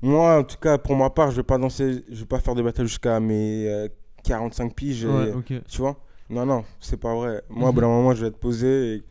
moi, 0.01 0.39
en 0.39 0.43
tout 0.43 0.57
cas, 0.57 0.77
pour 0.77 0.95
ma 0.95 1.09
part, 1.09 1.31
je 1.31 1.37
vais 1.37 1.43
pas 1.43 1.57
danser, 1.57 2.03
je 2.09 2.19
vais 2.21 2.25
pas 2.25 2.39
faire 2.39 2.55
de 2.55 2.61
battle 2.61 2.85
jusqu'à 2.85 3.19
mes 3.19 3.67
euh, 3.69 3.87
45 4.23 4.73
piges. 4.75 5.03
et- 5.05 5.07
Ouais, 5.07 5.31
ok. 5.33 5.53
Tu 5.67 5.77
vois 5.77 5.97
Non, 6.29 6.45
non, 6.45 6.63
c'est 6.79 6.97
pas 6.99 7.13
vrai. 7.13 7.41
Moi, 7.49 7.69
au 7.69 7.71
Mhm. 7.71 7.75
bout 7.75 7.81
d'un 7.81 7.87
moment, 7.87 8.13
je 8.15 8.21
vais 8.21 8.27
être 8.29 8.39
posé 8.39 8.95
et 8.95 9.03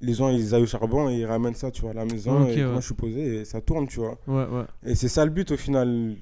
les 0.00 0.14
gens, 0.14 0.28
ils 0.28 0.54
aillent 0.54 0.62
au 0.62 0.66
charbon 0.66 1.08
et 1.08 1.14
ils 1.18 1.24
ramènent 1.26 1.54
ça, 1.54 1.70
tu 1.70 1.82
vois, 1.82 1.90
à 1.90 1.94
la 1.94 2.04
maison. 2.04 2.42
Ok, 2.42 2.48
et 2.50 2.64
ouais. 2.64 2.70
moi, 2.70 2.80
je 2.80 2.86
suis 2.86 2.94
posé 2.94 3.36
et 3.40 3.44
ça 3.44 3.60
tourne, 3.60 3.86
tu 3.86 4.00
vois. 4.00 4.18
Ouais, 4.26 4.44
ouais. 4.46 4.64
Et 4.84 4.94
c'est 4.94 5.08
ça 5.08 5.24
le 5.24 5.30
but 5.30 5.50
au 5.52 5.56
final. 5.56 6.14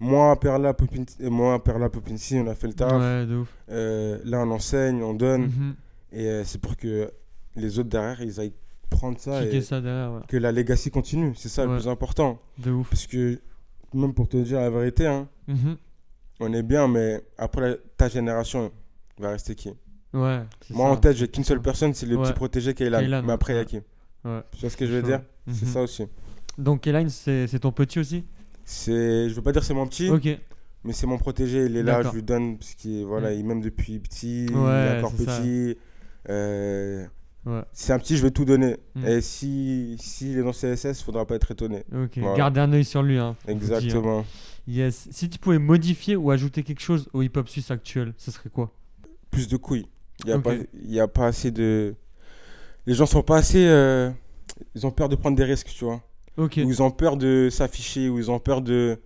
Moi, 0.00 0.34
Perla, 0.40 0.74
Popin, 0.74 1.04
et 1.20 1.28
moi, 1.30 1.62
Perla, 1.62 1.88
Popinci, 1.88 2.36
on 2.42 2.46
a 2.48 2.54
fait 2.54 2.66
le 2.66 2.72
taf. 2.72 2.92
Ouais, 2.92 3.24
de 3.26 3.36
ouf. 3.36 3.48
Euh, 3.70 4.18
là, 4.24 4.40
on 4.40 4.50
enseigne, 4.50 5.02
on 5.02 5.14
donne. 5.14 5.42
Mhm. 5.42 5.74
Et 6.12 6.26
euh, 6.26 6.44
c'est 6.44 6.60
pour 6.60 6.76
que 6.76 7.10
les 7.54 7.78
autres 7.78 7.88
derrière, 7.90 8.20
ils 8.22 8.40
aillent 8.40 8.52
prendre 8.90 9.18
ça 9.20 9.40
Kicker 9.42 9.56
et 9.56 9.60
ça 9.62 9.80
derrière, 9.80 10.12
ouais. 10.12 10.20
que 10.28 10.36
la 10.36 10.50
legacy 10.52 10.90
continue. 10.90 11.32
C'est 11.36 11.48
ça 11.48 11.62
Ouais. 11.66 11.68
le 11.74 11.78
plus 11.78 11.88
important. 11.88 12.38
De 12.58 12.70
ouf. 12.72 12.90
Parce 12.90 13.06
que, 13.06 13.38
même 13.94 14.14
pour 14.14 14.28
te 14.28 14.36
dire 14.36 14.60
la 14.60 14.70
vérité, 14.70 15.06
hein, 15.06 15.28
Mhm. 15.48 15.76
on 16.40 16.52
est 16.52 16.62
bien, 16.62 16.88
mais 16.88 17.20
après 17.38 17.78
ta 17.96 18.08
génération, 18.08 18.72
il 19.18 19.22
va 19.22 19.30
rester 19.30 19.54
qui? 19.54 19.70
Ouais. 20.14 20.40
c'est 20.60 20.74
Moi, 20.74 20.86
ça. 20.86 20.92
en 20.92 20.96
tête, 20.96 21.16
j'ai 21.16 21.28
qu'une 21.28 21.44
seule 21.44 21.62
personne, 21.62 21.94
c'est 21.94 22.06
le 22.06 22.16
Ouais. 22.16 22.22
petit 22.24 22.32
protégé 22.34 22.74
Kaylan. 22.74 23.00
Kaylan, 23.00 23.22
Mais 23.22 23.32
après, 23.32 23.54
il 23.54 23.56
y 23.56 23.60
a 23.60 23.64
qui? 23.64 23.76
Ouais. 24.24 24.40
Tu 24.52 24.60
vois 24.60 24.70
ce 24.70 24.76
que 24.76 24.86
je 24.86 24.92
veux 24.92 25.02
dire? 25.02 25.22
C'est 25.48 25.66
Mhm. 25.66 25.72
ça 25.72 25.82
aussi. 25.82 26.04
Donc, 26.58 26.82
Keline, 26.82 27.08
c'est 27.08 27.46
c'est 27.46 27.58
ton 27.60 27.72
petit 27.72 27.98
aussi? 27.98 28.24
C'est, 28.64 29.28
je 29.30 29.34
veux 29.34 29.42
pas 29.42 29.52
dire 29.52 29.64
c'est 29.64 29.72
mon 29.74 29.86
petit, 29.86 30.10
Ok. 30.10 30.28
mais 30.84 30.92
c'est 30.92 31.06
mon 31.06 31.16
protégé. 31.18 31.64
Il 31.64 31.76
est 31.76 31.82
là, 31.82 32.02
je 32.02 32.10
lui 32.10 32.22
donne 32.22 32.58
parce 32.58 32.74
qu'il 32.74 33.04
voilà, 33.06 33.30
Mm. 33.30 33.38
il 33.38 33.44
m'aime 33.46 33.60
depuis 33.62 33.98
petit, 33.98 34.46
il 34.46 34.52
est 34.56 34.98
encore 34.98 35.12
c'est 35.16 35.24
petit. 35.24 35.78
Euh, 36.28 37.06
Ouais. 37.44 37.62
c'est 37.72 37.92
un 37.92 37.98
petit, 37.98 38.16
je 38.16 38.22
vais 38.22 38.30
tout 38.30 38.44
donner. 38.44 38.76
Mm. 38.94 39.06
Et 39.06 39.20
si 39.20 39.96
s'il 39.98 40.38
est 40.38 40.42
dans 40.42 40.52
CSS, 40.52 41.02
faudra 41.02 41.26
pas 41.26 41.34
être 41.34 41.50
étonné. 41.50 41.84
Ok. 41.92 42.18
Voilà. 42.18 42.36
Gardez 42.36 42.60
un 42.60 42.72
œil 42.72 42.84
sur 42.84 43.02
lui. 43.02 43.18
Hein. 43.18 43.34
Exactement. 43.48 44.24
Yes. 44.68 45.08
Si 45.10 45.28
tu 45.28 45.38
pouvais 45.40 45.58
modifier 45.58 46.14
ou 46.14 46.30
ajouter 46.30 46.62
quelque 46.62 46.80
chose 46.82 47.08
au 47.12 47.22
hip-hop 47.22 47.48
suisse 47.48 47.70
actuel, 47.72 48.14
ce 48.16 48.30
serait 48.30 48.48
quoi? 48.50 48.72
Plus 49.30 49.48
de 49.48 49.56
couilles. 49.56 49.86
Il 50.24 50.30
y 50.30 50.32
a 50.32 50.36
Ok. 50.36 50.42
pas, 50.44 50.54
il 50.54 50.92
y 50.92 51.00
a 51.00 51.08
pas 51.08 51.26
assez 51.26 51.50
de. 51.50 51.94
Les 52.86 52.94
gens 52.94 53.06
sont 53.06 53.22
pas 53.22 53.38
assez. 53.38 53.66
euh, 53.66 54.10
Ils 54.76 54.86
ont 54.86 54.90
peur 54.92 55.08
de 55.08 55.16
prendre 55.16 55.36
des 55.36 55.44
risques, 55.44 55.70
tu 55.74 55.84
vois. 55.84 56.00
Ok. 56.36 56.54
Ou 56.64 56.68
ils 56.70 56.80
ont 56.82 56.90
peur 56.92 57.16
de 57.16 57.48
s'afficher, 57.50 58.08
ou 58.08 58.18
ils 58.18 58.30
ont 58.30 58.38
peur 58.38 58.62
de. 58.62 58.98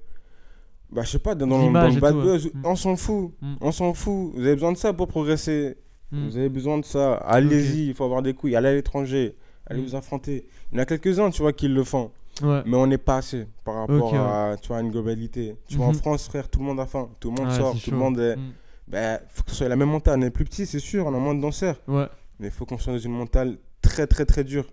Bah, 0.93 1.03
je 1.05 1.11
sais 1.11 1.19
pas, 1.19 1.35
dans, 1.35 1.47
dans 1.47 1.67
le 1.67 1.73
bad 2.01 2.13
tout, 2.13 2.21
buzz, 2.21 2.47
Mm. 2.53 2.61
on 2.65 2.77
s'en 2.77 2.97
fout. 2.97 3.33
Mm. 3.41 3.55
On 3.63 3.73
s'en 3.73 3.95
fout. 3.95 4.33
Vous 4.35 4.41
avez 4.43 4.55
besoin 4.55 4.73
de 4.73 4.77
ça 4.77 4.93
pour 4.93 5.09
progresser. 5.09 5.77
Hmm. 6.13 6.29
Vous 6.29 6.37
avez 6.37 6.49
besoin 6.49 6.79
de 6.79 6.85
ça. 6.85 7.15
Allez-y, 7.15 7.89
il 7.89 7.95
faut 7.95 8.05
avoir 8.05 8.23
des 8.23 8.33
couilles. 8.35 8.55
Allez 8.57 8.69
à 8.69 8.75
l'étranger. 8.75 9.35
Allez 9.67 9.81
Mm. 9.81 9.85
vous 9.85 9.95
affronter. 9.97 10.47
Il 10.71 10.77
y 10.77 10.81
en 10.81 10.83
a 10.83 10.87
quelques-uns, 10.87 11.31
tu 11.31 11.43
vois, 11.43 11.53
qui 11.53 11.67
le 11.69 11.83
font. 11.83 12.11
Ouais. 12.43 12.63
Mais 12.67 12.77
on 12.77 12.87
n'est 12.87 12.99
pas 12.99 13.17
assez 13.17 13.47
par 13.65 13.75
rapport 13.77 14.13
ouais. 14.13 14.19
à, 14.19 14.57
tu 14.61 14.69
vois, 14.69 14.81
une 14.81 14.91
globalité. 14.91 15.57
Tu 15.69 15.77
vois, 15.77 15.87
en 15.87 15.93
Mhm. 15.93 15.97
France, 15.99 16.27
frère, 16.29 16.49
tout 16.49 16.61
le 16.61 16.67
monde 16.67 16.79
a 16.81 16.87
faim. 16.87 17.09
Tout 17.19 17.31
le 17.33 17.43
monde 17.43 17.51
sort. 17.53 17.75
Tout 17.83 17.91
le 17.91 17.97
monde 17.97 18.19
est. 18.21 18.37
Hmm. 18.37 18.53
Ben, 18.89 19.19
faut 19.31 19.43
que 19.43 19.51
ce 19.51 19.57
soit 19.57 19.69
la 19.69 19.75
même 19.77 19.89
mentale. 19.91 20.19
On 20.21 20.23
est 20.23 20.31
plus 20.31 20.45
petit, 20.45 20.67
c'est 20.67 20.79
sûr. 20.79 21.07
On 21.07 21.15
a 21.15 21.19
moins 21.19 21.35
de 21.35 21.41
danseurs. 21.41 21.81
Ouais. 21.89 22.07
Mais 22.39 22.49
il 22.49 22.53
faut 22.53 22.67
qu'on 22.67 22.79
soit 22.79 22.93
dans 22.93 22.99
une 23.01 23.13
mentale 23.13 23.57
très, 23.83 24.07
très, 24.07 24.25
très 24.27 24.45
dure. 24.45 24.67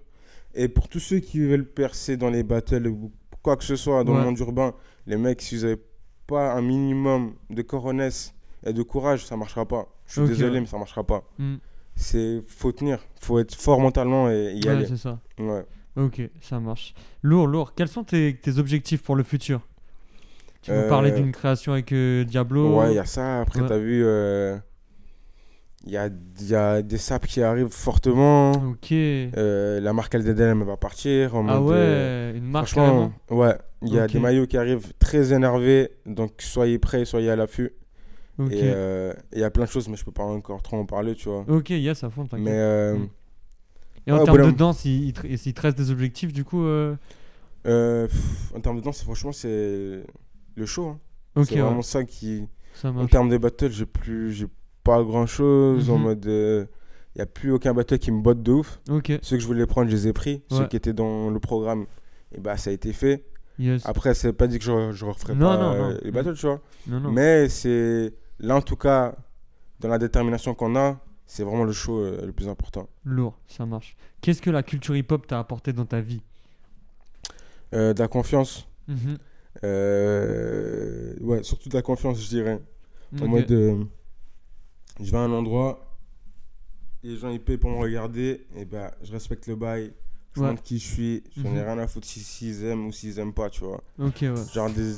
Et 0.53 0.67
pour 0.67 0.87
tous 0.87 0.99
ceux 0.99 1.17
qui 1.19 1.39
veulent 1.39 1.65
percer 1.65 2.15
dans 2.17 2.29
les 2.29 2.43
battles 2.43 2.85
ou 2.87 3.11
quoi 3.41 3.57
que 3.57 3.63
ce 3.63 3.75
soit 3.75 4.03
dans 4.03 4.15
le 4.15 4.23
monde 4.23 4.37
urbain, 4.37 4.73
les 5.07 5.17
mecs, 5.17 5.41
si 5.41 5.55
vous 5.57 5.63
n'avez 5.63 5.81
pas 6.27 6.53
un 6.53 6.61
minimum 6.61 7.33
de 7.49 7.61
coronesse 7.63 8.35
et 8.65 8.73
de 8.73 8.81
courage, 8.83 9.25
ça 9.25 9.35
marchera 9.37 9.65
pas. 9.67 9.87
Je 10.05 10.21
suis 10.21 10.27
désolé, 10.29 10.53
ouais. 10.55 10.59
mais 10.61 10.65
ça 10.67 10.77
marchera 10.77 11.03
pas. 11.03 11.23
Hmm. 11.39 11.55
C'est 11.95 12.41
faut 12.47 12.71
tenir, 12.71 12.99
faut 13.21 13.39
être 13.39 13.53
fort 13.55 13.79
mentalement 13.79 14.29
et 14.29 14.53
y 14.55 14.65
Ouais, 14.67 14.69
aller. 14.75 14.85
c'est 14.87 14.97
ça. 14.97 15.19
Ouais. 15.39 15.63
Ok, 15.95 16.21
ça 16.41 16.59
marche. 16.59 16.93
Lourd, 17.21 17.45
lourd. 17.47 17.73
Quels 17.75 17.87
sont 17.87 18.03
tes, 18.03 18.35
tes 18.41 18.57
objectifs 18.57 19.03
pour 19.03 19.15
le 19.15 19.23
futur? 19.23 19.61
Tu 20.63 20.71
nous 20.71 20.77
Euh, 20.77 20.89
parlais 20.89 21.11
d'une 21.11 21.31
création 21.31 21.73
avec 21.73 21.91
euh, 21.91 22.23
Diablo. 22.23 22.79
Ouais, 22.79 22.93
il 22.93 22.95
y 22.95 22.99
a 22.99 23.05
ça. 23.05 23.41
Après, 23.41 23.61
Ouais. 23.61 23.67
t'as 23.67 23.77
vu, 23.77 24.01
euh, 24.03 24.57
il 25.85 25.91
y, 25.91 25.97
a, 25.97 26.09
y 26.41 26.55
a 26.55 26.81
des 26.81 26.97
saps 26.97 27.27
qui 27.27 27.43
arrivent 27.43 27.67
fortement. 27.67 28.53
Ok. 28.53 28.91
Euh, 28.93 29.79
la 29.81 29.93
marque 29.93 30.15
LDDM 30.15 30.61
elle 30.61 30.67
va 30.67 30.77
partir. 30.77 31.35
En 31.35 31.47
ah 31.49 31.59
mode, 31.59 31.75
ouais, 31.75 32.33
une 32.37 32.45
marque 32.45 32.67
franchement, 32.69 33.11
carrément? 33.29 33.43
ouais. 33.47 33.57
Il 33.85 33.93
y 33.93 33.99
a 33.99 34.07
des 34.07 34.17
maillots 34.19 34.47
qui 34.47 34.57
arrivent 34.57 34.93
très 34.97 35.33
énervés. 35.33 35.91
Donc, 36.05 36.35
soyez 36.39 36.79
prêts, 36.79 37.03
soyez 37.03 37.29
à 37.29 37.35
l'affût. 37.35 37.71
Et 38.49 38.61
euh, 38.63 39.13
il 39.31 39.39
y 39.39 39.43
a 39.43 39.51
plein 39.51 39.65
de 39.65 39.69
choses, 39.69 39.87
mais 39.89 39.95
je 39.95 40.03
peux 40.03 40.11
pas 40.11 40.23
encore 40.23 40.61
trop 40.63 40.77
en 40.77 40.85
parler, 40.85 41.13
tu 41.15 41.29
vois. 41.29 41.45
Ok, 41.47 41.69
yes, 41.69 42.03
à 42.03 42.09
fond, 42.09 42.25
t'inquiète. 42.25 42.45
Mais 42.45 42.51
euh, 42.55 42.95
Mm. 42.97 43.09
Et 44.05 44.11
en 44.11 44.17
ouais, 44.19 44.23
termes 44.25 44.51
de 44.51 44.57
danse, 44.57 44.83
il, 44.85 45.05
il 45.05 45.13
te, 45.13 45.25
il 45.27 45.53
te 45.53 45.61
reste 45.61 45.77
des 45.77 45.89
objectifs 45.89 46.33
du 46.33 46.43
coup 46.43 46.61
euh, 46.65 46.95
euh, 47.65 48.07
pff, 48.07 48.51
en 48.53 48.59
termes 48.59 48.75
de 48.77 48.81
danse, 48.81 49.01
franchement, 49.03 49.31
c'est 49.31 50.03
le 50.55 50.65
show. 50.65 50.87
hein. 50.87 50.99
C'est 51.45 51.55
ouais, 51.55 51.61
vraiment 51.61 51.81
ça 51.81 52.03
qui. 52.03 52.45
ça 52.73 52.89
En 52.89 53.07
termes 53.07 53.29
de 53.29 53.37
battle, 53.37 53.71
j'ai 53.71 53.85
plus, 53.85 54.33
j'ai 54.33 54.47
pas 54.83 55.01
grand 55.03 55.25
chose. 55.25 55.89
En 55.89 55.97
Mhm. 55.97 56.03
mode, 56.03 56.25
il 56.25 57.19
y 57.19 57.21
a 57.21 57.25
plus 57.25 57.51
aucun 57.51 57.73
battle 57.73 57.97
qui 57.99 58.11
me 58.11 58.21
botte 58.21 58.43
de 58.43 58.51
ouf. 58.51 58.81
Ceux 59.21 59.37
que 59.37 59.39
je 59.41 59.47
voulais 59.47 59.65
prendre, 59.67 59.89
je 59.89 59.95
les 59.95 60.07
ai 60.09 60.13
pris. 60.13 60.41
Ouais. 60.51 60.57
Ceux 60.57 60.67
qui 60.67 60.75
étaient 60.75 60.91
dans 60.93 61.29
le 61.29 61.39
programme, 61.39 61.85
et 62.35 62.39
bah 62.41 62.57
ça 62.57 62.71
a 62.71 62.73
été 62.73 62.91
fait. 62.91 63.23
yes. 63.57 63.83
Après, 63.85 64.13
c'est 64.15 64.33
pas 64.33 64.47
dit 64.47 64.59
que 64.59 64.65
je, 64.65 64.91
je 64.91 65.05
referai 65.05 65.33
Non, 65.33 65.47
pas 65.47 65.57
non, 65.57 65.71
euh, 65.71 65.93
non. 65.93 65.99
les 66.03 66.11
battles, 66.11 66.33
tu 66.33 66.45
vois. 66.47 66.59
non, 66.87 66.99
non. 66.99 67.11
Mais 67.11 67.47
c'est 67.47 68.13
là, 68.39 68.55
en 68.55 68.61
tout 68.61 68.75
cas, 68.75 69.15
dans 69.79 69.89
la 69.89 69.97
détermination 69.97 70.53
qu'on 70.55 70.75
a, 70.75 70.99
c'est 71.25 71.43
vraiment 71.43 71.63
le 71.63 71.71
show 71.71 71.99
euh, 71.99 72.25
le 72.25 72.31
plus 72.31 72.47
important. 72.49 72.87
Lourd, 73.05 73.37
ça 73.47 73.65
marche. 73.65 73.95
Qu'est-ce 74.21 74.41
que 74.41 74.49
la 74.49 74.63
culture 74.63 74.95
hip-hop 74.95 75.25
t'a 75.27 75.39
apporté 75.39 75.73
dans 75.73 75.85
ta 75.85 76.01
vie? 76.01 76.21
Euh, 77.73 77.93
de 77.93 77.99
la 77.99 78.07
confiance. 78.07 78.67
Mhm. 78.87 79.17
euh, 79.63 81.13
ouais, 81.21 81.43
surtout 81.43 81.69
de 81.69 81.73
la 81.75 81.81
confiance, 81.81 82.19
je 82.21 82.27
dirais. 82.27 82.59
En 83.21 83.27
mode, 83.27 83.47
je 83.49 85.11
vais 85.11 85.17
à 85.17 85.21
un 85.21 85.31
endroit, 85.31 85.97
les 87.03 87.17
gens 87.17 87.29
ils 87.29 87.39
payent 87.41 87.57
pour 87.57 87.69
me 87.69 87.77
regarder, 87.77 88.45
et 88.55 88.65
bah 88.65 88.91
je 89.03 89.11
respecte 89.11 89.47
le 89.47 89.55
bail, 89.55 89.93
je 90.35 90.41
Ouais. 90.41 90.47
montre 90.47 90.63
qui 90.63 90.79
je 90.79 90.87
suis, 90.87 91.23
j'en 91.37 91.45
ai 91.45 91.59
Mhm. 91.61 91.65
rien 91.65 91.77
à 91.79 91.87
foutre 91.87 92.07
si- 92.07 92.21
s'ils 92.21 92.63
aiment 92.65 92.87
ou 92.87 92.91
s'ils 92.91 93.19
aiment 93.19 93.33
pas, 93.33 93.49
tu 93.49 93.63
vois. 93.63 93.81
Ok, 93.99 94.17
ouais. 94.21 94.33
Genre 94.53 94.69
des. 94.71 94.95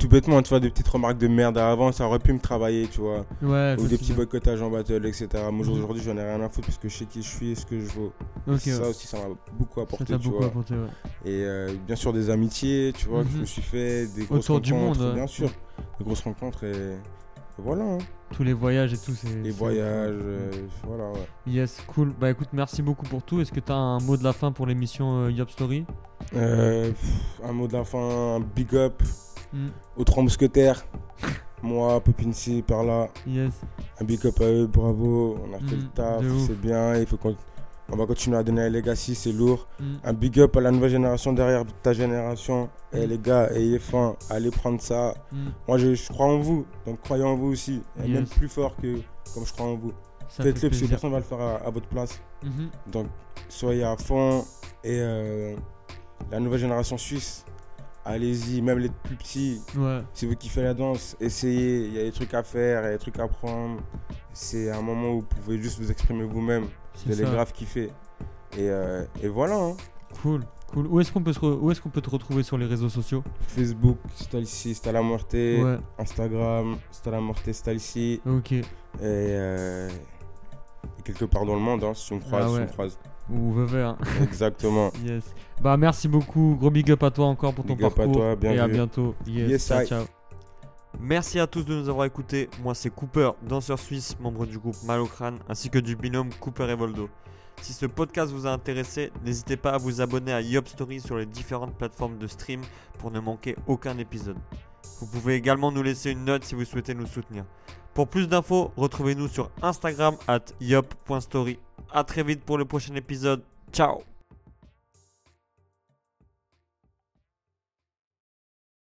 Tout 0.00 0.08
bêtement, 0.08 0.40
tu 0.40 0.48
vois, 0.48 0.60
des 0.60 0.70
petites 0.70 0.88
remarques 0.88 1.18
de 1.18 1.28
merde 1.28 1.58
avant, 1.58 1.92
ça 1.92 2.06
aurait 2.06 2.18
pu 2.18 2.32
me 2.32 2.38
travailler, 2.38 2.88
tu 2.88 3.00
vois. 3.00 3.26
Ouais, 3.42 3.76
Ou 3.78 3.86
des 3.86 3.98
petits 3.98 4.14
boycottages 4.14 4.62
en 4.62 4.70
battle, 4.70 5.04
etc. 5.04 5.28
Moi 5.52 5.66
Mhm. 5.66 5.72
aujourd'hui, 5.72 6.02
j'en 6.02 6.16
ai 6.16 6.22
rien 6.22 6.40
à 6.40 6.48
foutre 6.48 6.68
parce 6.68 6.78
que 6.78 6.88
je 6.88 6.96
sais 6.96 7.04
qui 7.04 7.22
je 7.22 7.28
suis 7.28 7.50
et 7.50 7.54
ce 7.54 7.66
que 7.66 7.78
je 7.78 7.84
vaux. 7.86 8.12
Ça 8.58 8.80
ouais. 8.80 8.88
aussi, 8.88 9.06
ça 9.06 9.18
m'a 9.18 9.34
beaucoup 9.52 9.78
Ça 9.80 9.82
apporté, 9.84 10.04
tu 10.06 10.12
beaucoup 10.24 10.36
vois. 10.38 10.46
apporté, 10.46 10.74
ouais. 10.74 10.88
Et 11.26 11.44
euh, 11.44 11.74
bien 11.86 11.96
sûr, 11.96 12.14
des 12.14 12.30
amitiés, 12.30 12.92
tu 12.96 13.08
vois, 13.08 13.22
que 13.24 13.28
je 13.28 13.34
Mhm. 13.34 13.40
me 13.42 13.44
suis 13.46 13.60
fait, 13.62 14.06
des 14.06 14.24
grosses 14.24 14.38
Autour 14.48 14.60
du 14.62 14.72
monde, 14.72 15.12
bien 15.14 15.26
sûr. 15.26 15.50
Des 15.98 16.04
grosses 16.06 16.22
rencontres 16.22 16.64
et, 16.64 16.70
et 16.94 16.96
voilà. 17.58 17.84
hein. 17.84 17.98
Tous 18.32 18.42
les 18.44 18.54
voyages 18.54 18.94
et 18.94 18.98
tout, 18.98 19.12
c'est. 19.12 19.34
Les 19.42 19.50
voyages, 19.50 20.14
euh, 20.22 20.50
voilà, 20.86 21.10
ouais. 21.10 21.26
Yes, 21.46 21.82
cool. 21.88 22.14
Bah 22.18 22.30
écoute, 22.30 22.48
merci 22.54 22.80
beaucoup 22.80 23.04
pour 23.04 23.22
tout. 23.22 23.40
Est-ce 23.42 23.52
que 23.52 23.60
t'as 23.60 23.74
un 23.74 23.98
mot 23.98 24.16
de 24.16 24.24
la 24.24 24.32
fin 24.32 24.50
pour 24.50 24.66
l'émission 24.66 25.24
euh, 25.24 25.30
Yop 25.30 25.50
Story? 25.50 25.84
Euh, 26.36 26.88
pff, 26.90 27.10
un 27.44 27.52
mot 27.52 27.66
de 27.66 27.72
la 27.74 27.84
fin, 27.84 27.98
un 28.36 28.40
big 28.40 28.74
up 28.76 29.02
Hmm, 29.52 29.68
aux 29.96 30.04
trois 30.04 30.22
mousquetaires. 30.22 30.84
Moi, 31.62 32.00
Popinci, 32.00 32.62
par 32.62 32.84
là. 32.84 33.08
Yes. 33.26 33.52
Un 34.00 34.04
big 34.04 34.24
up 34.26 34.40
à 34.40 34.44
eux, 34.44 34.66
bravo. 34.66 35.38
On 35.44 35.54
a 35.54 35.58
fait 35.58 35.76
Mm, 35.76 35.80
le 35.80 35.88
taf, 35.94 36.22
de 36.22 36.30
ouf. 36.30 36.46
c'est 36.46 36.60
bien. 36.60 36.94
Il 36.96 37.06
faut 37.06 37.16
qu'on 37.18 37.36
on 37.92 37.96
va 37.96 38.06
continuer 38.06 38.36
à 38.38 38.42
donner 38.44 38.62
un 38.62 38.68
legacy, 38.70 39.14
c'est 39.14 39.32
lourd. 39.32 39.66
Hmm, 39.80 39.96
Un 40.04 40.12
big 40.12 40.38
up 40.40 40.56
à 40.56 40.60
la 40.60 40.70
nouvelle 40.70 40.90
génération 40.90 41.32
derrière 41.32 41.64
ta 41.82 41.92
génération. 41.92 42.70
Et 42.92 43.04
Mm. 43.06 43.10
les 43.10 43.18
gars, 43.18 43.50
ayez 43.52 43.78
faim, 43.78 44.16
allez 44.30 44.50
prendre 44.50 44.80
ça. 44.80 45.12
Moi, 45.68 45.76
je, 45.78 45.94
je 45.94 46.08
crois 46.08 46.26
en 46.26 46.38
vous, 46.38 46.64
donc 46.86 47.00
croyez 47.02 47.24
en 47.24 47.34
vous 47.36 47.48
aussi. 47.48 47.82
Et 47.98 48.06
Yes. 48.06 48.10
même 48.10 48.26
plus 48.26 48.48
fort 48.48 48.74
que 48.76 49.00
comme 49.34 49.44
je 49.44 49.52
crois 49.52 49.66
en 49.66 49.74
vous. 49.74 49.92
Faites-le 50.28 50.70
parce 50.70 50.80
que 50.80 50.86
personne 50.86 51.10
va 51.10 51.18
le 51.18 51.24
faire 51.24 51.40
à, 51.40 51.56
à 51.56 51.70
votre 51.70 51.88
place. 51.88 52.20
Mhm. 52.44 52.70
Donc, 52.92 53.06
soyez 53.48 53.82
à 53.82 53.96
fond. 53.96 54.44
Et 54.84 54.96
euh, 55.00 55.56
la 56.30 56.38
nouvelle 56.40 56.60
génération 56.60 56.96
suisse, 56.96 57.44
allez-y, 58.04 58.62
même 58.62 58.78
les 58.78 58.88
plus 58.88 59.16
petits. 59.16 59.60
Ouais. 59.76 60.00
Si 60.14 60.26
vous 60.26 60.34
kiffez 60.36 60.62
la 60.62 60.74
danse, 60.74 61.16
essayez. 61.20 61.86
Il 61.86 61.92
y 61.94 61.98
a 62.00 62.02
des 62.04 62.12
trucs 62.12 62.34
à 62.34 62.42
faire, 62.42 62.82
il 62.82 62.84
y 62.84 62.88
a 62.88 62.92
des 62.92 62.98
trucs 62.98 63.18
à 63.18 63.28
prendre. 63.28 63.80
C'est 64.32 64.70
un 64.70 64.82
moment 64.82 65.10
où 65.12 65.20
vous 65.20 65.26
pouvez 65.42 65.60
juste 65.60 65.78
vous 65.80 65.90
exprimer 65.90 66.24
vous-même. 66.24 66.66
C'est 66.94 67.06
Vous 67.12 67.20
allez 67.22 67.30
grave 67.30 67.52
kiffer. 67.52 67.90
Et, 68.56 68.68
euh, 68.68 69.04
et 69.22 69.28
voilà. 69.28 69.56
hein. 69.56 69.76
Cool. 70.22 70.42
Cool. 70.72 70.86
Où 70.86 71.00
est-ce 71.00 71.10
qu'on 71.10 71.22
peut, 71.22 71.32
se 71.32 71.44
où 71.44 71.72
qu'on 71.82 71.88
peut 71.88 72.00
te 72.00 72.10
retrouver 72.10 72.42
sur 72.44 72.56
les 72.56 72.66
réseaux 72.66 72.88
sociaux? 72.88 73.24
Facebook, 73.48 73.98
Stalcy, 74.14 74.74
Stala 74.74 75.02
Muerte. 75.02 75.32
Ouais. 75.34 75.78
Instagram, 75.98 76.76
Stala 76.92 77.20
Muerte, 77.20 77.52
Stalcy. 77.52 78.20
Ok. 78.24 78.52
Et, 78.52 78.64
euh, 79.00 79.88
et 80.98 81.02
quelque 81.02 81.24
part 81.24 81.44
dans 81.44 81.54
le 81.54 81.60
monde, 81.60 81.82
hein, 81.84 81.92
si 81.94 82.06
tu 82.08 82.14
me 82.14 82.20
croises, 82.20 82.44
Ah 82.46 82.54
si 82.54 82.60
me 82.60 82.66
croises. 82.66 82.98
Ou 83.32 83.52
Vevey. 83.52 83.82
hein. 83.82 83.96
Exactement. 84.22 84.90
Yes. 85.04 85.24
Bah 85.62 85.76
merci 85.76 86.08
beaucoup. 86.08 86.56
Gros 86.58 86.70
big 86.70 86.90
up 86.90 87.02
à 87.02 87.10
toi 87.10 87.26
encore 87.26 87.54
pour 87.54 87.64
ton 87.64 87.74
Big 87.74 87.84
up 87.84 87.92
à 87.92 87.96
parcours. 87.96 88.14
toi, 88.16 88.36
bien 88.36 88.52
et 88.52 88.58
à 88.58 88.66
bientôt. 88.68 89.14
Yes. 89.26 89.50
Yes, 89.50 89.66
ciao, 89.68 89.82
I. 89.82 89.86
ciao. 89.86 90.04
Merci 90.98 91.38
à 91.38 91.46
tous 91.46 91.64
de 91.64 91.74
nous 91.74 91.88
avoir 91.88 92.06
écoutés. 92.06 92.48
Moi, 92.62 92.74
c'est 92.74 92.90
Cooper, 92.90 93.30
danseur 93.46 93.78
suisse, 93.78 94.16
membre 94.20 94.44
du 94.46 94.58
groupe 94.58 94.76
Malocrane, 94.84 95.38
ainsi 95.48 95.70
que 95.70 95.78
du 95.78 95.94
binôme 95.96 96.30
Cooper 96.40 96.68
et 96.70 96.74
Voldo. 96.74 97.08
Si 97.62 97.72
ce 97.74 97.86
podcast 97.86 98.32
vous 98.32 98.46
a 98.46 98.50
intéressé, 98.50 99.12
n'hésitez 99.24 99.56
pas 99.56 99.72
à 99.72 99.78
vous 99.78 100.00
abonner 100.00 100.32
à 100.32 100.40
Yop 100.40 100.66
Story 100.66 100.98
sur 100.98 101.16
les 101.16 101.26
différentes 101.26 101.74
plateformes 101.74 102.18
de 102.18 102.26
stream 102.26 102.62
pour 102.98 103.10
ne 103.10 103.20
manquer 103.20 103.54
aucun 103.66 103.98
épisode. 103.98 104.38
Vous 104.98 105.06
pouvez 105.06 105.34
également 105.34 105.70
nous 105.70 105.82
laisser 105.82 106.10
une 106.10 106.24
note 106.24 106.42
si 106.44 106.54
vous 106.54 106.64
souhaitez 106.64 106.94
nous 106.94 107.06
soutenir. 107.06 107.44
Pour 107.94 108.08
plus 108.08 108.28
d'infos, 108.28 108.72
retrouvez-nous 108.76 109.28
sur 109.28 109.50
Instagram 109.62 110.14
at 110.26 110.40
yop.story. 110.60 111.58
A 111.92 112.04
très 112.04 112.22
vite 112.22 112.42
pour 112.42 112.58
le 112.58 112.64
prochain 112.64 112.94
épisode. 112.94 113.42
Ciao 113.72 114.02